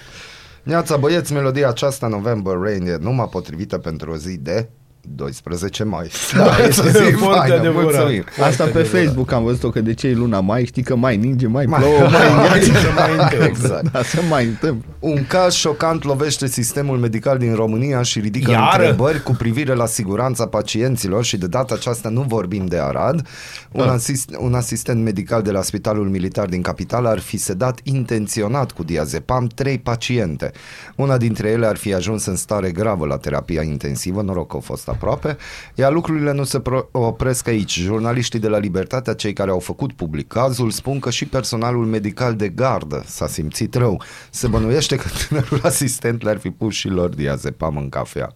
Neața 0.63 0.97
băieți, 0.97 1.33
melodia 1.33 1.69
aceasta 1.69 2.07
November 2.07 2.55
Rain 2.55 2.87
e 2.87 2.97
numai 2.97 3.29
potrivită 3.31 3.79
pentru 3.79 4.11
o 4.11 4.17
zi 4.17 4.37
de 4.37 4.69
12 5.15 5.85
mai. 5.85 6.11
Da, 6.37 6.57
este 6.67 6.91
Zi 6.91 7.13
foarte 7.13 7.39
faină, 7.39 7.55
adevărat. 7.55 7.83
mulțumim. 7.95 8.25
Asta 8.43 8.65
pe 8.65 8.71
adevărat. 8.71 8.87
Facebook 9.05 9.33
am 9.33 9.45
văzut-o 9.45 9.71
că 9.71 9.81
de 9.81 9.95
ce 9.95 10.07
e 10.09 10.15
luna 10.15 10.41
mai, 10.41 10.65
știi 10.65 10.83
că 10.83 10.97
mai 10.97 11.17
ninge, 11.17 11.47
mai 11.47 11.65
Mai- 11.67 11.81
plouă, 11.81 11.99
mai 11.99 12.11
Hai 12.49 12.59
îngheață. 12.61 12.81
să 12.81 12.89
mai 12.97 13.11
întâmplă. 13.13 13.45
Exact. 13.53 13.91
Da, 13.93 14.03
se 14.03 14.21
mai 14.29 14.45
întâmplă. 14.45 14.91
Un 14.99 15.25
caz 15.29 15.55
șocant 15.55 16.05
lovește 16.05 16.47
sistemul 16.47 16.99
medical 16.99 17.39
din 17.39 17.55
România 17.55 18.03
și 18.03 18.21
ridică 18.21 18.51
Iară? 18.51 18.83
întrebări 18.83 19.23
cu 19.23 19.33
privire 19.33 19.75
la 19.75 19.87
siguranța 19.87 20.47
pacienților 20.47 21.25
și 21.25 21.37
de 21.37 21.47
data 21.47 21.75
aceasta 21.75 22.09
nu 22.09 22.21
vorbim 22.29 22.67
de 22.67 22.79
Arad. 22.79 23.27
Un, 23.73 23.89
asist, 23.89 24.31
un 24.39 24.55
asistent 24.55 25.03
medical 25.03 25.43
de 25.43 25.51
la 25.51 25.63
Spitalul 25.63 26.09
Militar 26.09 26.47
din 26.47 26.63
capitală 26.63 27.09
ar 27.09 27.19
fi 27.19 27.37
sedat 27.37 27.81
intenționat 27.83 28.71
cu 28.73 28.83
diazepam 28.83 29.47
trei 29.55 29.79
paciente. 29.79 30.51
Una 30.97 31.17
dintre 31.17 31.49
ele 31.49 31.67
ar 31.67 31.77
fi 31.77 31.95
ajuns 31.95 32.25
în 32.27 32.37
stare 32.37 32.71
gravă 32.71 33.07
la 33.07 33.17
terapia 33.17 33.63
intensivă, 33.63 34.23
noroc 34.23 34.49
că 34.49 34.55
au 34.55 34.61
fost 34.61 34.89
aproape, 34.97 35.37
iar 35.75 35.93
lucrurile 35.93 36.33
nu 36.33 36.45
se 36.45 36.61
pro- 36.61 36.89
opresc 36.93 37.49
aici. 37.49 37.79
Jurnaliștii 37.79 38.39
de 38.39 38.49
la 38.49 38.59
Libertatea, 38.59 39.13
cei 39.15 39.33
care 39.33 39.51
au 39.51 39.59
făcut 39.59 39.93
public 39.93 40.27
cazul, 40.29 40.71
spun 40.71 40.99
că 40.99 41.11
și 41.11 41.25
personalul 41.25 41.85
medical 41.85 42.35
de 42.35 42.49
gardă 42.49 43.03
s-a 43.07 43.27
simțit 43.27 43.75
rău. 43.75 44.03
Se 44.31 44.47
bănuiește 44.47 44.97
că 44.97 45.05
tânărul 45.29 45.61
asistent 45.63 46.23
le-ar 46.23 46.39
fi 46.39 46.51
pus 46.51 46.75
și 46.75 46.89
lor 46.89 47.09
diazepam 47.09 47.77
în 47.77 47.89
cafea. 47.89 48.33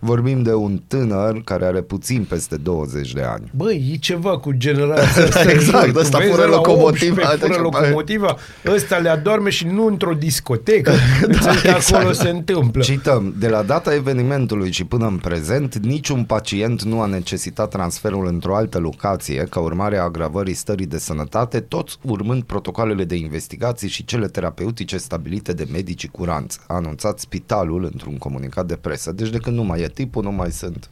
Vorbim 0.00 0.42
de 0.42 0.54
un 0.54 0.80
tânăr 0.88 1.40
care 1.44 1.64
are 1.64 1.80
puțin 1.80 2.24
peste 2.28 2.56
20 2.56 3.12
de 3.12 3.22
ani. 3.22 3.50
Băi, 3.56 3.90
e 3.92 3.96
ceva 3.96 4.38
cu 4.38 4.52
generația 4.52 5.22
asta. 5.22 5.50
Exact, 5.52 5.84
Jur, 5.84 5.92
tu 5.92 5.98
ăsta 5.98 6.18
vezi 6.18 6.30
fără 6.30 6.42
ăla 6.42 6.54
locomotivă, 6.56 7.20
18 7.20 7.20
Fără 7.20 7.56
adică, 7.56 7.68
bă. 7.70 7.78
locomotiva, 7.78 8.36
ăsta 8.66 8.96
le 8.96 9.08
adorme 9.08 9.50
și 9.50 9.66
nu 9.66 9.86
într-o 9.86 10.12
discotecă. 10.14 10.90
da, 11.44 11.50
exact. 11.52 11.92
Acolo 11.94 12.12
se 12.12 12.28
întâmplă. 12.28 12.82
Cităm, 12.82 13.34
de 13.38 13.48
la 13.48 13.62
data 13.62 13.94
evenimentului 13.94 14.70
și 14.72 14.84
până 14.84 15.06
în 15.06 15.16
prezent, 15.16 15.76
niciun 16.02 16.24
pacient 16.24 16.82
nu 16.82 17.00
a 17.00 17.06
necesitat 17.06 17.70
transferul 17.70 18.26
într-o 18.26 18.56
altă 18.56 18.78
locație 18.78 19.46
ca 19.50 19.60
urmare 19.60 19.96
a 19.96 20.02
agravării 20.02 20.54
stării 20.54 20.86
de 20.86 20.98
sănătate, 20.98 21.60
toți 21.60 21.96
urmând 22.02 22.42
protocoalele 22.42 23.04
de 23.04 23.14
investigații 23.14 23.88
și 23.88 24.04
cele 24.04 24.26
terapeutice 24.28 24.96
stabilite 24.96 25.52
de 25.52 25.66
medicii 25.72 26.08
curanți, 26.08 26.58
a 26.66 26.74
anunțat 26.74 27.18
spitalul 27.18 27.84
într-un 27.92 28.18
comunicat 28.18 28.66
de 28.66 28.74
presă. 28.76 29.12
Deci 29.12 29.28
de 29.30 29.38
când 29.38 29.56
nu 29.56 29.62
mai 29.62 29.80
e 29.80 29.88
tipul, 29.88 30.22
nu 30.22 30.30
mai 30.30 30.50
sunt 30.50 30.90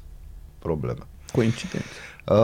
probleme. 0.59 0.99
Coincidență. 1.33 1.87
Uh, 2.29 2.37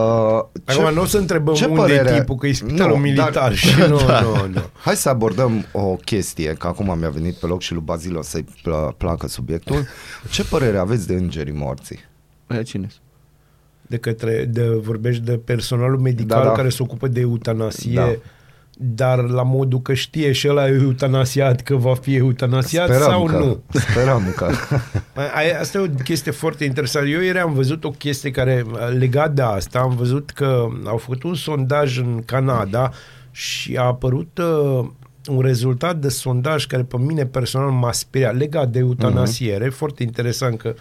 Acum 0.65 0.95
nu 0.95 1.01
o 1.01 1.05
să 1.05 1.19
întrebăm 1.19 1.55
ce 1.55 1.65
unde 1.65 1.81
părere- 1.81 2.11
e 2.11 2.19
tipul, 2.19 2.37
că 2.37 2.47
e 2.47 2.53
spitalul 2.53 2.97
Nu, 2.97 3.03
militar 3.03 3.31
dar- 3.31 3.55
și 3.65 3.79
nu, 3.89 3.97
Da. 4.07 4.21
nu, 4.21 4.47
nu. 4.47 4.61
Hai 4.81 4.97
să 4.97 5.09
abordăm 5.09 5.65
o 5.73 5.95
chestie, 6.05 6.53
că 6.53 6.67
acum 6.67 6.99
mi-a 6.99 7.09
venit 7.11 7.35
pe 7.35 7.47
loc 7.47 7.61
și 7.61 7.73
lui 7.73 7.83
Bazil 7.85 8.17
o 8.17 8.23
să-i 8.23 8.45
pl- 8.63 8.89
placă 8.97 9.29
subiectul. 9.29 9.87
Ce 10.31 10.45
părere 10.45 10.79
aveți 10.79 11.07
de 11.07 11.15
îngerii 11.15 11.53
morții? 11.53 11.99
Aia 12.47 12.63
cine 12.63 12.89
De 13.87 13.97
către, 13.97 14.45
de, 14.45 14.69
vorbești 14.69 15.23
de 15.23 15.33
personalul 15.45 15.99
medical 15.99 16.43
Da, 16.43 16.49
da. 16.49 16.53
care 16.55 16.69
se 16.69 16.83
ocupă 16.83 17.09
de 17.09 17.21
eutanasie, 17.21 17.95
Da. 17.95 18.13
dar 18.79 19.19
la 19.29 19.43
modul 19.43 19.81
că 19.81 19.95
știe 19.95 20.33
și 20.33 20.49
ăla 20.49 20.69
eutanasiat 20.69 21.61
că 21.61 21.77
va 21.77 21.95
fi 21.95 22.15
eutanasiat 22.17 22.93
sau 22.95 23.25
că, 23.25 23.39
nu. 23.39 23.63
Sperăm 23.69 24.33
că. 24.37 24.51
Ai- 25.37 25.59
Asta 25.61 25.79
e 25.79 25.81
o 25.81 26.03
chestie 26.03 26.33
foarte 26.33 26.65
interesantă. 26.65 27.09
Eu 27.09 27.21
ieri 27.21 27.39
am 27.39 27.53
văzut 27.53 27.85
o 27.85 27.91
chestie 27.91 28.31
care, 28.31 28.65
legat 28.99 29.33
de 29.33 29.43
asta, 29.43 29.79
am 29.79 29.97
văzut 29.97 30.31
că 30.31 30.67
au 30.85 30.97
făcut 30.97 31.23
un 31.23 31.35
sondaj 31.35 31.99
în 31.99 32.23
Canada 32.25 32.91
și 33.31 33.77
a 33.77 33.83
apărut 33.83 34.39
uh, 34.39 34.89
un 35.31 35.41
rezultat 35.41 35.97
de 35.97 36.09
sondaj 36.09 36.67
care 36.67 36.83
pe 36.83 36.97
mine 36.99 37.27
personal 37.27 37.71
m-a 37.71 37.93
speriat, 37.93 38.37
legat 38.37 38.69
de 38.69 38.79
eutanasiere. 38.79 39.67
Uh-huh. 39.67 39.73
Foarte 39.77 40.03
interesant 40.03 40.59
că 40.59 40.75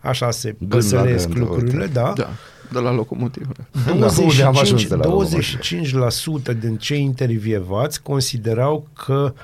așa 0.00 0.30
se 0.30 0.54
Gând 0.58 0.70
la 0.70 0.76
păsăresc 0.76 1.28
gând, 1.28 1.38
lucrurile, 1.38 1.82
uite. 1.82 1.92
da? 1.92 2.12
Da, 2.16 2.28
de 2.72 2.78
la 2.78 2.92
locomotivă. 2.92 3.52
Da, 3.98 4.06
unde 4.22 4.42
am 4.42 4.58
ajuns 4.58 4.86
de 4.86 4.94
la 4.94 5.24
25% 6.54 6.58
din 6.60 6.76
cei 6.76 7.02
intervievați 7.02 8.02
considerau 8.02 8.88
că 8.92 9.34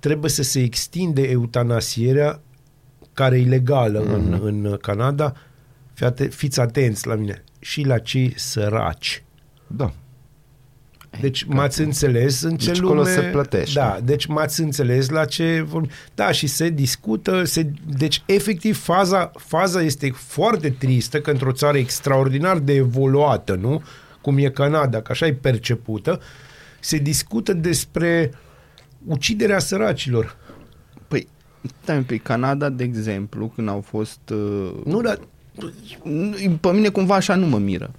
trebuie 0.00 0.30
să 0.30 0.42
se 0.42 0.60
extinde 0.60 1.22
eutanasierea 1.22 2.40
care 3.12 3.38
e 3.38 3.44
legală 3.44 4.02
mm-hmm. 4.02 4.14
în, 4.14 4.40
în 4.42 4.76
Canada. 4.80 5.34
Fiate, 5.92 6.26
fiți 6.26 6.60
atenți 6.60 7.06
la 7.06 7.14
mine. 7.14 7.44
Și 7.58 7.82
la 7.82 7.98
cei 7.98 8.32
săraci. 8.36 9.22
Da. 9.66 9.92
Deci 11.20 11.44
m-ați 11.44 11.80
înțeles 11.80 12.42
în 12.42 12.56
ce 12.56 12.66
Deci 12.70 12.78
lume... 12.80 12.92
acolo 12.92 13.08
se 13.14 13.20
plătește. 13.20 13.78
Da, 13.78 13.98
deci 14.04 14.26
m-ați 14.26 14.60
înțeles 14.60 15.08
la 15.08 15.24
ce... 15.24 15.66
vorb- 15.68 15.90
Da, 16.14 16.30
și 16.32 16.46
se 16.46 16.68
discută, 16.68 17.44
se... 17.44 17.70
deci 17.96 18.22
efectiv 18.26 18.78
faza, 18.82 19.30
faza 19.36 19.82
este 19.82 20.10
foarte 20.14 20.70
tristă 20.70 21.20
că 21.20 21.30
într-o 21.30 21.52
țară 21.52 21.76
extraordinar 21.78 22.58
de 22.58 22.74
evoluată, 22.74 23.54
nu? 23.54 23.82
Cum 24.20 24.38
e 24.38 24.48
Canada, 24.48 25.00
că 25.02 25.12
așa 25.12 25.26
e 25.26 25.32
percepută, 25.32 26.20
se 26.80 26.96
discută 26.96 27.52
despre 27.52 28.30
uciderea 29.06 29.58
săracilor. 29.58 30.36
Păi, 31.08 31.28
stai 31.82 31.96
un 31.96 32.02
pic, 32.04 32.22
Canada, 32.22 32.68
de 32.68 32.84
exemplu, 32.84 33.52
când 33.54 33.68
au 33.68 33.80
fost... 33.80 34.20
Uh, 34.32 34.70
Nu, 34.84 35.00
dar 35.00 35.18
nu, 36.02 36.34
pe 36.60 36.72
mine 36.72 36.88
cumva 36.88 37.14
așa 37.14 37.34
nu 37.34 37.46
mă 37.46 37.58
miră. 37.58 37.90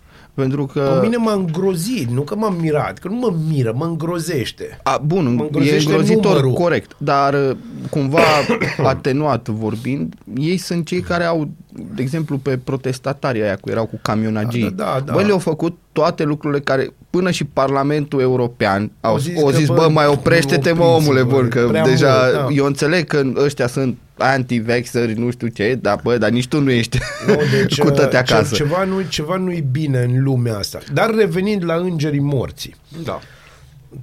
Pentru 0.42 0.66
că... 0.66 0.98
pe 1.00 1.08
mine 1.08 1.18
m-a 1.18 1.34
îngrozit, 1.34 2.10
nu 2.10 2.22
că 2.22 2.36
m-am 2.36 2.58
mirat, 2.62 2.98
că 2.98 3.08
nu 3.08 3.16
mă 3.16 3.34
miră, 3.50 3.74
mă 3.76 3.86
îngrozește. 3.86 4.80
A, 4.84 5.02
bun, 5.06 5.34
Mă 5.36 5.42
e 5.42 5.46
îngrozește 5.46 5.90
îngrozitor, 5.90 6.26
numărul. 6.26 6.54
corect, 6.54 6.96
dar 6.98 7.34
uh, 7.34 7.56
cumva 7.90 8.22
atenuat 8.84 9.48
vorbind, 9.48 10.14
ei 10.36 10.58
sunt 10.58 10.86
cei 10.86 11.02
care 11.02 11.24
au, 11.24 11.50
de 11.74 12.02
exemplu, 12.02 12.38
pe 12.38 12.58
protestatarii 12.64 13.42
aia 13.42 13.56
cu 13.56 13.70
erau 13.70 13.86
cu 13.86 14.00
camionagii. 14.02 14.72
Da, 14.76 14.84
da, 14.84 15.02
da. 15.06 15.14
Băi, 15.14 15.24
le-au 15.24 15.40
făcut 15.40 15.78
toate 15.92 16.24
lucrurile 16.24 16.60
care, 16.60 16.94
până 17.10 17.32
și 17.32 17.44
Parlamentul 17.44 18.22
European 18.22 18.92
au 19.02 19.12
Au 19.12 19.18
zis, 19.18 19.34
zis 19.34 19.42
o 19.42 19.46
că, 19.46 19.52
zis, 19.52 19.68
bă, 19.68 19.74
bă, 19.74 19.90
mai 19.90 20.08
oprește-te, 20.08 20.72
mă, 20.72 20.84
opriți-vă, 20.84 21.12
omule, 21.12 21.24
bun, 21.24 21.48
că 21.48 21.68
prea 21.68 21.84
deja, 21.84 22.20
mult, 22.22 22.34
da. 22.34 22.48
eu 22.54 22.66
înțeleg 22.66 23.08
că 23.08 23.32
ăștia 23.36 23.68
sunt 23.68 23.98
anti-vaxxeri, 24.18 25.20
nu 25.20 25.32
știu 25.32 25.48
ce, 25.48 25.78
dar 25.82 26.00
bă, 26.04 26.18
dar 26.18 26.30
nici 26.30 26.48
tu 26.48 26.62
nu 26.62 26.72
ești 26.72 27.00
Nu, 27.28 27.36
deci, 27.52 27.80
cu 27.82 27.90
tăte 27.90 28.16
uh, 28.16 28.24
acasă. 28.28 28.56
Ce, 28.56 28.64
ceva, 28.64 28.84
nu, 28.84 29.02
ceva 29.10 29.36
nu-i 29.36 29.66
bine 29.72 30.00
în 30.00 30.24
lumea 30.24 30.58
asta. 30.58 30.80
Dar 30.94 31.16
revenind 31.16 31.66
la 31.66 31.74
îngerii 31.74 32.20
morții. 32.20 32.76
Da. 33.04 33.20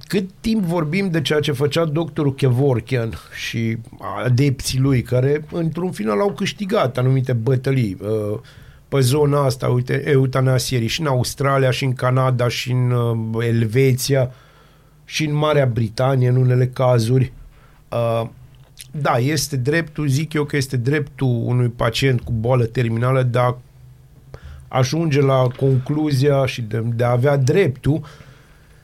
Cât 0.07 0.29
timp 0.39 0.63
vorbim 0.63 1.09
de 1.09 1.21
ceea 1.21 1.39
ce 1.39 1.51
făcea 1.51 1.85
doctorul 1.85 2.35
Kevorkian 2.35 3.13
și 3.35 3.77
adepții 4.23 4.79
lui, 4.79 5.01
care 5.01 5.45
într-un 5.51 5.91
final 5.91 6.19
au 6.19 6.31
câștigat 6.31 6.97
anumite 6.97 7.33
bătălii 7.33 7.97
uh, 8.01 8.39
pe 8.87 8.99
zona 8.99 9.45
asta, 9.45 9.67
uite, 9.67 10.09
eutanasierii 10.09 10.87
și 10.87 11.01
în 11.01 11.07
Australia, 11.07 11.71
și 11.71 11.83
în 11.83 11.93
Canada, 11.93 12.47
și 12.47 12.71
în 12.71 12.91
uh, 12.91 13.45
Elveția, 13.45 14.31
și 15.05 15.25
în 15.25 15.33
Marea 15.33 15.65
Britanie, 15.65 16.29
în 16.29 16.35
unele 16.35 16.67
cazuri. 16.67 17.33
Uh, 17.91 18.29
da, 18.91 19.17
este 19.17 19.57
dreptul, 19.57 20.07
zic 20.07 20.33
eu 20.33 20.43
că 20.43 20.55
este 20.55 20.77
dreptul 20.77 21.41
unui 21.45 21.67
pacient 21.67 22.21
cu 22.21 22.31
boală 22.31 22.65
terminală 22.65 23.23
de 23.23 23.39
a 23.39 23.55
ajunge 24.67 25.21
la 25.21 25.47
concluzia 25.57 26.45
și 26.45 26.61
de, 26.61 26.83
de 26.95 27.03
a 27.03 27.11
avea 27.11 27.37
dreptul 27.37 28.01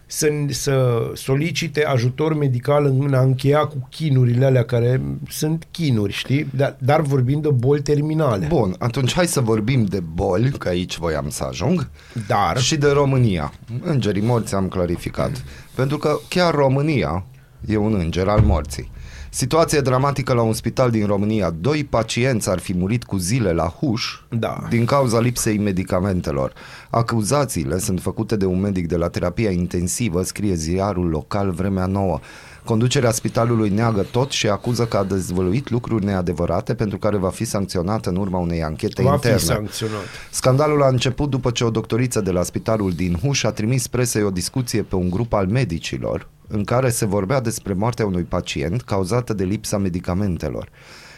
să, 0.08 0.28
să 0.50 1.00
solicite 1.14 1.86
ajutor 1.86 2.34
medical 2.38 2.86
în 2.86 3.14
a 3.14 3.22
încheia 3.22 3.66
cu 3.66 3.88
chinurile 3.90 4.46
alea 4.46 4.66
care 4.66 5.02
sunt 5.30 5.68
chinuri, 5.72 6.14
știi? 6.14 6.48
Dar, 6.56 6.76
dar 6.80 7.02
vorbim 7.02 7.42
de 7.42 7.50
boli 7.50 7.82
terminale. 7.82 8.46
Bun, 8.46 8.76
atunci 8.80 9.14
hai 9.14 9.28
să 9.28 9.42
vorbim 9.42 9.86
de 9.86 10.00
boli, 10.00 10.52
că 10.52 10.68
aici 10.68 10.98
voiam 10.98 11.30
să 11.30 11.44
ajung, 11.44 11.90
Dar, 12.28 12.58
și 12.58 12.76
de 12.76 12.88
România. 12.88 13.54
Îngerii 13.82 14.22
morți 14.22 14.56
am 14.56 14.68
clarificat. 14.68 15.44
Pentru 15.76 15.98
că 15.98 16.20
chiar 16.28 16.54
România 16.54 17.26
e 17.66 17.78
un 17.78 17.94
înger 17.94 18.28
al 18.28 18.42
morții. 18.42 18.92
Situație 19.38 19.80
dramatică 19.80 20.34
la 20.34 20.42
un 20.42 20.54
spital 20.54 20.92
din 20.92 21.06
România. 21.06 21.50
Doi 21.50 21.84
pacienți 21.84 22.50
ar 22.50 22.60
fi 22.60 22.74
murit 22.74 23.04
cu 23.04 23.18
zile 23.18 23.52
la 23.52 23.68
huș 23.68 24.20
Da. 24.30 24.64
din 24.70 24.86
cauza 24.86 25.20
lipsei 25.20 25.58
medicamentelor. 25.58 26.54
Acuzațiile 26.90 27.78
sunt 27.78 28.02
făcute 28.02 28.36
de 28.36 28.46
un 28.46 28.60
medic 28.60 28.88
de 28.88 28.96
la 28.96 29.08
terapia 29.10 29.50
intensivă, 29.50 30.24
scrie 30.24 30.54
ziarul 30.54 31.10
local 31.10 31.52
Vremea 31.52 31.86
Nouă. 31.86 32.20
Conducerea 32.64 33.12
spitalului 33.12 33.70
neagă 33.70 34.06
tot 34.12 34.32
și 34.32 34.48
acuză 34.48 34.86
că 34.86 34.98
a 34.98 35.04
dezvăluit 35.04 35.70
lucruri 35.70 36.06
neadevărate 36.06 36.74
pentru 36.74 36.98
care 36.98 37.18
va 37.18 37.30
fi 37.30 37.46
sancționată 37.46 38.10
în 38.10 38.16
urma 38.16 38.38
unei 38.38 38.64
anchete 38.64 39.02
va 39.02 39.14
interne. 39.14 39.38
fi 39.38 39.44
sancționat. 39.44 40.06
Scandalul 40.32 40.84
a 40.84 40.88
început 40.88 41.30
după 41.30 41.52
ce 41.52 41.64
o 41.64 41.70
doctoriță 41.70 42.22
de 42.22 42.32
la 42.32 42.44
spitalul 42.44 42.92
din 42.92 43.18
Huș 43.22 43.44
a 43.44 43.52
trimis 43.52 43.88
presei 43.88 44.24
o 44.24 44.30
discuție 44.30 44.82
pe 44.82 44.96
un 44.96 45.10
grup 45.10 45.34
al 45.34 45.48
medicilor 45.48 46.34
în 46.48 46.64
care 46.64 46.90
se 46.90 47.06
vorbea 47.06 47.42
despre 47.42 47.74
moartea 47.74 48.06
unui 48.06 48.24
pacient 48.24 48.82
cauzată 48.82 49.34
de 49.34 49.44
lipsa 49.44 49.78
medicamentelor. 49.78 50.70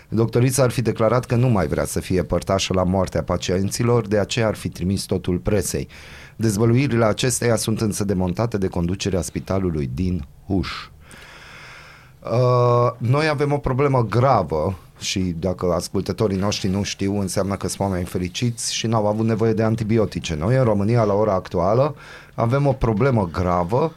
Doctorița 0.09 0.63
ar 0.63 0.69
fi 0.69 0.81
declarat 0.81 1.25
că 1.25 1.35
nu 1.35 1.47
mai 1.47 1.67
vrea 1.67 1.85
să 1.85 1.99
fie 1.99 2.23
părtașă 2.23 2.73
la 2.73 2.83
moartea 2.83 3.23
pacienților, 3.23 4.07
de 4.07 4.19
aceea 4.19 4.47
ar 4.47 4.55
fi 4.55 4.69
trimis 4.69 5.03
totul 5.03 5.37
presei. 5.37 5.87
Dezvăluirile 6.35 7.05
acesteia 7.05 7.55
sunt 7.55 7.81
însă 7.81 8.03
demontate 8.03 8.57
de 8.57 8.67
conducerea 8.67 9.21
spitalului 9.21 9.89
din 9.93 10.25
Huș. 10.47 10.69
Uh, 12.19 12.91
noi 12.97 13.27
avem 13.27 13.51
o 13.51 13.57
problemă 13.57 14.05
gravă 14.05 14.77
și 14.99 15.19
dacă 15.19 15.65
ascultătorii 15.73 16.37
noștri 16.37 16.69
nu 16.69 16.83
știu, 16.83 17.19
înseamnă 17.19 17.55
că 17.55 17.67
sunt 17.67 17.79
oameni 17.79 18.05
fericiți 18.05 18.73
și 18.73 18.87
n-au 18.87 19.07
avut 19.07 19.25
nevoie 19.25 19.53
de 19.53 19.63
antibiotice. 19.63 20.35
Noi 20.35 20.55
în 20.55 20.63
România, 20.63 21.03
la 21.03 21.13
ora 21.13 21.33
actuală, 21.33 21.95
avem 22.33 22.67
o 22.67 22.73
problemă 22.73 23.29
gravă 23.31 23.93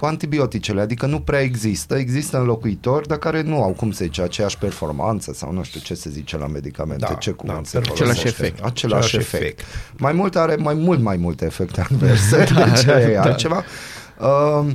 cu 0.00 0.06
antibioticele, 0.06 0.80
adică 0.80 1.06
nu 1.06 1.20
prea 1.20 1.40
există, 1.40 1.94
există 1.96 2.38
înlocuitori, 2.38 3.08
dar 3.08 3.18
care 3.18 3.42
nu 3.42 3.62
au, 3.62 3.70
cum 3.72 3.90
se 3.90 4.04
zice, 4.04 4.22
aceeași 4.22 4.58
performanță 4.58 5.32
sau 5.32 5.52
nu 5.52 5.62
știu 5.62 5.80
ce 5.80 5.94
se 5.94 6.10
zice 6.10 6.36
la 6.38 6.46
medicamente, 6.46 7.04
Da, 7.08 7.14
ce 7.14 7.30
cuvânt 7.30 7.58
da, 7.58 7.64
se 7.64 7.76
același 7.78 8.02
folosește. 8.02 8.28
efect. 8.28 8.64
Același, 8.64 9.04
Același 9.04 9.16
efect. 9.16 9.42
efect. 9.42 9.64
Mai 9.98 10.12
mult 10.12 10.36
are 10.36 10.54
mai 10.54 10.74
mult 10.74 11.00
mai 11.00 11.16
multe 11.16 11.44
efecte 11.44 11.80
adverse, 11.80 12.46
da, 12.54 12.64
deci 12.72 12.86
aia 12.86 13.08
e 13.08 13.18
altceva. 13.18 13.64
Uh, 14.20 14.70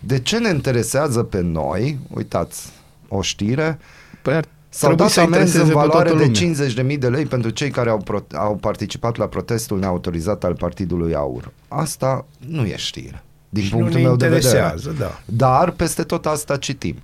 de 0.00 0.18
ce 0.18 0.38
ne 0.38 0.48
interesează 0.48 1.22
pe 1.22 1.40
noi, 1.40 1.98
uitați, 2.14 2.68
o 3.08 3.22
știre, 3.22 3.78
Păi 4.22 4.34
ar 4.34 4.44
S-au 4.68 4.88
trebui 4.88 4.96
dat 5.04 5.12
să 5.14 5.20
amenzi 5.20 5.36
în 5.36 5.46
intereseze 5.46 5.72
pe 5.72 5.78
valoare 5.78 6.08
toată 6.08 6.24
de 6.24 6.32
lumea. 6.78 6.92
50.000 6.94 6.98
de 6.98 7.08
lei 7.08 7.24
pentru 7.26 7.50
cei 7.50 7.70
care 7.70 7.90
au, 7.90 7.96
pro- 7.98 8.26
au 8.34 8.54
participat 8.56 9.16
la 9.16 9.26
protestul 9.26 9.78
neautorizat 9.78 10.44
al 10.44 10.54
Partidului 10.54 11.14
Aur. 11.14 11.50
Asta 11.68 12.26
nu 12.46 12.64
e 12.64 12.76
știre, 12.76 13.22
din 13.52 13.62
Și 13.62 13.72
nu 13.72 13.78
punctul 13.78 14.00
ne 14.00 14.06
meu 14.06 14.16
de 14.16 14.28
vedere. 14.28 14.46
interesează, 14.46 14.94
da. 14.98 15.20
Dar 15.24 15.70
peste 15.70 16.02
tot 16.02 16.26
asta 16.26 16.56
citim. 16.56 16.96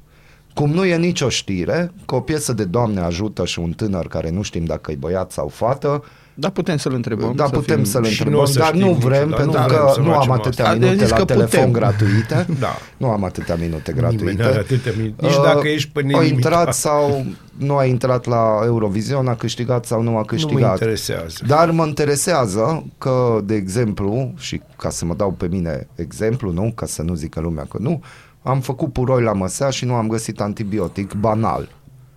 Cum 0.55 0.71
nu 0.71 0.85
e 0.85 0.97
nicio 0.97 1.29
știre 1.29 1.93
că 2.07 2.15
o 2.15 2.21
piesă 2.21 2.53
de 2.53 2.65
Doamne 2.65 3.01
ajută 3.01 3.45
și 3.45 3.59
un 3.59 3.73
tânăr 3.73 4.09
care 4.09 4.31
nu 4.31 4.43
știm 4.43 4.65
dacă 4.65 4.91
e 4.91 4.95
băiat 4.95 5.31
sau 5.31 5.49
fată, 5.49 6.05
Da, 6.41 6.51
putem 6.51 6.77
să-l 6.77 6.95
întrebăm. 6.95 7.33
da, 7.35 7.45
putem 7.45 7.77
fim- 7.77 7.85
să-l 7.85 8.05
și 8.05 8.11
nu 8.23 8.25
întrebăm, 8.25 8.41
o 8.41 8.45
să 8.45 8.59
dar 8.59 8.69
știm 8.69 8.81
nu 8.81 8.93
vrem 8.93 9.29
niciodată, 9.29 9.43
pentru 9.43 9.61
nu 9.61 9.67
vrem 9.67 9.79
că 9.85 9.91
să 9.95 10.01
nu 10.01 10.11
am 10.13 10.15
facem 10.17 10.31
atâtea 10.33 10.65
asta. 10.65 10.77
A, 10.77 10.79
minute 10.79 10.99
zis 11.05 11.11
la 11.11 11.17
că 11.17 11.25
telefon 11.25 11.49
putem. 11.65 11.73
gratuite. 11.73 12.47
Da. 12.61 12.77
Nu 12.97 13.11
am 13.11 13.25
atâtea 13.25 13.55
minute 13.55 13.93
Nimeni 13.93 14.17
gratuite. 14.17 14.43
n-are 14.43 14.59
atâtea 14.59 14.93
minute. 14.97 15.27
Nici 15.27 15.35
Uh, 15.35 15.43
dacă 15.43 15.69
ești 15.69 15.91
pe 15.93 16.01
A 16.01 16.03
nelimitat. 16.07 16.33
intrat 16.35 16.75
sau 16.75 17.25
nu 17.57 17.77
a 17.77 17.85
intrat 17.85 18.25
la 18.27 18.61
Eurovision, 18.65 19.29
a 19.29 19.35
câștigat 19.35 19.85
sau 19.85 20.03
nu 20.03 20.09
a 20.09 20.13
Nu 20.13 20.17
mă 20.19 20.25
câștigat. 20.25 20.73
interesează. 20.73 21.39
Dar 21.47 21.71
mă 21.71 21.87
interesează 21.87 22.85
că, 22.99 23.41
de 23.45 23.55
exemplu, 23.55 24.33
și 24.37 24.61
ca 24.77 24.91
să 24.91 25.05
mă 25.05 25.15
dau 25.15 25.31
pe 25.31 25.47
mine 25.51 25.87
exemplu, 25.95 26.53
nu, 26.53 26.73
ca 26.75 26.87
să 26.87 27.03
nu 27.03 27.15
zică 27.15 27.41
lumea 27.41 27.67
că 27.71 27.79
nu, 27.81 28.03
am 28.43 28.61
făcut 28.61 28.93
puroi 28.93 29.23
la 29.23 29.33
măsea 29.33 29.71
și 29.71 29.85
nu 29.85 29.95
am 29.95 30.09
găsit 30.09 30.41
antibiotic 30.41 31.13
banal. 31.13 31.69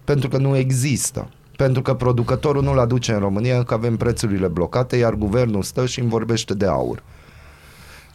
Pentru 0.03 0.30
că 0.30 0.38
nu 0.38 0.57
există. 0.57 1.28
Pentru 1.64 1.82
că 1.82 1.93
producătorul 1.93 2.64
nu-l 2.64 2.80
aduce 2.80 3.12
în 3.12 3.20
România, 3.20 3.64
că 3.64 3.74
avem 3.74 3.97
prețurile 3.97 4.47
blocate, 4.47 4.95
iar 4.95 5.14
guvernul 5.14 5.62
stă 5.64 5.86
și 5.86 5.99
îmi 5.99 6.09
vorbește 6.09 6.53
de 6.53 6.66
aur. 6.66 7.03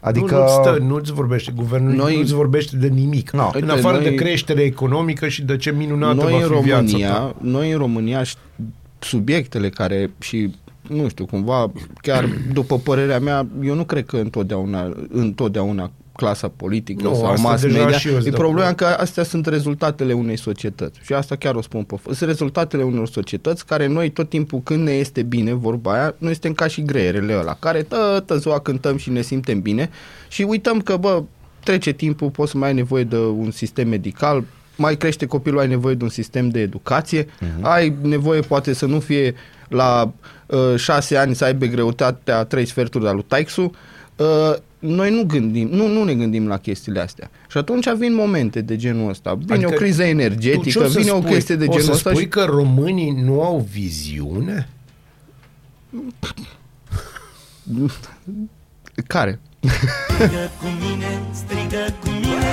Adică... 0.01 0.35
Nu, 0.35 0.41
nu 0.41 0.49
stă, 0.49 0.79
nu-ți 0.81 1.13
vorbește 1.13 1.53
guvernul, 1.55 1.89
Noi- 1.93 1.97
Noi... 1.99 2.17
nu-ți 2.17 2.35
vorbește 2.35 2.77
de 2.77 2.87
nimic. 2.89 3.31
No. 3.31 3.51
În 3.53 3.63
Uite, 3.63 3.73
afară 3.73 3.97
noi- 3.97 4.05
de 4.09 4.15
creștere 4.15 4.63
economică 4.63 5.29
și 5.29 5.43
de 5.43 5.57
ce 5.57 5.71
minunată 5.71 6.15
noi 6.23 6.31
va 6.33 6.37
în 6.37 6.43
fi 6.43 6.49
România, 6.49 6.81
viața 6.81 7.07
ta. 7.15 7.35
noi 7.41 7.71
în 7.73 7.79
România 7.79 8.23
ș- 8.23 8.37
subiectele 8.99 9.69
care 9.69 10.11
și 10.21 10.55
nu 10.89 11.09
știu, 11.09 11.27
cumva, 11.27 11.71
chiar 12.01 12.29
după 12.53 12.79
părerea 12.79 13.19
mea, 13.19 13.47
eu 13.63 13.75
nu 13.75 13.85
cred 13.85 14.07
că 14.07 14.17
întotdeauna, 14.17 14.93
întotdeauna 15.13 15.91
clasa 16.17 16.49
politică 16.57 17.03
Nu, 17.03 17.15
sau 17.15 17.27
asta 17.27 17.49
mass 17.49 17.63
deja 17.63 17.79
media. 17.79 17.99
și 17.99 18.07
eu 18.07 18.13
sunt 18.15 18.27
E 18.27 18.31
de 18.31 18.37
problema 18.37 18.69
acord. 18.69 18.77
că 18.77 18.87
astea 19.01 19.23
sunt 19.23 19.47
rezultatele 19.47 20.13
unei 20.13 20.37
societăți. 20.39 20.99
Și 21.03 21.13
asta 21.13 21.37
chiar 21.37 21.55
o 21.55 21.61
spun 21.63 21.83
pe 21.83 21.97
f- 21.97 22.03
Sunt 22.05 22.29
rezultatele 22.29 22.83
unor 22.83 23.09
societăți 23.09 23.67
care 23.67 23.87
noi 23.87 24.11
tot 24.11 24.29
timpul 24.29 24.61
când 24.65 24.83
ne 24.83 24.93
este 24.93 25.23
bine, 25.23 25.53
vorba 25.53 25.93
aia, 25.93 26.15
noi 26.19 26.33
suntem 26.33 26.53
ca 26.53 26.67
și 26.67 26.83
greierele 26.83 27.39
ăla, 27.39 27.57
care 27.59 27.83
toată 27.83 28.37
ziua 28.37 28.61
cântăm 28.61 28.97
și 28.97 29.11
ne 29.11 29.21
simtem 29.23 29.61
bine 29.61 29.91
și 30.29 30.43
uităm 30.43 30.81
că, 30.81 30.97
bă, 30.97 31.23
trece 31.65 31.93
timpul, 31.93 32.31
poți 32.31 32.51
să 32.51 32.57
mai 32.59 32.69
ai 32.69 32.75
nevoie 32.75 33.05
de 33.05 33.17
un 33.19 33.51
sistem 33.51 33.89
medical, 33.89 34.45
mai 34.77 34.97
crește 34.97 35.27
copilul, 35.27 35.59
ai 35.61 35.69
nevoie 35.69 35.95
de 35.95 36.05
un 36.05 36.11
sistem 36.11 36.49
de 36.49 36.61
educație, 36.61 37.25
uh-huh. 37.25 37.61
ai 37.61 37.95
nevoie 38.03 38.41
poate 38.41 38.73
să 38.73 38.87
nu 38.87 39.01
fie 39.01 39.35
la 39.69 40.13
uh, 40.47 40.75
șase 40.77 41.17
ani 41.17 41.35
să 41.35 41.45
aibă 41.45 41.67
greutatea 41.67 42.45
trei 42.45 42.65
sferturi 42.67 43.05
de 43.05 43.11
alu 43.11 43.23
taixu, 43.23 43.71
uh, 44.17 44.55
noi 44.79 45.11
nu 45.11 45.25
gândim, 45.25 45.69
nu, 45.69 45.87
nu 45.87 46.05
ne 46.05 46.15
gândim 46.15 46.47
la 46.47 46.59
chestiile 46.59 47.01
astea. 47.01 47.31
Și 47.51 47.59
atunci 47.59 47.89
vin 47.91 48.15
momente 48.15 48.61
de 48.61 48.77
genul 48.77 49.09
ăsta. 49.09 49.35
Vine 49.35 49.55
Adică 49.55 49.71
o 49.75 49.77
criză 49.77 50.03
Tu 50.03 50.09
ce 50.09 50.15
energetică, 50.15 50.85
o 50.85 50.89
să 50.89 50.99
vine 50.99 51.11
o 51.11 51.21
spui? 51.21 51.31
chestie 51.31 51.57
de 51.57 51.65
o 51.65 51.67
genul 51.67 51.83
să 51.83 51.93
ăsta 51.93 52.11
spui 52.11 52.23
și 52.23 52.29
că 52.29 52.45
românii 52.45 53.11
nu 53.11 53.43
au 53.43 53.67
viziune? 53.73 54.69
care? 59.07 59.41
Strigă 59.61 60.51
cu 60.61 60.67
mine, 60.81 61.23
strigă 61.33 61.95
cu 62.01 62.09
mine 62.09 62.53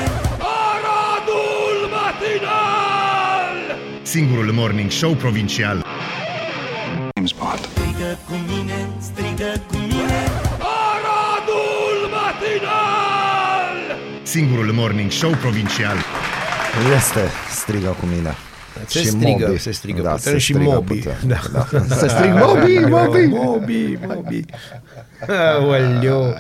Aradul 0.70 1.90
matinal 1.96 3.78
Singurul 4.02 4.52
morning 4.52 4.92
show 4.92 5.14
provincial 5.14 5.86
Strigă 7.26 8.18
cu 8.28 8.34
mine, 8.48 8.90
strigă 9.00 9.62
cu 9.68 9.76
mine 9.76 9.83
Singurul 14.34 14.72
morning 14.72 15.12
show 15.12 15.30
provincial 15.32 15.96
Este, 16.96 17.20
strigă 17.52 17.96
cu 18.00 18.06
mine. 18.06 18.36
Se 18.88 19.00
Și 19.00 19.06
strigă, 19.08 19.46
Moby. 19.48 19.60
se 19.60 19.72
strigă 19.72 20.02
Da, 20.02 20.10
puternic 20.12 20.42
se 20.42 20.46
și 20.46 20.54
strigă 20.54 20.70
Moby. 20.74 20.94
puternic, 20.96 21.28
Da. 21.52 21.68
da. 21.72 21.96
Să 22.02 22.08
strig 22.08 22.32
Moby, 22.34 22.78
Moby! 22.90 23.26
Moby, 23.30 23.98
Moby. 24.08 24.46
Aoleu. 25.28 26.36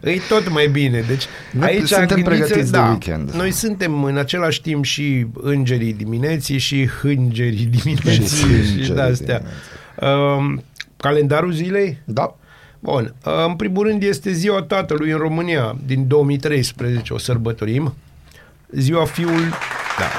E 0.00 0.18
tot 0.28 0.50
mai 0.50 0.66
bine. 0.66 1.00
Deci 1.00 1.24
Noi 1.50 1.68
aici 1.68 1.86
suntem 1.88 2.06
gândiți- 2.06 2.28
pregătiți 2.28 2.70
de 2.72 2.78
da, 2.78 2.86
weekend. 2.88 3.30
Noi 3.30 3.50
suntem 3.50 4.04
în 4.04 4.16
același 4.16 4.60
timp 4.60 4.84
și 4.84 5.26
îngerii 5.34 5.92
dimineții 5.92 6.58
și 6.58 6.86
hângerii 7.02 7.64
dimineții 7.82 8.26
și, 8.36 8.40
hângerii 8.42 8.82
și 8.84 8.92
de-astea. 8.92 9.42
Um, 10.00 10.62
calendarul 10.96 11.52
zilei? 11.52 11.98
Da. 12.04 12.36
Bun. 12.80 13.14
În 13.46 13.54
primul 13.56 13.86
rând 13.86 14.02
este 14.02 14.32
ziua 14.32 14.62
tatălui 14.62 15.10
în 15.10 15.18
România 15.18 15.76
din 15.86 16.06
2013, 16.08 17.12
o 17.12 17.18
sărbătorim. 17.18 17.94
Ziua 18.70 19.04
fiul... 19.04 19.40
Da. 19.98 20.10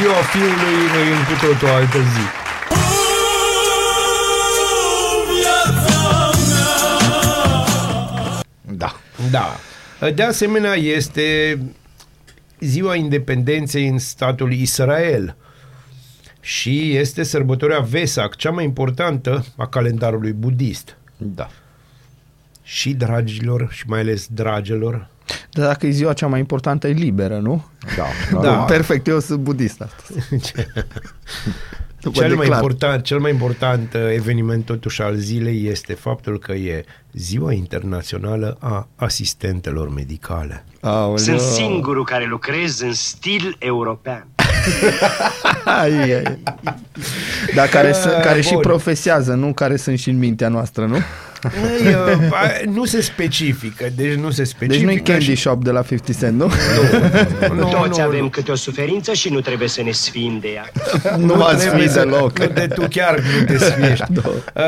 Ziua 0.00 0.14
fiului 0.14 0.78
e 0.98 1.14
în 1.14 1.24
cu 1.24 1.46
totul 1.46 1.68
o 1.68 1.74
altă 1.74 1.98
zi. 1.98 2.40
Da. 8.76 8.96
Da. 9.30 9.56
De 10.14 10.22
asemenea, 10.22 10.74
este 10.74 11.58
ziua 12.60 12.94
independenței 12.94 13.88
în 13.88 13.98
statul 13.98 14.52
Israel 14.52 15.36
și 16.44 16.96
este 16.96 17.22
sărbătoarea 17.22 17.78
Vesac, 17.80 18.36
cea 18.36 18.50
mai 18.50 18.64
importantă 18.64 19.44
a 19.56 19.66
calendarului 19.66 20.32
budist. 20.32 20.96
Da. 21.16 21.48
Și 22.62 22.94
dragilor, 22.94 23.68
și 23.70 23.84
mai 23.86 24.00
ales 24.00 24.26
dragelor, 24.26 25.08
Dar 25.50 25.66
dacă 25.66 25.86
e 25.86 25.90
ziua 25.90 26.12
cea 26.12 26.26
mai 26.26 26.38
importantă, 26.38 26.88
e 26.88 26.92
liberă, 26.92 27.38
nu? 27.38 27.64
Da. 27.96 28.40
Da. 28.40 28.52
Perfect, 28.52 29.06
eu 29.06 29.20
sunt 29.20 29.40
budist 29.40 29.80
astăzi. 29.80 30.26
Vă 32.02 32.10
cel 32.10 32.28
mai, 32.28 32.36
declar. 32.36 32.60
important, 32.60 33.02
cel 33.02 33.18
mai 33.18 33.30
important 33.30 33.94
uh, 33.94 34.00
eveniment 34.14 34.64
totuși 34.64 35.02
al 35.02 35.14
zilei 35.14 35.66
este 35.66 35.94
faptul 35.94 36.38
că 36.38 36.52
e 36.52 36.84
ziua 37.12 37.52
internațională 37.52 38.56
a 38.60 38.88
asistentelor 38.96 39.88
medicale. 39.88 40.64
Aoleu. 40.80 41.16
Sunt 41.16 41.40
singurul 41.40 42.04
care 42.04 42.24
lucrez 42.24 42.80
în 42.80 42.92
stil 42.92 43.56
european. 43.58 44.26
Ai, 45.64 46.12
ai. 46.12 46.38
Dar 47.54 47.68
care, 47.68 47.92
sunt, 47.92 48.12
care 48.12 48.40
și 48.40 48.52
bun. 48.52 48.60
profesează, 48.60 49.32
nu? 49.32 49.52
Care 49.52 49.76
sunt 49.76 49.98
și 49.98 50.10
în 50.10 50.18
mintea 50.18 50.48
noastră, 50.48 50.86
nu? 50.86 50.96
Ei, 51.80 51.94
uh, 51.94 52.32
a- 52.32 52.70
nu 52.70 52.84
se 52.84 53.00
specifică, 53.00 53.86
deci 53.96 54.14
nu 54.14 54.30
se 54.30 54.44
specifică. 54.44 54.86
Deci 54.86 55.04
nu 55.04 55.10
e 55.10 55.12
Candy 55.12 55.24
și- 55.24 55.34
Shop 55.40 55.62
de 55.64 55.70
la 55.70 55.82
50 55.82 56.18
Cent, 56.18 56.38
nu? 56.38 56.50
Nu, 57.54 57.62
Toți 57.68 57.98
nu, 57.98 58.04
avem 58.04 58.20
nu. 58.20 58.28
câte 58.28 58.50
o 58.50 58.54
suferință 58.54 59.12
și 59.12 59.28
nu 59.28 59.40
trebuie 59.40 59.68
să 59.68 59.82
ne 59.82 59.90
sfim 59.90 60.38
de 60.40 60.48
ea. 60.48 60.70
Nu 61.16 61.34
v-ați 61.34 61.60
trebuie 61.66 61.86
fi 61.86 61.92
să- 61.92 61.98
deloc. 61.98 62.38
Nu 62.38 62.46
te, 62.46 62.66
tu 62.66 62.86
chiar 62.90 63.20
nu 63.38 63.44
te 63.46 63.58
sfiești. 63.58 64.04
uh, 64.16 64.62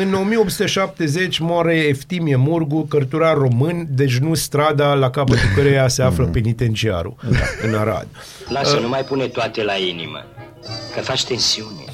în 0.00 0.14
1870 0.14 1.38
moare 1.38 1.74
Eftimie 1.76 2.36
Murgu, 2.36 2.86
cărturar 2.86 3.36
român, 3.36 3.86
deci 3.88 4.16
nu 4.18 4.34
strada 4.34 4.94
la 4.94 5.10
capătul 5.10 5.48
căreia 5.54 5.88
se 5.88 6.02
află 6.02 6.24
penitenciarul 6.24 7.14
în 7.62 7.74
Arad. 7.74 8.06
Lasă, 8.48 8.78
nu 8.82 8.88
mai 8.88 9.02
pune 9.04 9.24
toate 9.26 9.62
la 9.62 9.74
inimă, 9.74 10.24
că 10.94 11.00
faci 11.00 11.24
tensiune. 11.24 11.84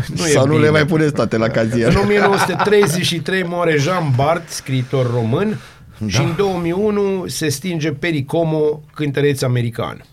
Nu 0.16 0.26
e 0.26 0.28
Sau 0.28 0.46
nu 0.46 0.52
bine. 0.52 0.64
le 0.64 0.70
mai 0.70 0.84
puneți 0.86 1.12
toate 1.14 1.36
la 1.36 1.48
cazier. 1.48 1.88
În 1.88 1.96
1933 1.96 3.42
moare 3.42 3.76
Jean 3.78 4.12
Bart, 4.16 4.48
scriitor 4.48 5.10
român, 5.10 5.58
da. 5.98 6.08
și 6.08 6.20
în 6.20 6.34
2001 6.36 7.26
se 7.26 7.48
stinge 7.48 7.92
Pericomo, 7.92 8.82
cântăreț 8.94 9.42
american. 9.42 10.04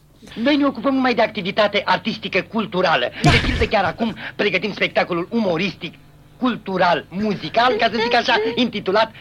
Noi 0.43 0.55
ne 0.55 0.65
ocupăm 0.65 0.93
numai 0.93 1.13
de 1.13 1.21
activitate 1.21 1.82
artistică 1.86 2.41
culturală. 2.41 3.09
De 3.23 3.30
pildă 3.45 3.65
chiar 3.65 3.84
acum 3.84 4.15
pregătim 4.36 4.73
spectacolul 4.73 5.27
umoristic, 5.32 5.93
cultural, 6.39 7.05
muzical, 7.09 7.75
ca 7.80 7.89
să 7.91 7.97
zic 8.03 8.15
așa, 8.15 8.34
intitulat 8.55 9.11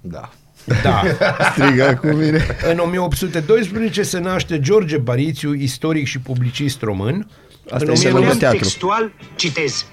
Da. 0.00 0.30
Da. 0.82 1.02
Strigă 1.52 1.98
cu 2.00 2.06
mine. 2.06 2.46
În 2.70 2.78
1812 2.78 4.02
se 4.02 4.18
naște 4.18 4.60
George 4.60 4.96
Barițiu, 4.98 5.54
istoric 5.54 6.06
și 6.06 6.18
publicist 6.20 6.82
român. 6.82 7.26
Asta 7.70 7.84
în, 7.86 7.92
e 7.92 7.96
să 7.96 8.08
1900 8.08 8.24
luăm 8.24 8.38
teatru. 8.38 8.58
textual, 8.58 9.12
citez. 9.36 9.86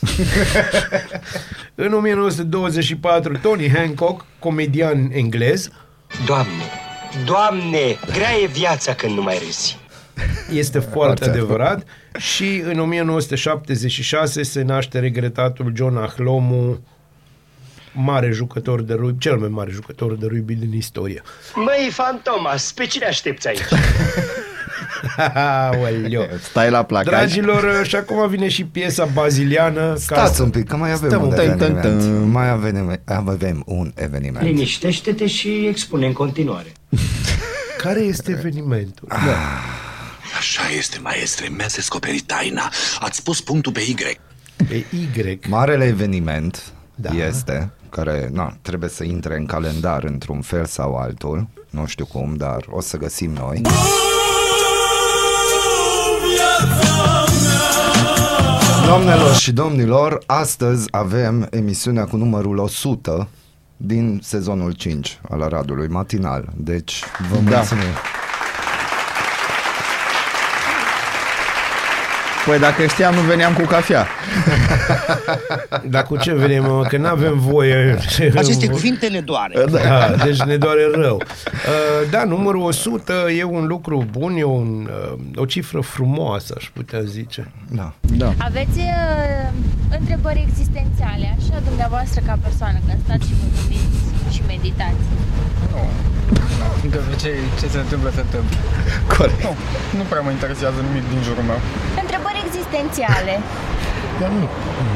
în 1.74 1.92
1924 1.92 3.38
Tony 3.42 3.68
Hancock, 3.68 4.24
comedian 4.38 5.10
englez, 5.12 5.68
Doamne, 6.26 6.64
Doamne, 7.24 7.98
grea 8.12 8.38
e 8.42 8.46
viața 8.46 8.94
când 8.94 9.14
nu 9.14 9.22
mai 9.22 9.38
râzi. 9.44 9.78
este 10.52 10.78
foarte 10.94 11.24
adevărat 11.24 11.86
și 12.18 12.62
în 12.64 12.78
1976 12.78 14.42
se 14.42 14.62
naște 14.62 14.98
regretatul 14.98 15.72
John 15.76 15.96
Ahlomu, 15.96 16.80
mare 17.92 18.30
jucător 18.30 18.82
de 18.82 18.94
rugby, 18.94 19.18
cel 19.18 19.36
mai 19.36 19.48
mare 19.48 19.70
jucător 19.70 20.14
de 20.14 20.26
rugby 20.26 20.54
din 20.54 20.72
istorie. 20.72 21.22
Măi, 21.54 21.90
Fantomas, 21.92 22.72
pe 22.72 22.86
cine 22.86 23.04
aștepți 23.04 23.48
aici? 23.48 23.60
Aoleu. 25.34 26.28
Stai 26.42 26.70
la 26.70 26.82
placaj. 26.82 27.12
Dragilor, 27.14 27.84
și 27.86 27.96
acum 27.96 28.28
vine 28.28 28.48
și 28.48 28.64
piesa 28.64 29.04
baziliană. 29.04 29.94
Stați 29.98 30.40
un 30.40 30.50
pic, 30.50 30.68
că 30.68 30.76
mai 30.76 30.92
avem 30.92 31.08
Stăm 31.08 31.22
un 31.22 31.28
un 31.28 31.34
pic. 31.34 31.42
eveniment. 31.42 31.80
Tân, 31.82 31.98
tân. 31.98 32.28
Mai 32.30 32.48
avem, 32.50 33.00
avem 33.04 33.62
un 33.66 33.92
eveniment. 33.94 34.44
Liniștește-te 34.46 35.26
și 35.26 35.66
expune 35.66 36.06
în 36.06 36.12
continuare. 36.12 36.72
Care 37.82 38.00
este 38.00 38.30
evenimentul? 38.30 39.08
Așa 40.38 40.62
este, 40.78 40.98
maestre, 41.02 41.48
mi-ați 41.56 41.74
descoperit 41.74 42.22
taina. 42.26 42.72
Ați 43.00 43.22
pus 43.22 43.40
punctul 43.40 43.72
pe 43.72 43.80
Y. 43.80 43.94
Pe 44.68 44.84
Y. 44.90 45.38
Marele 45.48 45.84
eveniment 45.84 46.62
Da. 46.94 47.08
da. 47.10 47.26
este, 47.26 47.70
care 47.90 48.28
na, 48.32 48.56
trebuie 48.62 48.90
să 48.90 49.04
intre 49.04 49.36
în 49.36 49.46
calendar 49.46 50.04
într-un 50.04 50.40
fel 50.40 50.64
sau 50.64 50.94
altul, 50.96 51.46
nu 51.70 51.86
știu 51.86 52.06
cum, 52.06 52.34
dar 52.36 52.64
o 52.70 52.80
să 52.80 52.96
găsim 52.96 53.30
noi. 53.32 53.60
Doamnelor 58.86 59.34
și 59.34 59.52
domnilor, 59.52 60.22
astăzi 60.26 60.86
avem 60.90 61.46
emisiunea 61.50 62.04
cu 62.04 62.16
numărul 62.16 62.58
100 62.58 63.28
din 63.76 64.20
sezonul 64.22 64.72
5 64.72 65.20
al 65.28 65.42
Aradului 65.42 65.88
Matinal. 65.88 66.52
Deci, 66.56 67.02
vă 67.30 67.50
Da. 67.50 67.62
Păi 72.46 72.58
dacă 72.58 72.86
știam, 72.86 73.14
nu 73.14 73.20
veneam 73.20 73.52
cu 73.52 73.62
cafea. 73.62 74.06
Dar 75.92 76.02
cu 76.02 76.16
ce 76.16 76.32
venim, 76.34 76.62
mă? 76.62 76.84
Că 76.88 76.96
nu 76.96 77.06
avem 77.06 77.38
voie. 77.38 77.98
Aceste 78.42 78.68
cuvinte 78.68 79.06
ne 79.08 79.20
doare. 79.20 79.64
Da, 79.70 80.14
deci 80.24 80.40
ne 80.40 80.56
doare 80.56 80.88
rău. 80.94 81.16
Uh, 81.16 82.10
Da, 82.10 82.24
numărul 82.24 82.62
100 82.62 83.12
e 83.38 83.42
un 83.44 83.66
lucru 83.66 84.06
bun, 84.10 84.34
e 84.36 84.44
un, 84.44 84.88
uh, 85.12 85.18
o 85.36 85.44
cifră 85.44 85.80
frumoasă, 85.80 86.54
aș 86.56 86.70
putea 86.72 87.00
zice. 87.00 87.52
Da. 87.70 87.92
Da. 88.00 88.32
Aveți 88.38 88.78
uh, 88.78 89.48
întrebări 89.98 90.46
existențiale, 90.48 91.36
așa, 91.38 91.60
dumneavoastră 91.68 92.20
ca 92.26 92.38
persoană, 92.42 92.78
când 92.86 92.98
stați 93.04 93.26
și 93.26 93.34
vă 93.40 93.46
gândiți 93.54 94.34
și 94.34 94.42
meditați? 94.46 95.04
Fiindcă 96.80 97.00
ce, 97.22 97.30
ce 97.60 97.66
se 97.74 97.78
întâmplă, 97.84 98.08
se 98.18 98.22
întâmplă. 98.26 98.56
Corect. 99.16 99.42
Nu, 99.46 99.52
nu 99.98 100.04
prea 100.10 100.22
mă 100.26 100.30
interesează 100.36 100.78
nimic 100.88 101.04
din 101.12 101.20
jurul 101.26 101.44
meu. 101.50 101.60
Întrebări 102.02 102.35
existențiale. 102.44 103.34
Dar 104.20 104.28
nu, 104.28 104.36
nu, 104.38 104.48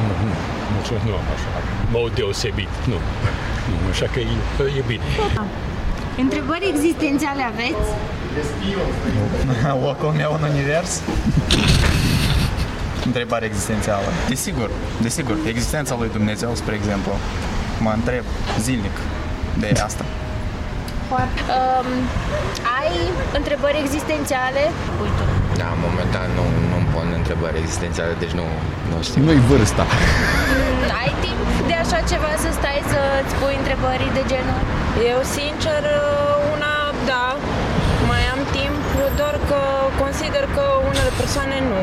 nu, 0.08 0.24
nu, 0.24 0.96
nu 1.06 1.12
am 1.20 1.26
așa, 1.34 1.48
mod 1.90 2.10
deosebit, 2.14 2.72
nu. 2.86 2.98
nu 3.82 3.88
așa 3.90 4.06
că 4.12 4.18
e, 4.18 4.32
e 4.78 4.82
bine. 4.86 5.04
Întrebări 6.24 6.72
existențiale 6.74 7.42
aveți? 7.52 7.88
Locul 9.82 10.12
meu 10.16 10.38
în 10.40 10.48
univers? 10.50 11.02
Întrebare 13.06 13.44
existențială. 13.46 14.08
Desigur, 14.28 14.70
desigur, 15.00 15.36
existența 15.46 15.96
lui 15.98 16.08
Dumnezeu, 16.12 16.54
spre 16.54 16.74
exemplu, 16.74 17.12
mă 17.80 17.92
întreb 17.94 18.24
zilnic 18.58 18.96
de 19.58 19.80
asta. 19.84 20.04
Um, 21.10 21.88
ai 22.80 22.92
întrebări 23.38 23.78
existențiale? 23.84 24.62
Uite. 25.02 25.49
Da, 25.60 25.70
momentan 25.88 26.28
nu, 26.38 26.44
nu-mi 26.70 26.88
pun 26.94 27.06
întrebări 27.20 27.56
existențiale, 27.64 28.14
deci 28.22 28.34
nu, 28.40 28.46
nu 28.90 28.96
știu. 29.06 29.20
Nu-i 29.26 29.42
vârsta. 29.48 29.84
Mm, 29.90 30.90
Ai 31.00 31.12
timp 31.24 31.40
de 31.70 31.76
așa 31.84 31.98
ceva 32.12 32.32
să 32.44 32.48
stai 32.58 32.80
să-ți 32.92 33.34
pui 33.40 33.54
întrebări 33.62 34.06
de 34.18 34.22
genul? 34.32 34.60
Eu, 35.12 35.20
sincer, 35.38 35.82
una, 36.54 36.74
da, 37.10 37.26
mai 38.10 38.22
am 38.34 38.42
timp, 38.56 38.80
doar 39.20 39.36
că 39.50 39.60
consider 40.02 40.44
că 40.56 40.64
unele 40.90 41.12
persoane 41.20 41.56
nu. 41.70 41.82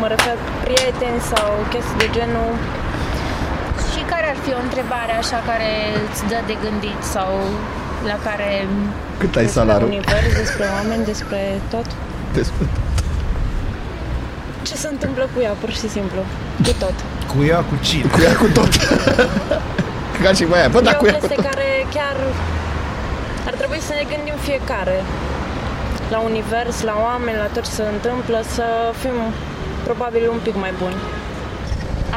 Mă 0.00 0.06
refer 0.14 0.36
prieteni 0.64 1.20
sau 1.32 1.48
chestii 1.72 2.00
de 2.04 2.08
genul. 2.16 2.50
Și 3.90 4.00
care 4.12 4.26
ar 4.32 4.38
fi 4.44 4.50
o 4.58 4.60
întrebare 4.66 5.14
așa 5.22 5.38
care 5.50 5.70
îți 6.06 6.22
dă 6.30 6.38
de 6.50 6.56
gândit 6.64 7.00
sau 7.14 7.30
la 8.10 8.16
care... 8.26 8.50
Cât 9.18 9.36
ai 9.36 9.42
despre 9.44 9.60
salariu? 9.60 9.86
univers, 9.86 10.30
despre 10.42 10.64
oameni, 10.76 11.04
despre 11.04 11.40
tot. 11.70 11.86
Despre 12.32 12.66
Ce 14.62 14.74
se 14.74 14.88
întâmplă 14.94 15.28
cu 15.34 15.38
ea, 15.46 15.54
pur 15.62 15.70
și 15.80 15.88
simplu. 15.96 16.20
Cu 16.66 16.72
tot. 16.78 16.96
Cu 17.32 17.38
ea, 17.50 17.60
cu 17.70 17.74
cine? 17.86 18.08
Cu 18.14 18.20
ea 18.26 18.34
cu 18.42 18.48
tot. 18.58 18.72
Ca 20.24 20.32
și 20.32 20.44
mai 20.44 20.58
aia. 20.58 20.68
Bă, 20.68 20.80
da, 20.80 20.90
e 20.90 20.94
cu 20.94 21.04
o 21.04 21.08
ea 21.08 21.14
cu 21.14 21.18
chestie 21.20 21.42
tot. 21.42 21.50
care 21.50 21.68
chiar 21.96 22.16
ar 23.48 23.54
trebui 23.60 23.80
să 23.88 23.92
ne 23.98 24.04
gândim 24.12 24.38
fiecare 24.48 24.96
la 26.14 26.18
univers, 26.30 26.76
la 26.90 26.94
oameni, 27.08 27.36
la 27.44 27.48
tot 27.54 27.64
ce 27.68 27.74
se 27.80 27.86
întâmplă, 27.96 28.38
să 28.56 28.66
fim 29.02 29.16
probabil 29.88 30.24
un 30.36 30.40
pic 30.46 30.56
mai 30.64 30.72
buni. 30.82 30.98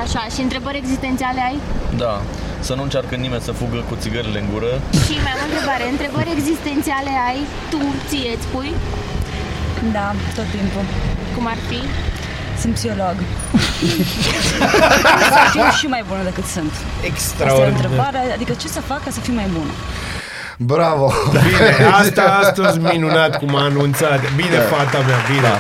Așa, 0.04 0.22
și 0.34 0.42
întrebări 0.42 0.78
existențiale 0.84 1.42
ai? 1.50 1.58
Da, 2.04 2.16
să 2.60 2.74
nu 2.78 2.84
încearcă 2.84 3.16
nimeni 3.16 3.42
să 3.42 3.52
fugă 3.52 3.80
cu 3.90 3.96
țigările 4.04 4.40
în 4.40 4.48
gură. 4.54 4.72
Și 5.06 5.14
mai 5.26 5.32
am 5.36 5.42
o 5.46 5.48
întrebare. 5.50 5.84
Întrebări 5.96 6.30
existențiale 6.38 7.12
ai? 7.30 7.40
Tu 7.72 7.80
ție 8.08 8.32
îți 8.38 8.48
pui? 8.54 8.72
Da, 9.96 10.08
tot 10.36 10.48
timpul. 10.58 10.86
Cum 11.36 11.46
ar 11.54 11.60
fi? 11.70 11.80
Sunt 12.62 12.74
psiholog. 12.74 13.16
să 15.34 15.40
fiu 15.52 15.64
și 15.80 15.86
mai 15.96 16.04
bună 16.10 16.24
decât 16.24 16.46
sunt. 16.46 16.72
Asta 16.72 17.04
e 17.04 17.08
Extraordinar. 17.12 17.72
întrebarea, 17.72 18.22
adică 18.38 18.54
ce 18.62 18.68
să 18.68 18.82
fac 18.92 19.04
ca 19.04 19.12
să 19.12 19.20
fiu 19.20 19.34
mai 19.34 19.50
bună? 19.58 19.72
Bravo! 20.58 21.14
Bine, 21.32 21.90
asta 22.02 22.24
a 22.42 22.62
fost 22.64 22.78
minunat 22.92 23.38
cum 23.38 23.56
a 23.56 23.64
anunțat. 23.64 24.20
Bine, 24.36 24.56
Da. 24.58 24.76
fata 24.76 25.00
mea, 25.08 25.20
bine. 25.32 25.42
Da. 25.42 25.58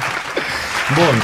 Bun. 0.99 1.15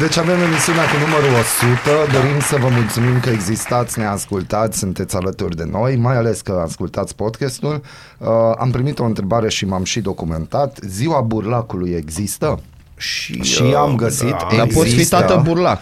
Deci 0.00 0.16
avem 0.16 0.40
emisiunea 0.40 0.82
cu 0.82 0.96
numărul 1.06 1.38
100. 1.40 2.12
Dorim 2.12 2.40
să 2.40 2.56
vă 2.60 2.68
mulțumim 2.68 3.20
că 3.20 3.30
existați, 3.30 3.98
ne 3.98 4.06
ascultați, 4.06 4.78
sunteți 4.78 5.16
alături 5.16 5.56
de 5.56 5.64
noi, 5.70 5.96
mai 5.96 6.16
ales 6.16 6.40
că 6.40 6.62
ascultați 6.66 7.14
podcastul. 7.14 7.82
Uh, 8.18 8.28
am 8.58 8.70
primit 8.70 8.98
o 8.98 9.04
întrebare 9.04 9.48
și 9.48 9.66
m-am 9.66 9.84
și 9.84 10.00
documentat. 10.00 10.78
Ziua 10.86 11.20
burlacului 11.20 11.90
există? 11.90 12.60
Și, 12.96 13.42
și 13.42 13.62
uh, 13.62 13.74
am 13.74 13.94
găsit. 13.96 14.30
da. 14.30 14.48
Dar 14.56 14.66
poți 14.66 14.94
fi 14.94 15.08
tată 15.08 15.40
burlac. 15.44 15.80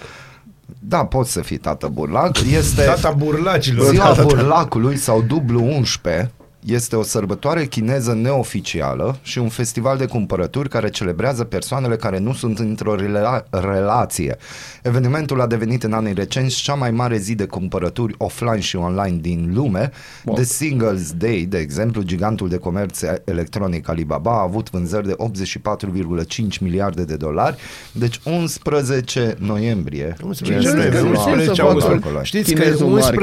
Da, 0.79 1.05
poți 1.05 1.33
să 1.33 1.41
fii 1.41 1.57
tată 1.57 1.89
burlac. 1.93 2.39
Este 2.57 2.83
Tata 2.83 3.11
burlacilor. 3.11 3.87
Ziua 3.87 4.05
Da, 4.05 4.11
da, 4.11 4.17
da. 4.17 4.23
burlacului 4.23 4.97
sau 4.97 5.23
dublu 5.23 5.63
11 5.63 6.31
este 6.67 6.97
o 6.97 7.03
sărbătoare 7.03 7.64
chineză 7.64 8.14
neoficială 8.14 9.19
și 9.23 9.39
un 9.39 9.49
festival 9.49 9.97
de 9.97 10.07
cumpărături 10.07 10.69
care 10.69 10.91
celebrează 10.91 11.45
persoanele 11.45 11.97
care 11.97 12.19
nu 12.19 12.33
sunt 12.33 12.59
într-o 12.59 12.97
rela- 12.97 13.45
relație. 13.51 14.37
Evenimentul 14.83 15.41
a 15.41 15.47
devenit 15.47 15.83
în 15.83 15.93
anii 15.93 16.14
recenți 16.14 16.62
cea 16.62 16.75
mai 16.75 16.91
mare 16.91 17.17
zi 17.17 17.35
de 17.35 17.45
cumpărături 17.45 18.14
offline 18.19 18.61
și 18.61 18.77
online 18.77 19.19
din 19.21 19.51
lume. 19.55 19.91
Wow. 20.25 20.35
The 20.35 20.45
Singles 20.45 21.12
Day, 21.12 21.47
de 21.49 21.59
exemplu, 21.59 22.03
gigantul 22.03 22.49
de 22.49 22.57
comerț 22.57 23.01
electronic 23.25 23.89
Alibaba 23.89 24.31
a 24.31 24.43
avut 24.43 24.71
vânzări 24.71 25.07
de 25.07 25.14
84,5 25.19 26.59
miliarde 26.61 27.05
de 27.05 27.17
dolari, 27.17 27.57
deci 27.93 28.21
11 28.25 29.37
noiembrie. 29.39 30.17
11 30.23 30.73
noiembrie. 30.73 31.01
11 31.01 31.62
11 31.62 31.62
11 31.62 31.62
11 31.62 32.17
11 32.17 32.17
11 32.17 32.64
11 32.67 32.85
11 32.85 32.85
11 32.85 33.14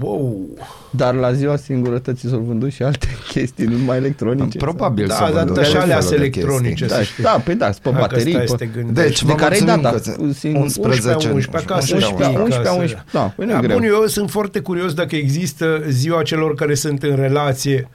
Wow. 0.00 0.46
Dar 0.90 1.14
la 1.14 1.32
ziua 1.32 1.56
singurătății 1.56 2.28
s-au 2.28 2.38
vândut 2.38 2.72
și 2.72 2.82
alte 2.82 3.06
chestii, 3.32 3.64
nu 3.64 3.76
numai 3.76 3.96
electronice. 3.96 4.58
Probabil 4.58 5.06
Da, 5.06 5.14
s-au 5.14 5.32
dar 5.32 5.36
vândut 5.44 5.56
așa 5.56 5.72
tot 5.72 5.82
alea 5.82 5.96
felul 5.96 6.10
de 6.10 6.16
electronice, 6.16 6.68
chestii. 6.68 6.86
Da, 6.88 6.94
să 6.94 7.02
știi. 7.02 7.22
da, 7.22 7.40
pe 7.44 7.54
da, 7.54 7.66
pe 7.66 7.74
Dacă 7.82 7.96
baterii. 8.00 8.32
stai 8.32 8.46
să 8.48 8.54
pe... 8.54 8.64
te 8.64 8.70
gândești. 8.80 9.08
Deci, 9.08 9.22
de 9.22 9.32
vă 9.32 9.34
care 9.38 9.54
ai 9.54 9.60
dat, 9.60 9.80
mulțumim 9.80 10.02
da, 10.06 10.12
că 10.12 10.22
un 10.22 10.32
singur- 10.32 10.62
11, 10.62 11.28
11, 11.28 11.56
acasă 11.56 11.94
11, 11.94 12.24
știi, 12.24 12.36
11, 12.42 12.56
ca 12.62 12.70
să- 12.70 12.70
11, 12.80 13.04
da, 13.12 13.32
păi 13.36 13.44
nu 13.46 13.50
e 13.50 13.54
Da, 13.54 13.60
greu. 13.60 13.78
bun, 13.78 13.86
eu 13.86 14.06
sunt 14.06 14.30
foarte 14.30 14.60
curios 14.60 14.92
dacă 14.94 15.16
există 15.16 15.82
ziua 15.88 16.22
celor 16.22 16.54
care 16.54 16.74
sunt 16.74 17.02
în 17.02 17.14
relație 17.16 17.88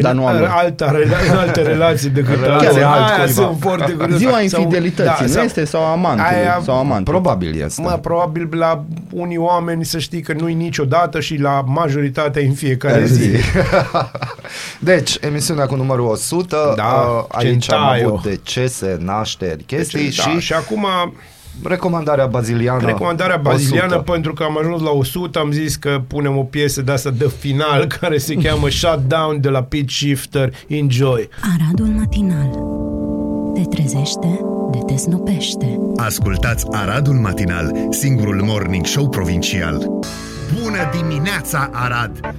Dar 0.00 0.12
în 0.12 0.18
nu 0.18 0.26
am- 0.26 0.46
alta, 0.50 0.92
rela- 0.92 1.30
în 1.30 1.36
alte 1.36 1.62
relații 1.62 2.08
decât 2.08 2.40
Relație 2.40 2.68
alea. 2.68 2.88
altcuiva. 2.90 3.16
Aia 3.22 3.26
sunt 3.26 3.56
foarte 3.60 3.92
curios. 3.92 4.18
Ziua 4.18 4.30
Sau- 4.46 4.60
infidelității, 4.62 5.24
nu 5.26 5.32
sau- 5.32 5.42
este? 5.42 5.64
Sau 5.64 5.82
amantului, 5.84 6.30
Aia- 6.30 6.60
sau 6.64 6.78
amantul. 6.78 7.12
Probabil 7.12 7.60
este. 7.64 7.82
Mă, 7.82 7.98
probabil 8.02 8.48
la 8.56 8.84
unii 9.12 9.36
oameni 9.36 9.84
să 9.84 9.98
știi 9.98 10.20
că 10.20 10.32
nu-i 10.38 10.54
niciodată 10.54 11.20
și 11.20 11.36
la 11.36 11.62
majoritatea 11.66 12.42
în 12.42 12.52
fiecare 12.52 13.04
zi. 13.04 13.30
Deci, 14.78 15.16
emisiunea 15.20 15.66
cu 15.66 15.74
numărul 15.74 16.06
100, 16.06 16.72
Da, 16.76 16.84
uh, 16.84 17.24
aici 17.28 17.72
am 17.72 17.78
Centaio. 17.78 18.06
avut 18.08 18.22
decese, 18.22 18.96
nașteri, 19.00 19.62
chestii 19.64 20.02
Deci, 20.02 20.16
da, 20.16 20.22
și, 20.30 20.38
și 20.38 20.52
acum 20.52 20.86
recomandarea 21.64 22.26
baziliană. 22.26 22.86
recomandarea 22.86 23.36
baziliană 23.36 23.94
100. 23.94 24.10
pentru 24.10 24.32
că 24.32 24.42
am 24.42 24.58
ajuns 24.58 24.82
la 24.82 24.90
100 24.90 25.38
am 25.38 25.50
zis 25.50 25.76
că 25.76 26.02
punem 26.06 26.36
o 26.36 26.42
piesă 26.42 26.82
de 26.82 26.92
asta 26.92 27.10
de 27.10 27.28
final 27.38 27.86
care 28.00 28.18
se 28.18 28.34
cheamă 28.34 28.68
Shutdown 28.68 29.40
de 29.40 29.48
la 29.48 29.62
Pitch 29.62 29.94
Shifter 29.94 30.54
Enjoy 30.68 31.28
Aradul 31.58 31.86
matinal 31.86 32.80
te 33.54 33.62
trezește, 33.76 34.40
de 34.72 34.78
te 34.86 34.96
snopește. 34.96 35.78
Ascultați 35.96 36.66
Aradul 36.70 37.14
Matinal, 37.14 37.72
singurul 37.90 38.42
morning 38.42 38.86
show 38.86 39.08
provincial. 39.08 39.88
Bună 40.62 40.90
dimineața, 40.96 41.70
Arad! 41.72 42.34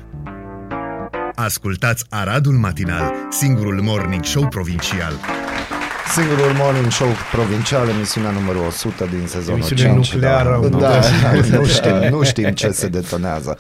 Ascultați 1.36 2.06
Aradul 2.10 2.54
Matinal, 2.54 3.14
singurul 3.30 3.82
morning 3.82 4.24
show 4.24 4.48
provincial. 4.48 5.14
Singurul 6.16 6.54
morning 6.58 6.92
show 6.92 7.08
provincial, 7.32 7.90
emisiunea 7.90 8.30
numărul 8.32 8.66
100 8.68 9.08
din 9.10 9.28
sezonul 9.28 9.60
Emisiune 9.60 9.94
5. 9.94 10.14
nucleară, 10.14 10.50
da, 10.50 10.78
mă, 10.78 10.80
da, 10.80 10.90
da. 11.50 11.58
nu, 11.58 11.66
știm, 11.66 11.96
nu 12.10 12.24
știm 12.24 12.50
ce 12.50 12.72
se 12.72 12.88
detonează. 12.88 13.58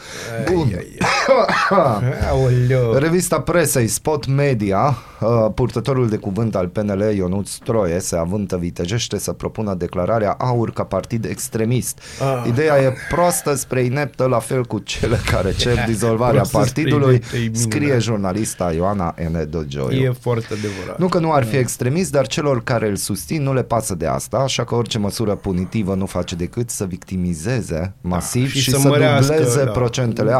Bun. 0.52 0.58
Aoleu. 0.58 0.84
Revista 3.00 3.42
presei 3.42 3.88
Spot 3.88 4.26
Media 4.26 4.98
uh, 5.20 5.52
purtătorul 5.56 6.10
de 6.10 6.18
cuvânt 6.18 6.56
al 6.56 6.68
PNL, 6.68 7.14
Ionuț 7.16 7.54
Troie, 7.54 8.00
se 8.00 8.16
avântă 8.16 8.58
vitejește 8.58 9.18
să 9.18 9.32
propună 9.32 9.74
declararea 9.74 10.32
AUR 10.32 10.72
ca 10.72 10.84
partid 10.84 11.26
extremist. 11.26 12.00
Ah. 12.20 12.48
Ideea 12.48 12.82
e 12.82 12.94
proastă 13.10 13.56
spre 13.56 13.82
ineptă, 13.82 14.26
la 14.26 14.40
fel 14.40 14.66
cu 14.66 14.80
cele 14.80 15.20
care 15.32 15.52
cer 15.52 15.84
dizolvarea 15.92 16.42
Proastă 16.42 16.58
spre 16.58 16.82
partidului, 16.82 17.14
ineptă, 17.14 17.36
e 17.36 17.40
minunat. 17.40 17.62
scrie 17.62 17.98
jurnalista 18.00 18.72
Ioana 18.74 19.16
N. 19.32 19.50
Dogioiu. 19.50 20.04
E 20.04 20.14
foarte 20.20 20.48
adevărat. 20.52 21.00
Nu 21.00 21.08
că 21.08 21.20
nu 21.20 21.32
ar 21.34 21.44
fi 21.44 21.56
extremist, 21.56 22.12
dar 22.12 22.28
celor 22.28 22.64
care 22.64 22.88
îl 22.88 22.96
susțin 22.96 23.44
nu 23.44 23.54
le 23.54 23.64
pasă 23.64 23.96
de 23.96 24.06
asta, 24.06 24.38
așa 24.38 24.64
că 24.64 24.76
orice 24.76 24.98
măsură 24.98 25.36
punitivă 25.36 25.96
nu 25.96 26.06
face 26.06 26.36
decât 26.36 26.70
să 26.70 26.86
victimizeze 26.86 27.94
masiv 28.02 28.50
și 28.50 28.60
și, 28.60 28.70
să 28.70 28.78
să, 28.78 28.88
mărească, 28.88 29.34
dubleze 29.34 29.64
da. 29.64 29.72
procentele 29.72 30.30
Da. 30.30 30.38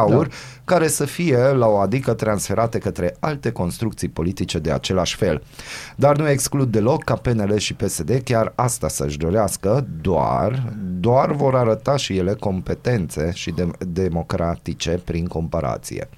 Aur, 0.74 0.82
care 0.84 0.96
să 0.96 1.06
fie 1.06 1.38
la 1.38 1.68
o 1.68 1.78
adică 1.78 2.14
transferate 2.14 2.78
către 2.78 3.16
alte 3.20 3.52
construcții 3.52 4.08
politice 4.10 4.60
de 4.60 4.72
același 4.72 5.16
fel. 5.16 5.44
Dar 5.96 6.18
nu 6.18 6.30
exclud 6.30 6.72
deloc 6.72 7.04
ca 7.04 7.16
PNL 7.16 7.58
și 7.58 7.74
PSD 7.74 8.22
chiar 8.24 8.52
asta 8.56 8.88
să-și 8.88 9.18
dorească, 9.18 9.88
doar, 10.02 10.74
doar 11.00 11.32
vor 11.32 11.56
arăta 11.56 11.98
și 11.98 12.18
ele 12.18 12.34
competențe 12.34 13.32
și 13.34 13.52
de- 13.52 13.72
democratice 13.88 15.02
prin 15.04 15.26
comparație. 15.26 16.10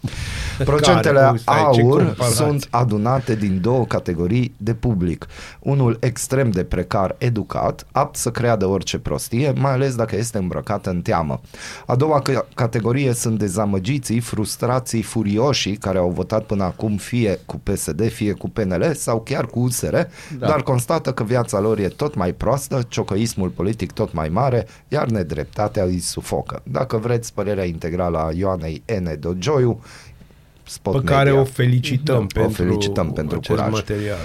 Procentele 0.63 1.19
Care? 1.19 1.37
Stai, 1.37 1.69
ce 1.73 1.81
aur 1.81 2.03
comparație? 2.03 2.35
sunt 2.35 2.67
adunate 2.69 3.35
din 3.35 3.61
două 3.61 3.85
categorii 3.85 4.53
de 4.57 4.73
public. 4.73 5.25
Unul 5.59 5.97
extrem 6.01 6.51
de 6.51 6.63
precar 6.63 7.15
educat, 7.17 7.85
apt 7.91 8.15
să 8.15 8.31
creadă 8.31 8.65
orice 8.65 8.99
prostie, 8.99 9.53
mai 9.57 9.71
ales 9.71 9.95
dacă 9.95 10.15
este 10.15 10.37
îmbrăcat 10.37 10.85
în 10.85 11.01
teamă. 11.01 11.41
A 11.85 11.95
doua 11.95 12.21
ca- 12.21 12.47
categorie 12.53 13.13
sunt 13.13 13.37
dezamăgiții, 13.39 14.19
frustrații, 14.19 15.01
furioșii 15.01 15.75
care 15.75 15.97
au 15.97 16.09
votat 16.09 16.43
până 16.43 16.63
acum 16.63 16.97
fie 16.97 17.39
cu 17.45 17.59
PSD, 17.63 18.11
fie 18.11 18.31
cu 18.31 18.49
PNL 18.49 18.93
sau 18.93 19.21
chiar 19.21 19.45
cu 19.45 19.59
USR, 19.59 19.93
da. 19.93 20.07
dar 20.47 20.61
constată 20.61 21.13
că 21.13 21.23
viața 21.23 21.59
lor 21.59 21.79
e 21.79 21.87
tot 21.87 22.15
mai 22.15 22.33
proastă, 22.33 22.81
ciocăismul 22.87 23.49
politic 23.49 23.91
tot 23.91 24.13
mai 24.13 24.29
mare, 24.29 24.67
iar 24.87 25.07
nedreptatea 25.07 25.83
îi 25.83 25.99
sufocă. 25.99 26.61
Dacă 26.63 26.97
vreți 26.97 27.33
părerea 27.33 27.65
integrală 27.65 28.17
a 28.17 28.31
Ioanei 28.33 28.83
N. 28.99 29.19
Dogioiu, 29.19 29.81
Spot 30.65 30.93
pe 30.93 30.99
Media. 30.99 31.15
care 31.17 31.31
o 31.31 31.43
felicităm 31.43 32.23
O 32.23 32.25
pentru, 32.33 32.63
felicităm 32.63 33.13
pentru 33.13 33.37
acest 33.37 33.57
curaj. 33.59 33.71
material. 33.73 34.17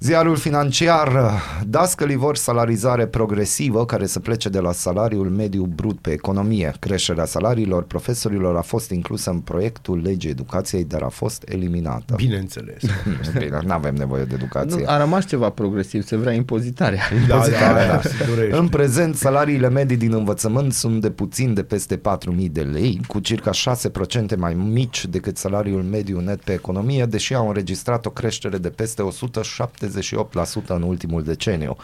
Ziarul 0.00 0.36
financiar, 0.36 1.32
dascălii 1.66 2.16
vor 2.16 2.36
salarizare 2.36 3.06
progresivă 3.06 3.84
care 3.84 4.06
să 4.06 4.20
plece 4.20 4.48
de 4.48 4.58
la 4.58 4.72
salariul 4.72 5.28
mediu 5.28 5.64
brut 5.64 5.98
pe 5.98 6.10
economie. 6.10 6.72
Creșterea 6.78 7.24
salariilor 7.24 7.82
profesorilor 7.82 8.56
a 8.56 8.60
fost 8.60 8.90
inclusă 8.90 9.30
în 9.30 9.38
proiectul 9.38 10.00
legii 10.02 10.30
educației, 10.30 10.84
dar 10.84 11.02
a 11.02 11.08
fost 11.08 11.44
eliminată. 11.48 12.14
Bineînțeles. 12.16 12.82
Bine, 13.38 13.60
nu 13.64 13.72
avem 13.72 13.94
nevoie 13.94 14.24
de 14.24 14.34
educație. 14.34 14.80
Nu, 14.80 14.88
a 14.88 14.98
rămas 14.98 15.26
ceva 15.26 15.50
progresiv, 15.50 16.02
se 16.02 16.16
vrea 16.16 16.32
impozitarea. 16.32 17.02
Da, 17.28 17.34
Impozitarea, 17.34 17.86
da, 17.86 17.92
da, 17.92 18.00
se 18.00 18.24
dorește. 18.28 18.56
În 18.56 18.68
prezent, 18.68 19.16
salariile 19.16 19.68
medii 19.68 19.96
din 19.96 20.12
învățământ 20.12 20.72
sunt 20.72 21.00
de 21.00 21.10
puțin 21.10 21.54
de 21.54 21.62
peste 21.62 21.96
4.000 21.96 22.00
de 22.50 22.62
lei, 22.62 23.00
cu 23.06 23.18
circa 23.18 23.50
6% 24.32 24.36
mai 24.36 24.54
mici 24.54 25.06
decât 25.06 25.36
salariul 25.36 25.82
mediu 25.82 26.20
net 26.20 26.40
pe 26.40 26.52
economie, 26.52 27.04
deși 27.04 27.34
au 27.34 27.48
înregistrat 27.48 28.06
o 28.06 28.10
creștere 28.10 28.58
de 28.58 28.68
peste 28.68 29.02
178% 29.88 30.66
în 30.66 30.82
ultimul 30.82 31.22
deceniu. 31.22 31.76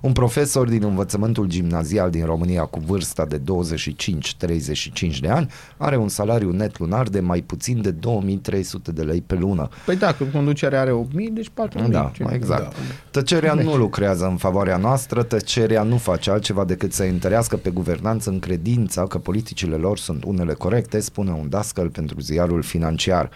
Un 0.00 0.12
profesor 0.12 0.68
din 0.68 0.82
învățământul 0.82 1.46
gimnazial 1.46 2.10
din 2.10 2.24
România 2.24 2.64
cu 2.64 2.78
vârsta 2.86 3.24
de 3.24 3.40
25-35 3.40 5.18
de 5.20 5.28
ani 5.28 5.50
are 5.76 5.96
un 5.96 6.08
salariu 6.08 6.50
net 6.50 6.78
lunar 6.78 7.08
de 7.08 7.20
mai 7.20 7.40
puțin 7.40 7.82
de 7.82 7.90
2300 7.90 8.92
de 8.92 9.02
lei 9.02 9.20
pe 9.20 9.34
lună. 9.34 9.68
Păi 9.84 9.96
da, 9.96 10.12
că 10.12 10.24
conducerea 10.24 10.80
are 10.80 10.90
8.000, 10.90 11.32
deci 11.32 11.48
4.000. 11.48 11.88
Da, 11.88 12.10
Ce- 12.14 12.22
mai 12.22 12.34
exact. 12.34 12.62
Da. 12.62 12.70
Tăcerea 13.10 13.54
Deci. 13.54 13.64
nu 13.64 13.76
lucrează 13.76 14.26
în 14.26 14.36
favoarea 14.36 14.76
noastră, 14.76 15.22
tăcerea 15.22 15.82
nu 15.82 15.96
face 15.96 16.30
altceva 16.30 16.64
decât 16.64 16.92
să 16.92 17.02
întărească 17.02 17.56
pe 17.56 17.70
guvernanță 17.70 18.30
în 18.30 18.38
credința 18.38 19.06
că 19.06 19.18
politicile 19.18 19.76
lor 19.76 19.98
sunt 19.98 20.24
unele 20.24 20.52
corecte, 20.52 21.00
spune 21.00 21.30
un 21.30 21.48
dascăl 21.48 21.88
pentru 21.88 22.20
ziarul 22.20 22.62
financiar. 22.62 23.30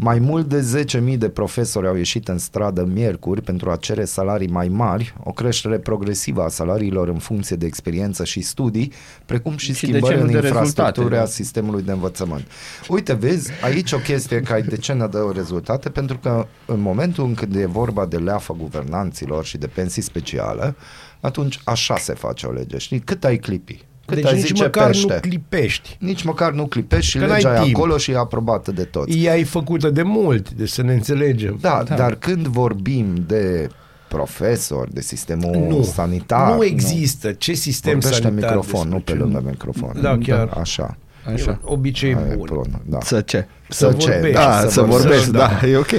Mai 0.00 0.18
mult 0.18 0.48
de 0.48 0.84
10.000 1.12 1.18
de 1.18 1.28
profesori 1.28 1.86
au 1.86 1.96
ieșit 1.96 2.28
în 2.28 2.38
stradă 2.38 2.84
miercuri 2.84 3.42
pentru 3.42 3.70
a 3.70 3.76
cere 3.76 4.04
salarii 4.04 4.48
mai 4.48 4.68
mari, 4.68 5.14
o 5.24 5.32
creștere 5.32 5.78
progresivă 5.78 6.42
a 6.42 6.48
salariilor 6.48 7.08
în 7.08 7.18
funcție 7.18 7.56
de 7.56 7.66
experiență 7.66 8.24
și 8.24 8.40
studii, 8.40 8.92
precum 9.26 9.56
și, 9.56 9.66
Și 9.66 9.74
schimbări 9.74 10.02
în 10.02 10.08
decenul 10.08 10.26
de 10.26 10.38
rezultate, 10.38 10.66
infrastructura 10.66 11.18
da. 11.18 11.26
sistemului 11.26 11.82
de 11.82 11.92
învățământ. 11.92 12.46
Uite, 12.88 13.12
vezi, 13.12 13.50
aici 13.62 13.92
o 13.92 13.98
chestie 13.98 14.40
care 14.40 14.60
de 14.60 14.76
ce 14.76 14.92
ne 14.92 15.06
dă 15.06 15.30
rezultate, 15.34 15.88
pentru 15.88 16.18
că 16.18 16.46
în 16.66 16.80
momentul 16.80 17.24
în 17.24 17.34
când 17.34 17.56
e 17.56 17.66
vorba 17.66 18.06
de 18.06 18.16
leafă 18.16 18.52
guvernanților 18.58 19.44
și 19.44 19.58
de 19.58 19.66
pensii 19.66 20.02
speciale, 20.02 20.76
atunci 21.20 21.60
așa 21.64 21.96
se 21.96 22.14
face 22.14 22.46
o 22.46 22.52
lege. 22.52 22.78
Știi? 22.78 23.00
Cât 23.00 23.24
ai 23.24 23.36
clipi? 23.36 23.87
Cât 24.08 24.16
Deci 24.16 24.26
ai 24.26 24.34
nici 24.34 24.46
zice 24.46 24.62
măcar 24.62 24.86
pește? 24.86 25.12
nu 25.12 25.20
clipești. 25.20 25.96
Nici 26.00 26.22
măcar 26.22 26.52
nu 26.52 26.66
clipești 26.66 27.10
și 27.10 27.18
Că 27.18 27.26
legea 27.26 27.48
n-ai 27.48 27.60
e 27.60 27.64
timp. 27.64 27.76
acolo 27.76 27.96
și 27.96 28.10
e 28.10 28.16
aprobată 28.16 28.72
de 28.72 28.82
toți. 28.84 29.18
Ea 29.18 29.36
e 29.38 29.44
făcută 29.44 29.90
de 29.90 30.02
mult, 30.02 30.50
de 30.50 30.66
să 30.66 30.82
ne 30.82 30.92
înțelegem. 30.92 31.58
Da, 31.60 31.82
da, 31.88 31.94
dar 31.94 32.14
când 32.14 32.46
vorbim 32.46 33.24
de 33.26 33.68
profesori, 34.08 34.92
de 34.94 35.00
sistemul 35.00 35.66
Nu. 35.68 35.82
sanitar... 35.82 36.54
Nu 36.54 36.64
există. 36.64 37.32
Ce 37.32 37.52
sistem 37.52 37.92
Vorbește 37.98 38.16
în 38.26 38.30
sanitar 38.30 38.54
microfon, 38.56 38.88
nu 38.88 38.94
despre 38.94 39.12
pe 39.14 39.18
ce- 39.18 39.24
lângă 39.24 39.42
microfon. 39.50 39.92
Da, 40.02 40.18
chiar. 40.22 40.56
Așa. 40.60 40.96
Așa. 41.32 41.58
Obicei 41.64 42.14
Aia 42.14 42.26
e 42.32 42.34
bun. 42.34 42.48
bun, 42.52 42.80
da. 42.84 42.98
Să 43.00 43.20
ce? 43.20 43.46
Să, 43.68 43.92
ce? 43.98 44.10
vorbești, 44.10 44.32
Da, 44.36 44.66
să, 44.68 44.82
vorbești, 44.82 45.30
da, 45.30 45.50
e 45.66 45.76
ok. 45.76 45.90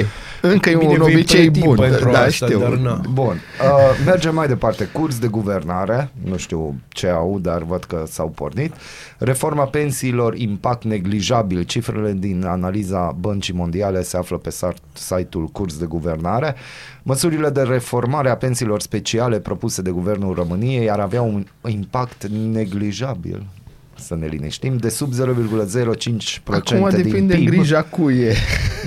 Încă 0.41 0.69
e 0.69 0.75
Bine, 0.75 0.91
un 0.91 1.03
vei 1.03 1.13
obicei 1.15 1.51
plăti 1.51 1.65
bun, 1.65 1.75
pentru 1.75 2.11
da, 2.11 2.19
asta, 2.19 2.45
știu. 2.45 2.59
dar 2.59 2.73
na. 2.73 3.01
Bun, 3.11 3.41
uh, 3.61 4.05
mergem 4.05 4.35
mai 4.35 4.47
departe. 4.47 4.89
Curs 4.91 5.19
de 5.19 5.27
guvernare, 5.27 6.09
nu 6.23 6.37
știu 6.37 6.75
ce 6.87 7.07
au, 7.07 7.39
dar 7.41 7.63
văd 7.63 7.83
că 7.83 8.03
s-au 8.07 8.27
pornit. 8.27 8.73
Reforma 9.17 9.63
pensiilor, 9.63 10.35
impact 10.35 10.83
neglijabil. 10.83 11.63
Cifrele 11.63 12.13
din 12.17 12.45
analiza 12.45 13.15
Băncii 13.19 13.53
Mondiale 13.53 14.01
se 14.01 14.17
află 14.17 14.37
pe 14.37 14.49
sar- 14.49 14.81
site-ul 14.93 15.47
Curs 15.47 15.77
de 15.77 15.85
Guvernare. 15.85 16.55
Măsurile 17.03 17.49
de 17.49 17.61
reformare 17.61 18.29
a 18.29 18.35
pensiilor 18.35 18.81
speciale 18.81 19.39
propuse 19.39 19.81
de 19.81 19.89
Guvernul 19.89 20.33
României 20.33 20.89
ar 20.89 20.99
avea 20.99 21.21
un 21.21 21.45
impact 21.67 22.27
neglijabil 22.27 23.43
să 23.99 24.15
ne 24.15 24.27
liniștim, 24.27 24.77
de 24.77 24.89
sub 24.89 25.13
0,05% 25.13 25.19
Acum 26.45 26.89
din 26.89 27.01
depinde 27.03 27.35
PIB. 27.35 27.47
grija 27.49 27.81
cui 27.83 28.17
e. 28.19 28.35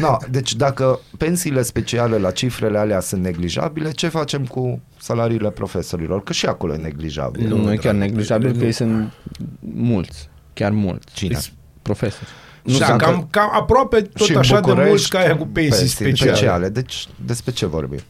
No, 0.00 0.16
deci 0.30 0.54
dacă 0.54 1.00
pensiile 1.18 1.62
speciale 1.62 2.16
la 2.18 2.30
cifrele 2.30 2.78
alea 2.78 3.00
sunt 3.00 3.22
neglijabile, 3.22 3.90
ce 3.90 4.08
facem 4.08 4.44
cu 4.46 4.80
salariile 5.00 5.50
profesorilor? 5.50 6.22
Că 6.22 6.32
și 6.32 6.46
acolo 6.46 6.72
e 6.74 6.76
neglijabil. 6.76 7.48
Nu, 7.48 7.56
nu 7.56 7.72
e 7.72 7.76
chiar 7.76 7.94
neglijabil, 7.94 8.56
că 8.58 8.64
ei 8.64 8.72
sunt 8.72 9.12
mulți, 9.60 10.28
chiar 10.52 10.70
mulți. 10.70 11.06
Cine? 11.14 11.38
Profesori. 11.82 12.28
Nu, 12.62 12.78
da, 12.78 12.86
dacă- 12.86 13.04
cam, 13.04 13.26
cam 13.30 13.50
aproape 13.52 14.00
tot 14.00 14.26
Și 14.26 14.32
în 14.32 14.38
așa 14.38 14.54
de 14.54 14.60
București, 14.60 14.88
mulți 14.88 15.08
ca 15.10 15.18
aia 15.18 15.36
cu 15.36 15.46
pensii, 15.46 15.86
speciale. 15.86 16.30
speciale. 16.34 16.68
Deci 16.68 17.06
despre 17.24 17.52
ce 17.52 17.66
vorbim? 17.66 18.00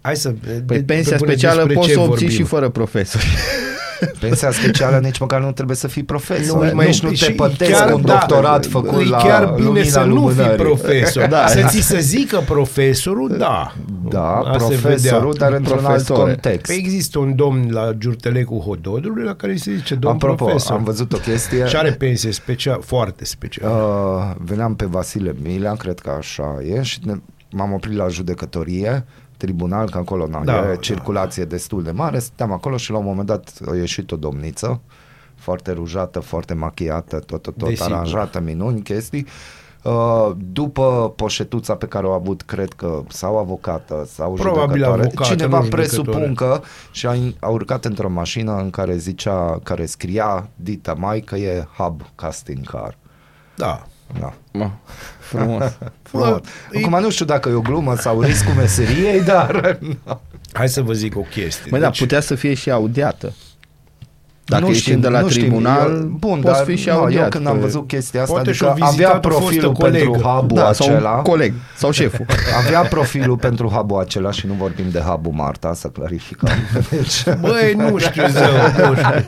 Hai 0.00 0.16
să... 0.16 0.34
Păi 0.66 0.82
pensia 0.82 1.16
specială 1.18 1.66
poți 1.66 1.92
să 1.92 2.00
o 2.00 2.02
obții 2.02 2.30
și 2.30 2.42
fără 2.42 2.68
profesori. 2.68 3.24
Pensia 4.20 4.50
specială 4.50 4.98
nici 4.98 5.18
măcar 5.18 5.40
nu 5.40 5.52
trebuie 5.52 5.76
să 5.76 5.88
fii 5.88 6.02
profesor. 6.02 6.56
Nu, 6.62 6.68
Nu, 6.68 6.74
mai 6.74 6.86
nici 6.86 7.00
nu 7.02 7.08
te 7.08 7.14
și 7.14 7.32
pătezi 7.32 7.70
chiar, 7.70 7.90
cu 7.90 7.96
un 7.96 8.02
da, 8.04 8.12
doctorat 8.12 8.66
făcut 8.66 9.00
e 9.00 9.04
la 9.08 9.16
chiar 9.16 9.44
bine 9.54 9.66
lumina 9.66 9.84
să 9.84 9.98
nu 10.00 10.04
fii 10.04 10.14
lumânării. 10.14 10.56
profesor. 10.64 11.26
Da. 11.36 11.46
Să 11.46 11.64
ți 11.68 11.80
se 11.80 11.98
zică 12.00 12.42
profesorul, 12.46 13.36
da. 13.38 13.72
Da, 14.08 14.30
Asta 14.36 14.58
se 14.58 14.74
profesorul, 14.80 15.30
vedea. 15.32 15.48
dar 15.48 15.58
într-un 15.58 15.76
alt 15.76 15.84
Profesore. 15.86 16.20
context. 16.20 16.66
Păi 16.66 16.76
există 16.76 17.18
un 17.18 17.34
domn 17.36 17.68
la 17.70 17.92
Giurtelecul 17.98 18.58
Hododului 18.60 19.24
la 19.24 19.34
care 19.34 19.52
îi 19.52 19.58
se 19.58 19.74
zice 19.74 19.94
domn 19.94 20.14
Apropo, 20.14 20.44
profesor. 20.44 20.76
am 20.76 20.84
văzut 20.84 21.12
o 21.12 21.16
chestie. 21.16 21.66
Și 21.66 21.76
are 21.76 21.90
pensie 21.92 22.32
special, 22.32 22.80
foarte 22.84 23.24
special. 23.24 23.70
Uh, 23.70 24.34
veneam 24.44 24.74
pe 24.74 24.84
Vasile 24.84 25.34
Milea, 25.42 25.72
cred 25.72 25.98
că 25.98 26.10
așa 26.18 26.56
e, 26.74 26.82
și 26.82 26.98
ne, 27.04 27.12
m-am 27.50 27.72
oprit 27.72 27.96
la 27.96 28.08
judecătorie, 28.08 29.04
tribunal, 29.36 29.90
că 29.90 29.98
acolo 29.98 30.26
na, 30.26 30.44
Da, 30.44 30.52
da, 30.52 30.60
da. 30.60 30.72
e 30.72 30.76
circulație 30.76 31.44
destul 31.44 31.82
de 31.82 31.90
mare, 31.90 32.18
stăteam 32.18 32.52
acolo 32.52 32.76
și 32.76 32.90
la 32.90 32.98
un 32.98 33.04
moment 33.04 33.26
dat 33.26 33.52
a 33.70 33.74
ieșit 33.76 34.12
o 34.12 34.16
domniță, 34.16 34.80
foarte 35.34 35.72
rujată, 35.72 36.20
foarte 36.20 36.54
machiată, 36.54 37.18
tot, 37.18 37.42
tot, 37.42 37.56
tot 37.56 37.68
Desigur. 37.68 37.92
aranjată, 37.92 38.40
minuni, 38.40 38.82
chestii. 38.82 39.26
Uh, 39.82 40.30
după 40.52 41.12
poșetuța 41.16 41.74
pe 41.74 41.86
care 41.86 42.06
o 42.06 42.10
avut, 42.10 42.42
cred 42.42 42.72
că 42.72 43.02
sau 43.08 43.38
avocată 43.38 44.04
sau 44.12 44.32
Probabil 44.32 44.62
judecătoare, 44.68 45.02
avocată, 45.02 45.34
cineva 45.34 45.58
nu 45.58 45.64
judecătoare. 45.64 46.08
presupun 46.12 46.34
că 46.34 46.60
și 46.92 47.06
a, 47.06 47.14
a 47.40 47.48
urcat 47.48 47.84
într-o 47.84 48.08
mașină 48.10 48.56
în 48.56 48.70
care 48.70 48.96
zicea, 48.96 49.58
care 49.62 49.86
scria 49.86 50.48
Dita 50.56 50.94
Mai 50.94 51.20
că 51.20 51.36
e 51.36 51.66
hub 51.76 52.02
casting 52.14 52.66
car. 52.70 52.96
Da. 53.56 53.86
Da. 54.20 54.32
Mă, 54.52 54.70
frumos. 55.18 55.64
Frumos. 56.02 56.40
e- 56.72 56.78
Acum 56.84 57.00
nu 57.00 57.10
știu 57.10 57.24
dacă 57.24 57.48
e 57.48 57.52
o 57.52 57.60
glumă 57.60 57.96
sau 57.96 58.20
riscul 58.20 58.52
meseriei, 58.54 59.22
dar... 59.32 59.78
Hai 60.52 60.68
să 60.68 60.82
vă 60.82 60.92
zic 60.92 61.16
o 61.16 61.20
chestie. 61.20 61.70
Măi, 61.70 61.80
da, 61.80 61.86
Deci, 61.86 61.98
putea 61.98 62.20
să 62.20 62.34
fie 62.34 62.54
și 62.54 62.70
audiată. 62.70 63.32
Dacă 64.48 64.64
nu 64.64 64.68
ești 64.70 64.82
știm, 64.82 65.00
de 65.00 65.08
la 65.08 65.20
nu 65.20 65.28
știm. 65.28 65.42
tribunal, 65.42 65.90
eu, 65.90 66.16
bun, 66.18 66.40
poți 66.40 66.54
dar 66.56 66.64
fi 66.64 66.76
și 66.76 66.88
nu, 66.88 66.94
eu 66.94 67.00
audiat 67.00 67.28
când 67.28 67.46
am 67.46 67.54
pe- 67.54 67.60
văzut 67.60 67.86
chestia 67.86 68.20
asta, 68.20 68.32
Poate 68.32 68.48
adică 68.48 68.64
și-o 68.64 68.72
avea 68.72 68.86
vizitat 68.90 69.14
o 69.14 69.28
profilul 69.28 69.74
fostă 69.74 69.82
pentru 69.90 70.10
colegă. 70.10 70.28
hub-ul 70.28 70.56
Da, 70.58 70.72
sau 70.72 70.86
acela. 70.88 71.16
un 71.16 71.22
coleg, 71.22 71.52
sau 71.76 71.90
șeful. 72.00 72.26
Avea 72.64 72.80
profilul 72.80 73.36
pentru 73.36 73.68
hub-ul 73.68 74.00
acela 74.00 74.30
și 74.30 74.46
nu 74.46 74.52
vorbim 74.52 74.84
de 74.92 74.98
hub-ul 74.98 75.32
Marta, 75.32 75.74
să 75.74 75.88
clarificăm. 75.88 76.48
Deci, 76.90 77.24
Băi, 77.40 77.74
nu 77.76 77.98
știu 77.98 78.22
zău, 78.28 78.88
nu 78.88 78.94
știu. 78.94 79.24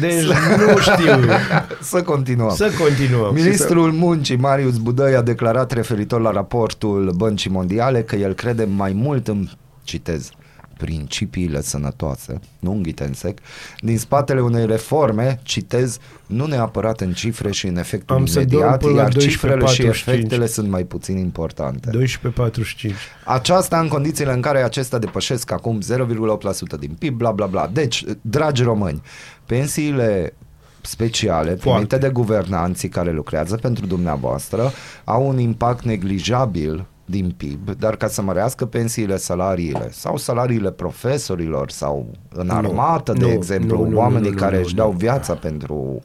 Deci 0.00 0.22
nu 0.24 0.78
știu. 0.78 1.20
Să 1.92 2.02
continuăm. 2.02 2.54
Să 2.54 2.70
continuăm. 2.78 3.34
Ministrul 3.34 3.92
Muncii, 3.92 4.36
Marius 4.36 4.76
Budăi, 4.76 5.14
a 5.14 5.22
declarat 5.22 5.72
referitor 5.72 6.20
la 6.20 6.30
raportul 6.30 7.12
Băncii 7.16 7.50
Mondiale 7.50 8.02
că 8.02 8.16
el 8.16 8.32
crede 8.32 8.68
mai 8.76 8.92
mult 8.94 9.28
în, 9.28 9.48
citez, 9.84 10.30
principiile 10.76 11.60
sănătoase, 11.60 12.40
nu 12.58 12.72
în 12.72 12.82
ghitensec, 12.82 13.38
din 13.80 13.98
spatele 13.98 14.40
unei 14.40 14.66
reforme, 14.66 15.40
citez, 15.42 15.98
nu 16.26 16.46
neapărat 16.46 17.00
în 17.00 17.12
cifre 17.12 17.50
și 17.52 17.66
în 17.66 17.76
efectul 17.76 18.16
Am 18.16 18.26
să 18.26 18.44
dorm 18.44 18.52
imediat, 18.52 18.78
până 18.80 18.94
la 18.94 19.02
iar 19.02 19.16
cifrele 19.16 19.66
și 19.66 19.82
12:45. 19.82 19.86
efectele 19.86 20.46
sunt 20.46 20.68
mai 20.68 20.84
puțin 20.84 21.16
importante. 21.16 21.90
12.45. 21.90 22.90
Aceasta 23.24 23.80
în 23.80 23.88
condițiile 23.88 24.32
în 24.32 24.40
care 24.40 24.62
acestea 24.62 24.98
depășesc 24.98 25.50
acum 25.50 25.80
0,8% 25.80 26.78
din 26.78 26.96
PIB, 26.98 27.16
bla 27.16 27.30
bla 27.30 27.46
bla. 27.46 27.70
Deci, 27.72 28.04
dragi 28.20 28.62
români, 28.62 29.02
pensiile 29.46 30.34
speciale 30.80 31.52
primite 31.52 31.98
de 31.98 32.08
guvernanții 32.08 32.88
care 32.88 33.12
lucrează 33.12 33.56
pentru 33.56 33.86
dumneavoastră 33.86 34.72
au 35.04 35.28
un 35.28 35.38
impact 35.38 35.84
neglijabil 35.84 36.86
din 37.06 37.34
PIB, 37.36 37.70
dar 37.70 37.96
ca 37.96 38.06
să 38.06 38.22
mărească 38.22 38.66
pensiile, 38.66 39.16
salariile 39.16 39.88
sau 39.90 40.16
salariile 40.16 40.70
profesorilor 40.70 41.70
sau 41.70 42.10
în 42.28 42.46
Nu, 42.46 42.54
armată, 42.54 43.12
de 43.12 43.24
nu, 43.24 43.30
exemplu, 43.30 43.82
nu, 43.82 43.90
nu, 43.90 43.98
oamenii 43.98 44.28
nu, 44.28 44.34
nu, 44.34 44.40
care 44.40 44.56
nu, 44.56 44.62
își 44.62 44.74
nu. 44.74 44.80
dau 44.80 44.90
viața 44.90 45.34
pentru 45.34 46.02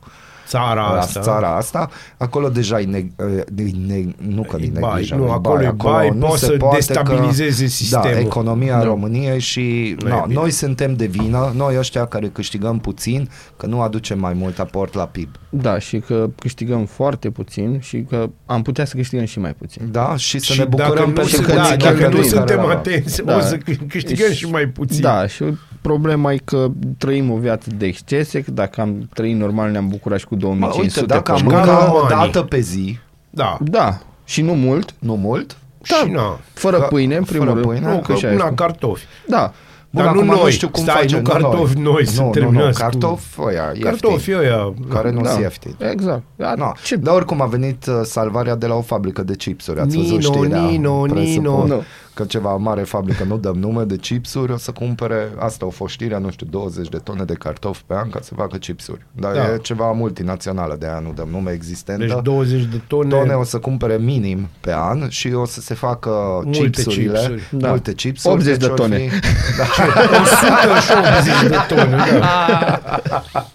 Țara 0.51 0.93
la 0.93 0.99
asta. 0.99 1.19
țara 1.19 1.55
asta, 1.55 1.89
acolo 2.17 2.49
deja 2.49 2.79
e, 2.79 2.83
ne, 2.85 2.97
e 2.97 3.63
ne, 3.87 4.03
nu 4.17 4.41
că 4.41 4.57
e 4.59 4.71
bai, 4.79 4.91
neglijabil, 4.91 5.25
nu, 5.25 5.31
acolo 5.31 5.61
e 5.61 5.71
bai, 5.75 6.11
poate 6.19 6.37
să 6.37 6.57
destabilizeze 6.73 7.63
Da, 7.63 7.69
sistemul. 7.69 8.17
economia 8.17 8.77
Nu. 8.77 8.83
României 8.83 9.39
și 9.39 9.95
Nu 10.01 10.07
e 10.07 10.11
no, 10.11 10.21
bine. 10.27 10.39
noi 10.39 10.51
suntem 10.51 10.93
de 10.95 11.05
vină, 11.05 11.53
noi 11.55 11.75
ăștia 11.77 12.05
care 12.05 12.27
câștigăm 12.27 12.79
puțin, 12.79 13.29
că 13.57 13.65
nu 13.65 13.81
aducem 13.81 14.19
mai 14.19 14.33
mult 14.33 14.59
aport 14.59 14.93
la 14.93 15.05
PIB. 15.05 15.29
Da, 15.49 15.79
și 15.79 15.99
că 15.99 16.29
câștigăm 16.39 16.85
foarte 16.85 17.29
puțin 17.29 17.79
și 17.79 18.05
că 18.09 18.29
am 18.45 18.61
putea 18.61 18.85
să 18.85 18.95
câștigăm 18.95 19.25
și 19.25 19.39
mai 19.39 19.53
puțin. 19.53 19.81
Da, 19.91 20.13
și 20.17 20.39
să 20.39 20.53
Și 20.53 20.59
ne 20.59 20.65
bucurăm 20.65 20.93
dacă 20.95 21.05
nu, 21.07 21.13
pentru 21.13 21.35
sunt- 21.35 21.45
că 21.47 21.53
da, 21.53 21.69
ne 21.69 21.75
dacă 21.75 21.95
cheltuim 21.97 22.09
nu 22.09 22.15
care 22.15 22.27
suntem 22.37 22.57
la- 22.57 22.69
atenți, 22.71 23.23
Da. 23.23 23.35
o 23.37 23.39
să 23.39 23.57
câștigăm 23.87 24.31
și 24.31 24.45
mai 24.45 24.65
puțin. 24.67 25.01
Da, 25.01 25.27
și 25.27 25.43
problema 25.81 26.33
e 26.33 26.37
că 26.45 26.67
trăim 26.97 27.31
o 27.31 27.35
viață 27.35 27.69
de 27.77 27.85
excese, 27.85 28.41
că 28.41 28.51
dacă 28.51 28.81
am 28.81 29.09
trăit 29.13 29.35
normal 29.37 29.71
ne-am 29.71 29.87
bucurat 29.87 30.19
și 30.19 30.25
cu 30.25 30.35
2500 30.35 30.99
Mă, 30.99 31.01
uite, 31.01 31.13
dacă 31.13 31.31
pe 31.31 31.39
am 31.39 31.43
lună. 31.45 31.57
mâncat 31.57 31.89
o 31.89 31.97
Romanii. 31.97 32.31
dată 32.31 32.41
pe 32.45 32.59
zi, 32.59 32.99
Da. 33.29 33.57
Da, 33.61 33.97
și 34.23 34.41
nu 34.41 34.53
mult, 34.53 34.93
nu 34.99 35.15
mult, 35.15 35.57
da, 35.89 35.95
Și 35.95 36.09
na. 36.11 36.39
fără 36.53 36.77
Că- 36.79 36.85
pâine, 36.89 37.15
în 37.15 37.23
primul 37.23 37.47
fără 37.47 37.59
rând. 37.59 37.71
pâine, 37.73 37.91
Nu, 37.93 37.99
că 38.01 38.11
că 38.11 38.17
și 38.17 38.25
aia 38.25 38.33
una 38.33 38.43
spun. 38.43 38.55
cartofi. 38.55 39.05
Da, 39.27 39.53
Bun, 39.93 40.03
Dar 40.03 40.13
nu 40.13 40.19
acum 40.19 40.33
noi. 40.33 40.43
nu 40.43 40.49
știu 40.49 40.69
cum 40.69 40.83
Stai, 40.83 40.95
facem 40.95 41.21
nu 41.21 41.29
cartofi 41.29 41.77
noi, 41.79 42.07
să 42.07 42.15
nu, 42.15 42.21
nu, 42.21 42.25
nu, 42.25 42.31
terminați 42.33 42.77
cu- 42.77 42.83
cartofi 42.89 43.39
ăia, 43.41 43.63
ieftini, 43.63 43.83
Cartofi 43.83 44.31
ăia. 44.33 44.73
care 44.89 45.11
nu 45.11 45.21
da. 45.21 45.29
sunt 45.29 45.41
ieftini. 45.41 45.75
Exact. 45.91 46.21
Da, 46.35 46.53
No. 46.57 46.71
ce? 46.83 46.95
Dar 46.95 47.13
oricum 47.15 47.41
a 47.41 47.45
venit 47.45 47.85
uh, 47.85 47.93
salvarea 48.03 48.55
de 48.55 48.67
la 48.67 48.75
o 48.75 48.81
fabrică 48.81 49.23
de 49.23 49.35
chipsuri. 49.35 49.79
Ați 49.79 49.97
văzut 49.97 50.17
Nino, 50.19 50.33
știrea? 50.33 50.61
Nino, 50.61 51.01
Presupun 51.01 51.23
Nino. 51.23 51.65
Nu. 51.67 51.83
Că 52.13 52.23
ceva 52.23 52.55
mare 52.55 52.81
fabrică, 52.81 53.23
nu 53.23 53.37
dăm 53.37 53.55
nume 53.55 53.83
de 53.83 53.95
chipsuri, 53.95 54.51
o 54.51 54.57
să 54.57 54.71
cumpere, 54.71 55.29
asta 55.39 55.65
o 55.65 55.69
fost 55.69 55.93
știrea, 55.93 56.17
nu 56.17 56.31
știu, 56.31 56.47
20 56.49 56.89
de 56.89 56.97
tone 56.97 57.23
de 57.23 57.33
cartofi 57.33 57.81
pe 57.85 57.93
an 57.93 58.09
ca 58.09 58.19
să 58.21 58.33
facă 58.33 58.57
chipsuri. 58.57 59.05
Dar 59.11 59.33
Da. 59.33 59.53
e 59.53 59.57
ceva 59.61 59.91
multinațională, 59.91 60.75
de 60.79 60.85
aia 60.85 60.99
nu 60.99 61.11
dăm 61.15 61.27
nume 61.31 61.51
existentă. 61.51 62.05
Deci 62.05 62.21
20 62.23 62.63
de 62.63 62.81
tone. 62.87 63.09
tone 63.09 63.33
o 63.33 63.43
să 63.43 63.59
cumpere 63.59 63.97
minim 63.97 64.47
pe 64.59 64.73
an 64.75 65.09
și 65.09 65.33
o 65.33 65.45
să 65.45 65.61
se 65.61 65.73
facă 65.73 66.09
Multe 66.43 66.59
chipsurile, 66.59 67.17
chipsuri. 67.19 67.43
Da. 67.61 67.67
multe 67.69 67.93
chipsuri. 67.93 68.33
80 68.33 68.51
de 68.51 68.57
deci 68.57 68.69
or 68.69 68.75
tone. 68.79 68.97
Fi, 68.97 69.09
da. 69.57 69.63
180 69.81 71.49
de 71.49 71.57
tone, 71.67 71.97
da. 72.19 72.79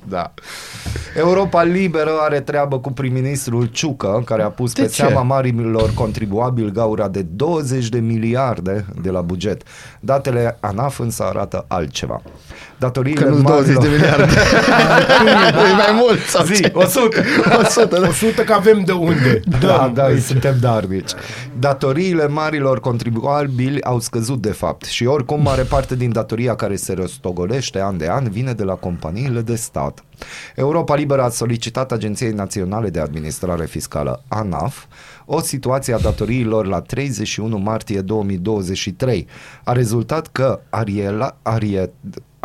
da. 0.08 0.32
Europa 1.16 1.62
Liberă 1.62 2.10
are 2.20 2.40
treabă 2.40 2.78
cu 2.78 2.92
prim-ministrul 2.92 3.66
Ciucă, 3.66 4.22
care 4.24 4.42
a 4.42 4.48
pus 4.48 4.72
De 4.72 4.80
pe 4.82 4.86
ce? 4.88 4.94
seama 4.94 5.22
marilor 5.22 5.90
contribuabili 5.94 6.72
gaura 6.72 7.08
de 7.08 7.22
20 7.22 7.88
de 7.88 7.98
miliarde 7.98 8.84
de 9.02 9.10
la 9.10 9.20
buget. 9.20 9.62
Datele 10.00 10.56
ANAF 10.60 10.98
însă 10.98 11.24
arată 11.24 11.64
altceva. 11.68 12.22
Datoriile 12.78 13.22
Că 13.22 13.28
nu 13.28 13.42
20 13.42 13.76
de 13.78 13.88
miliarde. 13.88 14.22
e 15.70 15.74
mai 15.76 16.00
mult. 16.00 16.18
Sau 16.28 16.44
Zi, 16.44 16.54
ce? 16.54 16.72
100. 16.74 17.08
100, 17.58 17.98
da. 18.00 18.08
100 18.08 18.42
că 18.42 18.52
avem 18.52 18.82
de 18.84 18.92
unde. 18.92 19.40
Da, 19.60 19.92
da, 19.94 20.06
îi 20.06 20.20
suntem 20.20 20.56
darnici. 20.60 21.10
Datoriile 21.58 22.26
marilor 22.26 22.80
contribuabili 22.80 23.82
au 23.82 24.00
scăzut 24.00 24.42
de 24.42 24.52
fapt 24.52 24.84
și 24.84 25.06
oricum 25.06 25.42
mare 25.42 25.62
parte 25.62 25.96
din 25.96 26.12
datoria 26.12 26.54
care 26.54 26.76
se 26.76 26.92
rostogolește 26.92 27.80
an 27.80 27.96
de 27.96 28.08
an 28.08 28.30
vine 28.30 28.52
de 28.52 28.62
la 28.62 28.74
companiile 28.74 29.40
de 29.40 29.54
stat. 29.54 30.04
Europa 30.54 30.94
Liberă 30.94 31.22
a 31.22 31.28
solicitat 31.28 31.92
Agenției 31.92 32.32
Naționale 32.32 32.88
de 32.88 33.00
Administrare 33.00 33.64
Fiscală, 33.64 34.22
ANAF, 34.28 34.84
o 35.24 35.40
situație 35.40 35.94
a 35.94 35.98
datoriilor 35.98 36.66
la 36.66 36.80
31 36.80 37.56
martie 37.56 38.00
2023. 38.00 39.26
A 39.64 39.72
rezultat 39.72 40.26
că 40.32 40.60
ariela, 40.70 41.36
arie, 41.42 41.92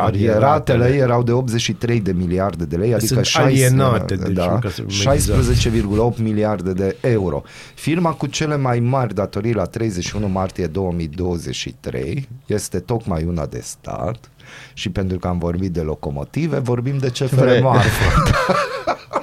arieratele 0.03 0.95
erau 0.95 1.23
de 1.23 1.31
83 1.31 1.99
de 1.99 2.11
miliarde 2.11 2.65
de 2.65 2.75
lei, 2.75 2.93
adică 2.93 3.13
Sunt 3.13 3.25
16, 3.25 3.65
alienate, 3.65 4.15
deci, 4.15 4.33
da, 4.33 4.59
ca 4.59 4.69
să 4.69 4.83
mai 5.05 5.15
exact. 5.15 6.15
16,8 6.15 6.21
miliarde 6.21 6.73
de 6.73 6.95
euro. 7.01 7.43
Firma 7.73 8.11
cu 8.11 8.27
cele 8.27 8.57
mai 8.57 8.79
mari 8.79 9.13
datorii 9.13 9.53
la 9.53 9.65
31 9.65 10.27
martie 10.27 10.67
2023 10.67 12.29
este 12.45 12.79
tocmai 12.79 13.23
una 13.23 13.45
de 13.45 13.59
stat 13.63 14.29
și 14.73 14.89
pentru 14.89 15.17
că 15.17 15.27
am 15.27 15.37
vorbit 15.37 15.71
de 15.71 15.81
locomotive, 15.81 16.59
vorbim 16.59 16.97
de 16.97 17.07
CFR 17.07 17.35
Vrei. 17.35 17.61
Marfă. 17.61 18.23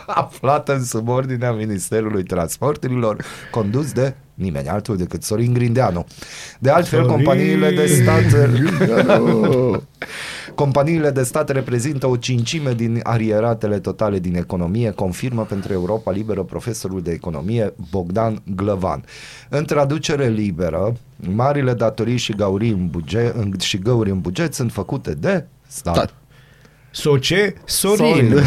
aflată 0.22 0.74
în 0.74 0.84
subordinea 0.84 1.52
Ministerului 1.52 2.22
Transporturilor, 2.22 3.24
condus 3.50 3.92
de 3.92 4.14
nimeni 4.34 4.68
altul 4.68 4.96
decât 4.96 5.22
Sorin 5.22 5.52
Grindeanu. 5.52 6.06
De 6.58 6.70
altfel, 6.70 7.02
Sorin! 7.02 7.14
companiile 7.14 7.70
de 7.70 7.86
stat 7.86 8.22
companiile 10.58 11.10
de 11.10 11.22
stat 11.22 11.48
reprezintă 11.48 12.06
o 12.06 12.16
cincime 12.16 12.72
din 12.72 13.00
arieratele 13.02 13.78
totale 13.78 14.18
din 14.18 14.36
economie, 14.36 14.90
confirmă 14.90 15.44
pentru 15.44 15.72
Europa 15.72 16.10
Liberă 16.10 16.42
profesorul 16.42 17.02
de 17.02 17.10
economie 17.10 17.74
Bogdan 17.90 18.42
Glăvan. 18.54 19.04
În 19.48 19.64
traducere 19.64 20.28
liberă, 20.28 20.96
marile 21.16 21.74
datorii 21.74 22.16
și 22.16 22.32
gaurii 22.32 22.70
în 22.70 22.88
buget, 22.88 23.34
în, 23.34 23.52
și 23.58 23.78
găuri 23.78 24.10
în 24.10 24.20
buget 24.20 24.54
sunt 24.54 24.72
făcute 24.72 25.14
de 25.14 25.46
stat. 25.66 25.94
Stat. 25.94 26.14
Soce, 26.90 27.54
Sorin. 27.64 28.34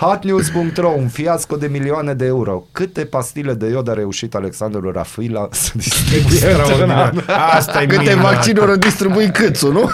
Hotnews.ro, 0.00 0.88
un 0.96 1.08
fiasco 1.08 1.56
de 1.56 1.66
milioane 1.66 2.14
de 2.14 2.24
euro. 2.24 2.66
Câte 2.72 3.04
pastile 3.04 3.54
de 3.54 3.66
iod 3.66 3.88
a 3.88 3.92
reușit 3.94 4.34
Alexandru 4.34 4.90
Rafila 4.92 5.48
să 5.50 5.70
distribuie 5.74 6.52
într-un 6.52 6.90
an? 6.90 7.18
Asta 7.50 7.82
e 7.82 7.86
Câte 7.86 8.00
minunat. 8.02 8.32
vaccinuri 8.32 8.70
a 8.70 8.76
distribuit 8.76 9.32
câțu, 9.32 9.72
nu? 9.72 9.90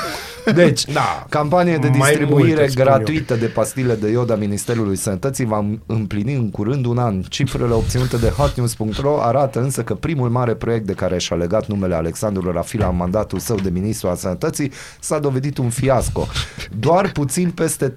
Deci, 0.55 0.84
Da. 0.84 1.26
campanie 1.28 1.76
de 1.76 1.88
Mai 1.88 2.09
distribuire 2.11 2.55
multe, 2.55 2.68
spun 2.68 2.84
gratuită 2.84 3.34
de 3.34 3.47
pastile 3.47 3.94
de 3.94 4.11
iod 4.11 4.30
a 4.30 4.34
Ministerului 4.34 4.97
Sănătății 4.97 5.44
va 5.44 5.64
împlini 5.86 6.34
în 6.34 6.51
curând 6.51 6.84
un 6.84 6.99
an. 6.99 7.22
Cifrele 7.22 7.72
obținute 7.72 8.16
de 8.16 8.28
hotnews.ro 8.28 9.20
arată 9.22 9.61
însă 9.61 9.82
că 9.82 9.94
primul 9.94 10.28
mare 10.28 10.55
proiect 10.55 10.86
de 10.86 10.92
care 10.92 11.18
și-a 11.18 11.36
legat 11.36 11.66
numele 11.66 11.94
Alexandru 11.94 12.53
Rafila 12.53 12.88
în 12.88 12.97
mandatul 12.97 13.38
său 13.38 13.57
de 13.57 13.70
ministru 13.70 14.09
al 14.09 14.16
Sănătății 14.16 14.72
s-a 15.01 15.18
dovedit 15.18 15.59
un 15.59 15.70
fiasco. 15.70 16.26
Doar 16.78 17.12
puțin 17.12 17.51
peste 17.51 17.94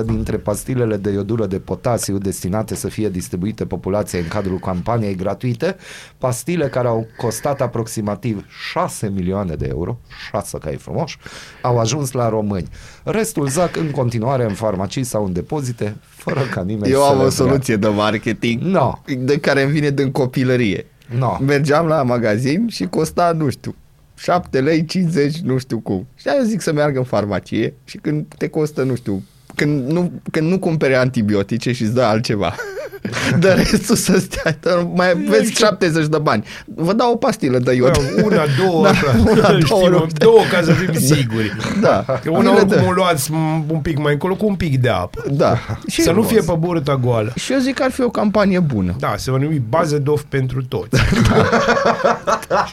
3% 0.00 0.04
dintre 0.04 0.36
pastilele 0.36 0.96
de 0.96 1.10
iodură 1.10 1.46
de 1.46 1.58
potasiu 1.58 2.18
destinate 2.18 2.74
să 2.74 2.88
fie 2.88 3.08
distribuite 3.08 3.66
populației 3.66 4.22
în 4.22 4.28
cadrul 4.28 4.58
campaniei 4.58 5.14
gratuite, 5.14 5.76
pastile 6.18 6.68
care 6.68 6.88
au 6.88 7.06
costat 7.16 7.60
aproximativ 7.60 8.44
6 8.72 9.08
milioane 9.08 9.54
de 9.54 9.66
euro, 9.68 9.98
6 10.30 10.58
ca 10.58 10.70
e 10.70 10.76
frumos, 10.76 11.16
au 11.62 11.78
ajuns 11.78 12.12
la 12.12 12.28
români. 12.28 12.68
Restul 13.02 13.48
zac 13.48 13.76
în 13.76 13.90
continuare 13.90 14.44
în 14.44 14.54
farmacii 14.54 15.04
sau 15.04 15.24
în 15.24 15.32
depozite, 15.32 15.96
fără 16.08 16.40
ca 16.40 16.62
nimeni 16.62 16.92
Eu 16.92 17.00
să 17.00 17.04
am 17.06 17.10
le 17.10 17.16
o 17.16 17.16
vrea. 17.18 17.30
soluție 17.30 17.76
de 17.76 17.88
marketing 17.88 18.60
No. 18.62 18.92
de 19.18 19.38
care 19.38 19.62
îmi 19.62 19.72
vine 19.72 19.90
din 19.90 20.10
copilărie. 20.10 20.86
No. 21.18 21.36
Mergeam 21.46 21.86
la 21.86 22.02
magazin 22.02 22.68
și 22.68 22.84
costa, 22.84 23.32
nu 23.36 23.48
știu, 23.50 23.74
7 24.16 24.60
lei 24.60 24.84
50, 24.84 25.38
nu 25.38 25.58
știu 25.58 25.78
cum. 25.78 26.06
Și 26.14 26.28
eu 26.38 26.44
zic 26.44 26.60
să 26.60 26.72
meargă 26.72 26.98
în 26.98 27.04
farmacie 27.04 27.74
și 27.84 27.96
când 27.96 28.26
te 28.38 28.48
costă, 28.48 28.82
nu 28.82 28.94
știu, 28.94 29.22
când 29.54 29.90
nu, 29.90 30.12
când 30.30 30.50
nu 30.50 30.58
cumpere 30.58 30.96
antibiotice 30.96 31.72
și 31.72 31.82
îți 31.82 31.94
dă 31.94 32.02
altceva. 32.02 32.54
De 33.38 33.48
restul 33.52 33.96
să 33.96 34.18
stea, 34.18 34.56
dar 34.60 34.86
mai 34.94 35.10
aveți 35.10 35.52
70 35.52 36.06
de 36.06 36.18
bani. 36.18 36.44
Vă 36.64 36.92
dau 36.92 37.12
o 37.12 37.16
pastilă 37.16 37.58
de 37.58 37.72
iod. 37.74 37.90
Bă, 38.14 38.22
Una, 38.24 38.42
două, 38.64 38.82
Da, 38.82 38.88
așa. 38.90 39.14
una, 39.30 39.48
Știi, 39.48 39.64
două, 39.68 39.82
mă, 39.82 39.88
nu- 39.88 40.06
două 40.18 40.40
ca 40.52 40.62
să 40.62 40.72
fim 40.72 40.94
siguri. 41.00 41.56
Da. 41.80 42.04
Că 42.22 42.30
una 42.30 42.38
Ni 42.38 42.44
le 42.44 42.50
oricum 42.50 42.68
dă. 42.76 42.84
o 42.88 42.92
luați 42.92 43.30
m- 43.30 43.64
un 43.72 43.78
pic 43.82 43.98
mai 43.98 44.12
încolo 44.12 44.34
cu 44.34 44.46
un 44.46 44.54
pic 44.54 44.80
de 44.80 44.88
apă. 44.88 45.22
Da. 45.30 45.58
Să 45.86 46.12
nu 46.12 46.22
fie 46.22 46.40
pe 46.40 46.52
burta 46.58 46.96
goală. 46.96 47.32
Și 47.36 47.52
eu 47.52 47.58
zic 47.58 47.74
că 47.74 47.82
ar 47.82 47.90
fi 47.90 48.02
o 48.02 48.10
campanie 48.10 48.58
bună. 48.60 48.94
Da, 48.98 49.14
se 49.16 49.30
va 49.30 49.36
numi 49.36 49.62
bază 49.68 49.98
dof 49.98 50.22
pentru 50.28 50.64
toți. 50.64 51.00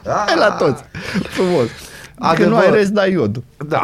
Hai 0.05 0.36
la 0.47 0.51
toți. 0.59 0.84
Frumos. 1.30 1.67
Că 2.20 2.26
Adevăr. 2.26 2.51
nu 2.51 2.57
ai 2.57 2.72
rest, 2.72 2.89
dai 2.91 3.11
iodul. 3.11 3.43
Da. 3.67 3.82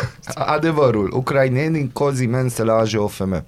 Adevărul. 0.34 1.12
Ucrainenii 1.14 1.90
cozi 1.92 2.22
imense 2.22 2.62
la 2.64 2.74
AJOFM. 2.74 3.44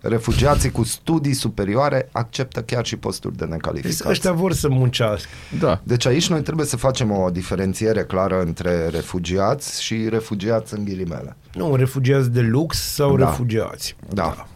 Refugiații 0.00 0.70
cu 0.70 0.82
studii 0.84 1.32
superioare 1.32 2.08
acceptă 2.12 2.62
chiar 2.62 2.84
și 2.86 2.96
posturi 2.96 3.36
de 3.36 3.44
Deci 3.44 3.52
necalificați. 3.54 4.08
ăștia 4.08 4.32
vor 4.32 4.52
să 4.52 4.68
muncească. 4.68 5.28
Da. 5.60 5.80
Deci 5.82 6.06
aici 6.06 6.28
noi 6.28 6.42
trebuie 6.42 6.66
să 6.66 6.76
facem 6.76 7.10
o 7.10 7.30
diferențiere 7.30 8.02
clară 8.04 8.40
între 8.40 8.88
refugiați 8.88 9.82
și 9.82 10.08
refugiați 10.08 10.74
în 10.74 10.84
ghilimele. 10.84 11.36
Nu, 11.54 11.74
refugiați 11.76 12.30
de 12.30 12.40
lux 12.40 12.92
sau 12.94 13.16
Da. 13.16 13.24
refugiați. 13.28 13.96
Da. 14.12 14.46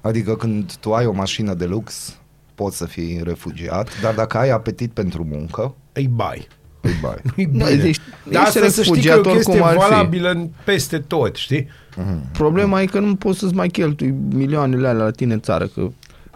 Adică 0.00 0.36
când 0.36 0.72
tu 0.80 0.92
ai 0.94 1.06
o 1.06 1.12
mașină 1.12 1.54
de 1.54 1.64
lux, 1.64 2.16
poți 2.54 2.76
să 2.76 2.84
fii 2.84 3.20
refugiat, 3.24 4.00
dar 4.00 4.14
dacă 4.14 4.38
ai 4.38 4.50
apetit 4.50 4.90
pentru 4.90 5.26
muncă, 5.30 5.74
Îi 5.92 6.08
bai. 6.08 6.48
Îi 6.80 6.96
bai. 7.02 7.14
Nu-i 7.36 7.46
Da, 7.46 7.64
bine. 7.66 7.82
ești- 7.88 8.02
Dar 8.30 8.42
ești 8.46 8.58
asta 8.58 8.68
să 8.68 8.82
știi 8.82 9.02
că 9.02 9.08
e 9.08 9.12
o 9.12 9.14
refugiat 9.14 9.34
chestie 9.36 9.60
oricum 9.60 9.68
ar 9.82 9.84
fi. 9.84 9.90
valabilă 9.90 10.30
în 10.30 10.48
peste 10.64 10.98
tot, 10.98 11.34
știi? 11.36 11.68
Problema 12.32 12.80
e 12.82 12.84
că 12.86 12.98
nu 12.98 13.14
poți 13.16 13.38
să-ți 13.38 13.54
mai 13.54 13.68
cheltui 13.68 14.14
milioanele 14.34 14.88
alea 14.88 15.04
la 15.04 15.10
tine 15.10 15.32
în 15.32 15.40
țară, 15.40 15.66
că 15.66 15.88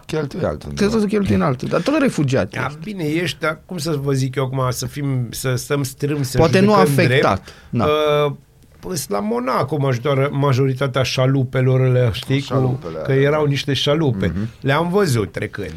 Cheltui 0.05 0.43
altul. 0.43 0.71
trebuie 0.71 0.99
să 1.01 1.05
cheltui 1.07 1.35
în 1.35 1.41
altul. 1.41 1.67
Dar 1.67 1.81
tot 1.81 1.99
refugiat. 2.01 2.49
Da, 2.49 2.65
ești. 2.65 2.77
bine, 2.83 3.03
ești, 3.03 3.39
dar 3.39 3.59
cum 3.65 3.77
să 3.77 3.99
vă 4.03 4.11
zic 4.13 4.35
eu 4.35 4.43
acum, 4.43 4.61
să 4.69 4.85
fim, 4.85 5.27
să 5.29 5.55
stăm 5.55 5.83
strâmbi, 5.83 6.23
să 6.23 6.37
Poate 6.37 6.59
nu 6.59 6.73
judecăm 6.73 6.91
afectat. 6.93 7.41
Drept. 7.41 7.53
Da. 7.69 7.85
Uh, 8.25 8.31
Păi 8.79 8.95
la 9.07 9.19
Monaco 9.19 9.77
major, 9.77 10.29
majoritatea 10.31 11.03
șalupelor 11.03 11.81
alea, 11.81 12.11
știi, 12.11 12.39
cu, 12.39 12.45
Șalupele 12.45 12.93
că 13.03 13.11
alea, 13.11 13.21
erau 13.23 13.45
niște 13.45 13.73
șalupe. 13.73 14.33
Le-am 14.61 14.89
văzut 14.89 15.31
trecând. 15.31 15.71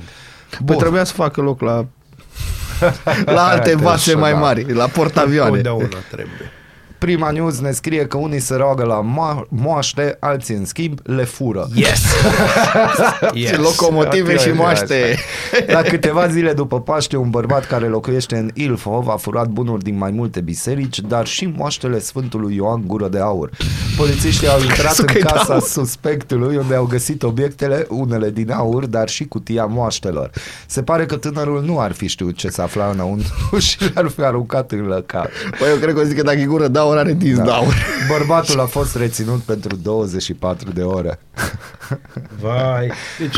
Păi 0.65 0.77
trebuia 0.77 1.05
să 1.05 1.13
facă 1.13 1.41
loc 1.41 1.61
la 1.61 1.87
la 3.25 3.47
alte 3.49 3.71
Alte 3.71 3.75
vase 3.77 4.11
șa- 4.11 4.19
mai 4.19 4.33
da. 4.33 4.39
mari, 4.39 4.73
la 4.73 4.87
portavioane. 4.87 5.51
Totdeauna 5.51 5.99
trebuie. 6.11 6.51
Prima 7.05 7.31
news 7.31 7.61
ne 7.61 7.71
scrie 7.71 8.07
că 8.07 8.17
unii 8.17 8.41
se 8.41 8.55
roagă 8.55 8.85
la 8.85 9.01
mo- 9.03 9.49
moaște, 9.49 10.17
alții 10.21 10.55
în 10.55 10.65
schimb 10.65 10.99
le 11.03 11.25
fură. 11.25 11.69
Yes! 11.75 12.03
Și 13.47 13.57
locomotive 13.57 14.37
și 14.37 14.49
moaște. 14.49 15.17
La 15.67 15.81
câteva 15.83 16.29
zile 16.29 16.53
după 16.53 16.81
Paște, 16.81 17.17
un 17.17 17.31
bărbat 17.31 17.67
care 17.67 17.87
locuiește 17.87 18.37
în 18.37 18.51
Ilfov 18.55 19.09
a 19.09 19.17
furat 19.17 19.47
bunuri 19.49 19.83
din 19.83 19.97
mai 19.99 20.11
multe 20.11 20.41
biserici, 20.41 21.01
dar 21.01 21.27
și 21.27 21.53
moaștele 21.57 21.99
Sfântului 21.99 22.55
Ioan 22.55 22.83
Gură 22.87 23.09
de 23.09 23.19
Aur. 23.21 23.51
Polițiștii 23.97 24.49
au 24.49 24.61
intrat 24.61 24.87
în 24.89 24.95
Sucăi 24.95 25.15
de 25.15 25.21
casa 25.21 25.53
aur. 25.53 25.63
suspectului, 25.63 26.57
unde 26.57 26.75
au 26.75 26.85
găsit 26.85 27.23
obiectele, 27.23 27.87
unele 27.89 28.31
din 28.31 28.51
aur, 28.51 28.87
dar 28.87 29.09
și 29.09 29.25
cutia 29.25 29.65
moaștelor. 29.65 30.31
Se 30.67 30.83
pare 30.83 31.07
că 31.07 31.17
tânărul 31.17 31.63
nu 31.65 31.81
ar 31.81 31.93
fi 31.93 32.07
știut 32.07 32.37
ce 32.37 32.49
se 32.49 32.63
afla 32.63 32.91
înăuntru 32.93 33.59
și 33.67 33.77
le-ar 33.95 34.09
fi 34.09 34.21
aruncat 34.21 34.73
în 34.73 34.87
lăcat. 34.87 35.31
Păi 35.59 35.69
eu 35.71 35.77
cred 35.77 35.95
că 35.95 36.01
o 36.01 36.05
zic 36.05 36.17
că 36.17 36.23
dacă 36.23 36.39
e 36.39 36.45
gură 36.45 36.69
de 36.69 36.79
aur, 36.79 36.94
are 36.99 37.13
dinți 37.13 37.43
de 37.43 37.51
aur. 37.51 37.75
Bărbatul 38.09 38.61
a 38.61 38.67
fost 38.67 38.97
reținut 38.97 39.41
pentru 39.41 39.77
24 39.77 40.71
de 40.73 40.83
ore. 40.83 41.19
Vai. 42.41 42.91
Deci, 43.19 43.37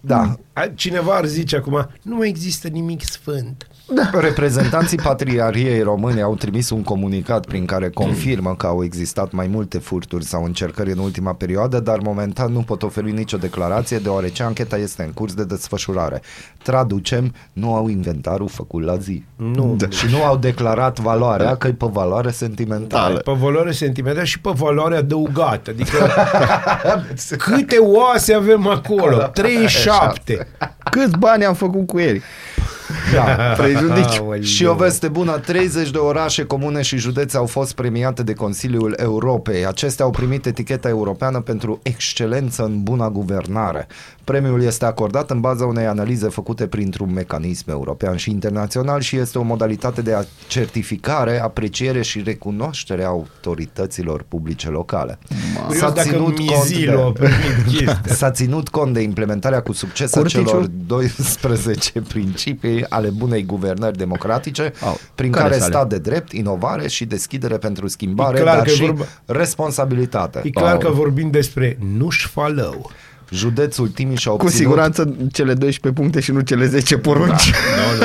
Da. 0.00 0.36
a- 0.52 0.66
cineva 0.74 1.14
ar 1.16 1.24
zice 1.26 1.56
acum, 1.56 1.88
nu 2.02 2.16
mai 2.16 2.28
există 2.28 2.68
nimic 2.68 3.02
sfânt. 3.04 3.66
Reprezentanții 4.12 4.96
Patriarhiei 4.96 5.82
Române 5.82 6.20
au 6.20 6.34
trimis 6.34 6.70
un 6.70 6.82
comunicat 6.82 7.46
prin 7.46 7.64
care 7.64 7.90
confirmă 7.90 8.54
că 8.54 8.66
au 8.66 8.84
existat 8.84 9.32
mai 9.32 9.46
multe 9.46 9.78
furturi 9.78 10.24
sau 10.24 10.44
încercări 10.44 10.90
în 10.90 10.98
ultima 10.98 11.32
perioadă, 11.34 11.80
dar 11.80 11.98
momentan 11.98 12.52
nu 12.52 12.60
pot 12.60 12.82
oferi 12.82 13.12
nicio 13.12 13.36
declarație 13.36 13.98
deoarece 13.98 14.42
ancheta 14.42 14.76
este 14.76 15.02
în 15.02 15.12
curs 15.12 15.34
de 15.34 15.44
desfășurare. 15.44 16.22
Traducem, 16.62 17.34
nu 17.52 17.74
au 17.74 17.88
inventarul 17.88 18.48
făcut 18.48 18.82
la 18.82 18.96
zi. 18.96 19.24
Nu. 19.36 19.74
Da. 19.78 19.88
Și 19.88 20.06
nu 20.10 20.24
au 20.24 20.36
declarat 20.36 20.98
valoarea, 20.98 21.56
că 21.56 21.66
e 21.66 21.72
pe 21.72 21.86
valoare 21.92 22.30
sentimentală. 22.30 23.18
Pe 23.18 23.32
valoare 23.32 23.72
sentimentală 23.72 24.24
și 24.24 24.40
pe 24.40 24.50
valoare 24.54 24.96
adăugată. 24.96 25.70
Adică 25.70 25.96
câte 27.44 27.76
oase 27.76 28.34
avem 28.34 28.66
acolo? 28.66 29.16
37. 29.16 30.46
Câți 30.90 31.18
bani 31.18 31.44
am 31.44 31.54
făcut 31.54 31.86
cu 31.86 31.98
ei? 31.98 32.22
Da. 33.14 33.22
Prejudiciu. 33.62 34.22
Aoleu. 34.22 34.42
Și 34.42 34.64
o 34.64 34.74
veste 34.74 35.08
bună, 35.08 35.38
30 35.38 35.90
de 35.90 35.98
orașe, 35.98 36.44
comune 36.44 36.82
și 36.82 36.96
județe 36.96 37.36
au 37.36 37.46
fost 37.46 37.74
premiate 37.74 38.22
de 38.22 38.32
Consiliul 38.32 38.94
Europei. 38.98 39.66
Acestea 39.66 40.04
au 40.04 40.10
primit 40.10 40.46
eticheta 40.46 40.88
europeană 40.88 41.40
pentru 41.40 41.80
excelență 41.82 42.64
în 42.64 42.82
buna 42.82 43.10
guvernare. 43.10 43.86
Premiul 44.30 44.62
este 44.62 44.84
acordat 44.84 45.30
în 45.30 45.40
baza 45.40 45.64
unei 45.66 45.86
analize 45.86 46.28
făcute 46.28 46.66
printr-un 46.66 47.12
mecanism 47.12 47.70
european 47.70 48.16
și 48.16 48.30
internațional 48.30 49.00
și 49.00 49.16
este 49.16 49.38
o 49.38 49.42
modalitate 49.42 50.02
de 50.02 50.12
a 50.12 50.22
certificare, 50.48 51.40
apreciere 51.40 52.02
și 52.02 52.22
recunoaștere 52.22 53.04
a 53.04 53.06
autorităților 53.06 54.24
publice 54.28 54.68
locale. 54.68 55.18
Curios 55.66 55.92
dacă 55.92 56.32
Mizilo 56.36 57.06
a 57.06 57.12
primit 57.12 57.66
chestia. 57.66 58.00
S-a 58.04 58.30
ținut 58.30 58.68
cont 58.68 58.94
de 58.94 59.00
implementarea 59.00 59.62
cu 59.62 59.72
succes 59.72 60.14
a 60.14 60.18
Curticiu? 60.20 60.44
celor 60.44 60.66
12 60.86 62.00
principii 62.14 62.86
ale 62.88 63.08
bunei 63.08 63.44
guvernări 63.44 63.96
democratice, 63.98 64.72
Au, 64.84 64.98
prin 65.14 65.30
care 65.30 65.48
care 65.48 65.58
sale? 65.60 65.72
stat 65.72 65.88
de 65.88 65.98
drept, 65.98 66.32
inovare 66.32 66.88
și 66.88 67.04
deschidere 67.04 67.56
pentru 67.58 67.88
schimbare, 67.88 68.38
E 68.38 68.40
clar 68.42 68.54
dar 68.56 68.64
că 68.64 68.70
e 68.70 68.74
și 68.74 68.82
vorba- 68.82 69.06
responsabilitate. 69.26 70.40
E 70.44 70.50
clar 70.50 70.72
Au. 70.72 70.78
că 70.78 70.88
vorbim 70.88 71.30
despre 71.30 71.78
nu-și 71.96 72.26
falău. 72.28 72.90
Județul 73.30 73.88
Timiș 73.88 74.26
a 74.26 74.28
Cu 74.30 74.34
obținut... 74.34 74.54
siguranță 74.54 75.14
cele 75.32 75.54
12 75.54 76.00
puncte 76.00 76.20
și 76.20 76.32
nu 76.32 76.40
cele 76.40 76.66
10 76.66 76.98
porunci. 76.98 77.52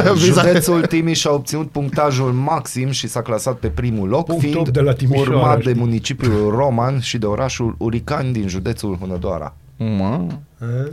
Da. 0.03 0.13
Județul 0.25 0.85
Timiș 0.85 1.25
a 1.25 1.31
obținut 1.31 1.69
punctajul 1.69 2.31
maxim 2.31 2.91
și 2.91 3.07
s-a 3.07 3.21
clasat 3.21 3.55
pe 3.55 3.67
primul 3.67 4.07
loc, 4.09 4.25
Punct 4.25 4.41
fiind 4.41 4.57
opt 4.57 4.69
de 4.69 4.81
la 4.81 4.93
Timișoara, 4.93 5.29
urmat 5.31 5.55
de 5.63 5.69
știi? 5.69 5.81
municipiul 5.81 6.49
Roman 6.55 6.99
și 6.99 7.17
de 7.17 7.25
orașul 7.25 7.75
Uricani 7.77 8.33
din 8.33 8.47
județul 8.47 8.97
Hunedoara. 8.99 9.53
Mă, 9.77 10.21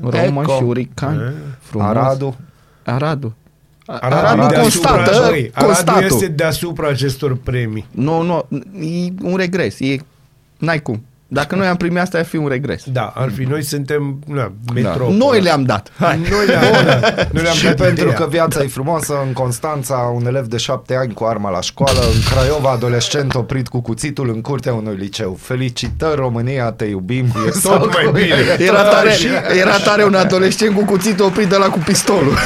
Roman 0.02 0.42
Eco. 0.44 0.52
și 0.56 0.62
Urican. 0.62 1.34
Frumos. 1.60 1.86
Aradu, 1.88 2.36
Aradu. 2.84 3.34
Aradul, 3.86 4.18
Aradul 4.18 4.48
deasupra- 4.48 4.60
constată, 4.62 5.26
Băi, 5.28 5.50
Aradul 5.54 5.74
constatul. 5.74 6.02
este 6.04 6.26
deasupra 6.26 6.88
acestor 6.88 7.36
premii. 7.36 7.86
Nu, 7.90 8.22
nu, 8.22 8.46
e 8.80 9.12
un 9.22 9.36
regres. 9.36 9.80
E, 9.80 9.96
n-ai 10.58 10.82
cum. 10.82 11.04
Dacă 11.32 11.54
noi 11.54 11.66
am 11.66 11.76
primit 11.76 11.98
asta, 11.98 12.18
ar 12.18 12.24
fi 12.24 12.36
un 12.36 12.48
regres. 12.48 12.82
Da, 12.86 13.12
ar 13.16 13.30
fi, 13.36 13.42
noi 13.42 13.62
suntem 13.64 14.18
na, 14.26 14.52
Da. 14.64 14.72
metropolă. 14.74 15.16
Noi 15.16 15.40
le-am 15.40 15.62
dat. 15.62 15.92
Hai. 15.98 16.20
Noi 16.30 16.46
le-am, 16.46 16.62
noi 17.30 17.42
le-am 17.42 17.54
și 17.60 17.64
dat 17.64 17.74
pentru 17.76 18.04
ideea. 18.04 18.18
că 18.18 18.26
viața 18.30 18.62
e 18.62 18.66
frumoasă, 18.66 19.14
în 19.26 19.32
Constanța, 19.32 19.94
un 20.14 20.26
elev 20.26 20.46
de 20.46 20.56
șapte 20.56 20.94
ani 20.96 21.12
cu 21.12 21.24
arma 21.24 21.50
la 21.50 21.60
școală, 21.60 21.98
în 22.00 22.20
Craiova, 22.34 22.70
adolescent 22.70 23.34
oprit 23.34 23.68
cu 23.68 23.80
cuțitul 23.80 24.28
în 24.28 24.40
curtea 24.40 24.74
unui 24.74 24.96
liceu. 24.96 25.38
Felicitări, 25.40 26.16
România, 26.16 26.72
te 26.72 26.84
iubim. 26.84 27.26
E 27.46 27.50
tot 27.62 27.92
mai 27.92 28.10
bine. 28.12 28.34
Era 28.58 28.82
tare, 28.82 29.10
era 29.60 29.76
tare 29.78 30.04
un 30.04 30.14
adolescent 30.14 30.74
cu 30.74 30.84
cuțitul 30.84 31.24
oprit 31.24 31.48
de 31.48 31.56
la 31.56 31.66
cu 31.66 31.78
pistolul. 31.78 32.34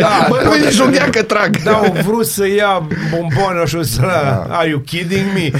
da, 0.00 0.26
Bă, 0.28 0.40
nu 0.44 0.64
nici 0.64 0.78
un 0.78 0.94
că 1.10 1.22
trag. 1.22 1.62
Da, 1.62 1.72
au 1.72 1.96
vrut 2.04 2.26
să 2.26 2.46
ia 2.46 2.86
bomboană 3.10 3.64
și 3.66 3.76
o 3.76 3.82
să 3.82 4.00
da. 4.00 4.46
Are 4.56 4.68
you 4.68 4.78
kidding 4.78 5.24
me? 5.34 5.50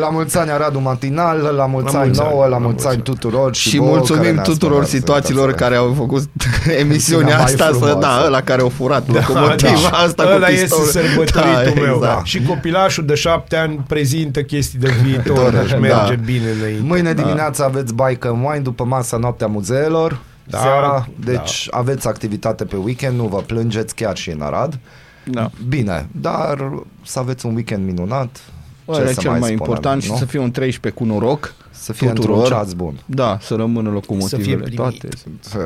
La 0.00 0.08
mulți 0.08 0.38
ani 0.38 0.50
Aradu 0.50 0.78
Matinal, 0.80 1.37
la 1.40 1.66
mulți 1.66 1.92
La 1.92 1.98
ani 1.98 2.06
mulți 2.06 2.20
ani, 2.20 2.30
nouă, 2.30 2.42
la 2.42 2.48
la 2.48 2.58
mulți 2.58 2.72
mulți 2.72 2.86
ani 2.86 2.94
ani. 2.94 3.02
tuturor 3.04 3.54
și, 3.54 3.68
Și 3.68 3.76
vouă 3.76 3.88
care 3.88 3.98
mulțumim 3.98 4.34
ne-ați 4.34 4.50
tuturor 4.50 4.78
spus 4.84 4.88
situațiilor 4.98 5.48
asta. 5.48 5.60
care 5.64 5.76
au 5.76 5.92
făcut 5.96 6.28
emisiunea 6.82 7.36
Mai 7.42 7.44
asta, 7.44 7.64
să, 7.66 7.72
frumoasă. 7.72 7.98
da, 7.98 8.22
ăla 8.26 8.40
care 8.42 8.60
au 8.60 8.68
furat 8.68 9.08
locomotiva 9.08 9.88
asta 9.92 10.22
cu 10.22 10.28
Da, 10.28 10.34
Ăla 10.34 10.46
pistolul. 10.46 10.84
este 10.86 11.00
sărbătoritul 11.00 11.72
da, 11.74 11.80
meu. 11.80 11.94
exact. 11.94 12.26
Și 12.26 12.42
copilașul 12.42 13.06
de 13.06 13.14
șapte 13.14 13.56
ani 13.56 13.84
prezintă 13.88 14.42
chestii 14.42 14.78
de 14.78 14.90
viitor, 15.02 15.50
Da, 15.52 15.60
își 15.60 15.72
da. 15.72 15.78
merge 15.78 16.14
bine 16.24 16.50
înainte. 16.60 16.82
Mâine 16.86 17.12
dimineața 17.14 17.64
aveți 17.64 17.94
bike 17.94 18.26
and 18.28 18.44
wine, 18.44 18.60
după 18.62 18.84
masa 18.84 19.16
noaptea 19.16 19.46
muzeelor. 19.46 20.18
Da, 20.50 20.58
Seara, 20.58 21.08
deci 21.24 21.68
aveți 21.70 22.08
activitate 22.08 22.64
pe 22.64 22.76
weekend, 22.76 23.18
nu 23.18 23.24
vă 23.26 23.38
plângeți 23.46 23.94
chiar 23.94 24.16
și 24.16 24.30
în 24.30 24.40
Arad. 24.40 24.78
Da. 25.24 25.50
Bine, 25.68 26.08
dar 26.12 26.72
să 27.04 27.18
aveți 27.18 27.46
un 27.46 27.54
weekend 27.54 27.84
minunat. 27.86 28.36
Ăla 28.88 29.08
e 29.08 29.12
să 29.12 29.20
cel 29.20 29.30
mai, 29.30 29.38
spunem, 29.38 29.56
important 29.58 30.02
și 30.02 30.10
nu? 30.10 30.16
să 30.16 30.24
fie 30.24 30.38
un 30.38 30.50
13 30.50 31.02
cu 31.02 31.08
noroc. 31.08 31.54
Să 31.70 31.92
fie 31.92 32.08
într-un 32.08 32.26
tuturor. 32.26 32.48
ceas 32.48 32.72
bun. 32.72 33.00
Da, 33.06 33.38
să 33.40 33.54
rămână 33.54 33.88
Să 33.88 33.94
locomotivele 33.94 34.42
fie 34.42 34.56
primit. 34.56 34.76
toate. 34.76 35.08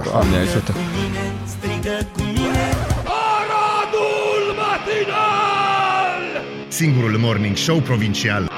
Doamne 0.05 0.37
ajută. 0.37 0.75
Strigă 1.47 2.09
cu 2.13 2.21
mine 2.21 2.73
Singurul 6.69 7.19
morning 7.19 7.57
show 7.57 7.79
provincial 7.79 8.51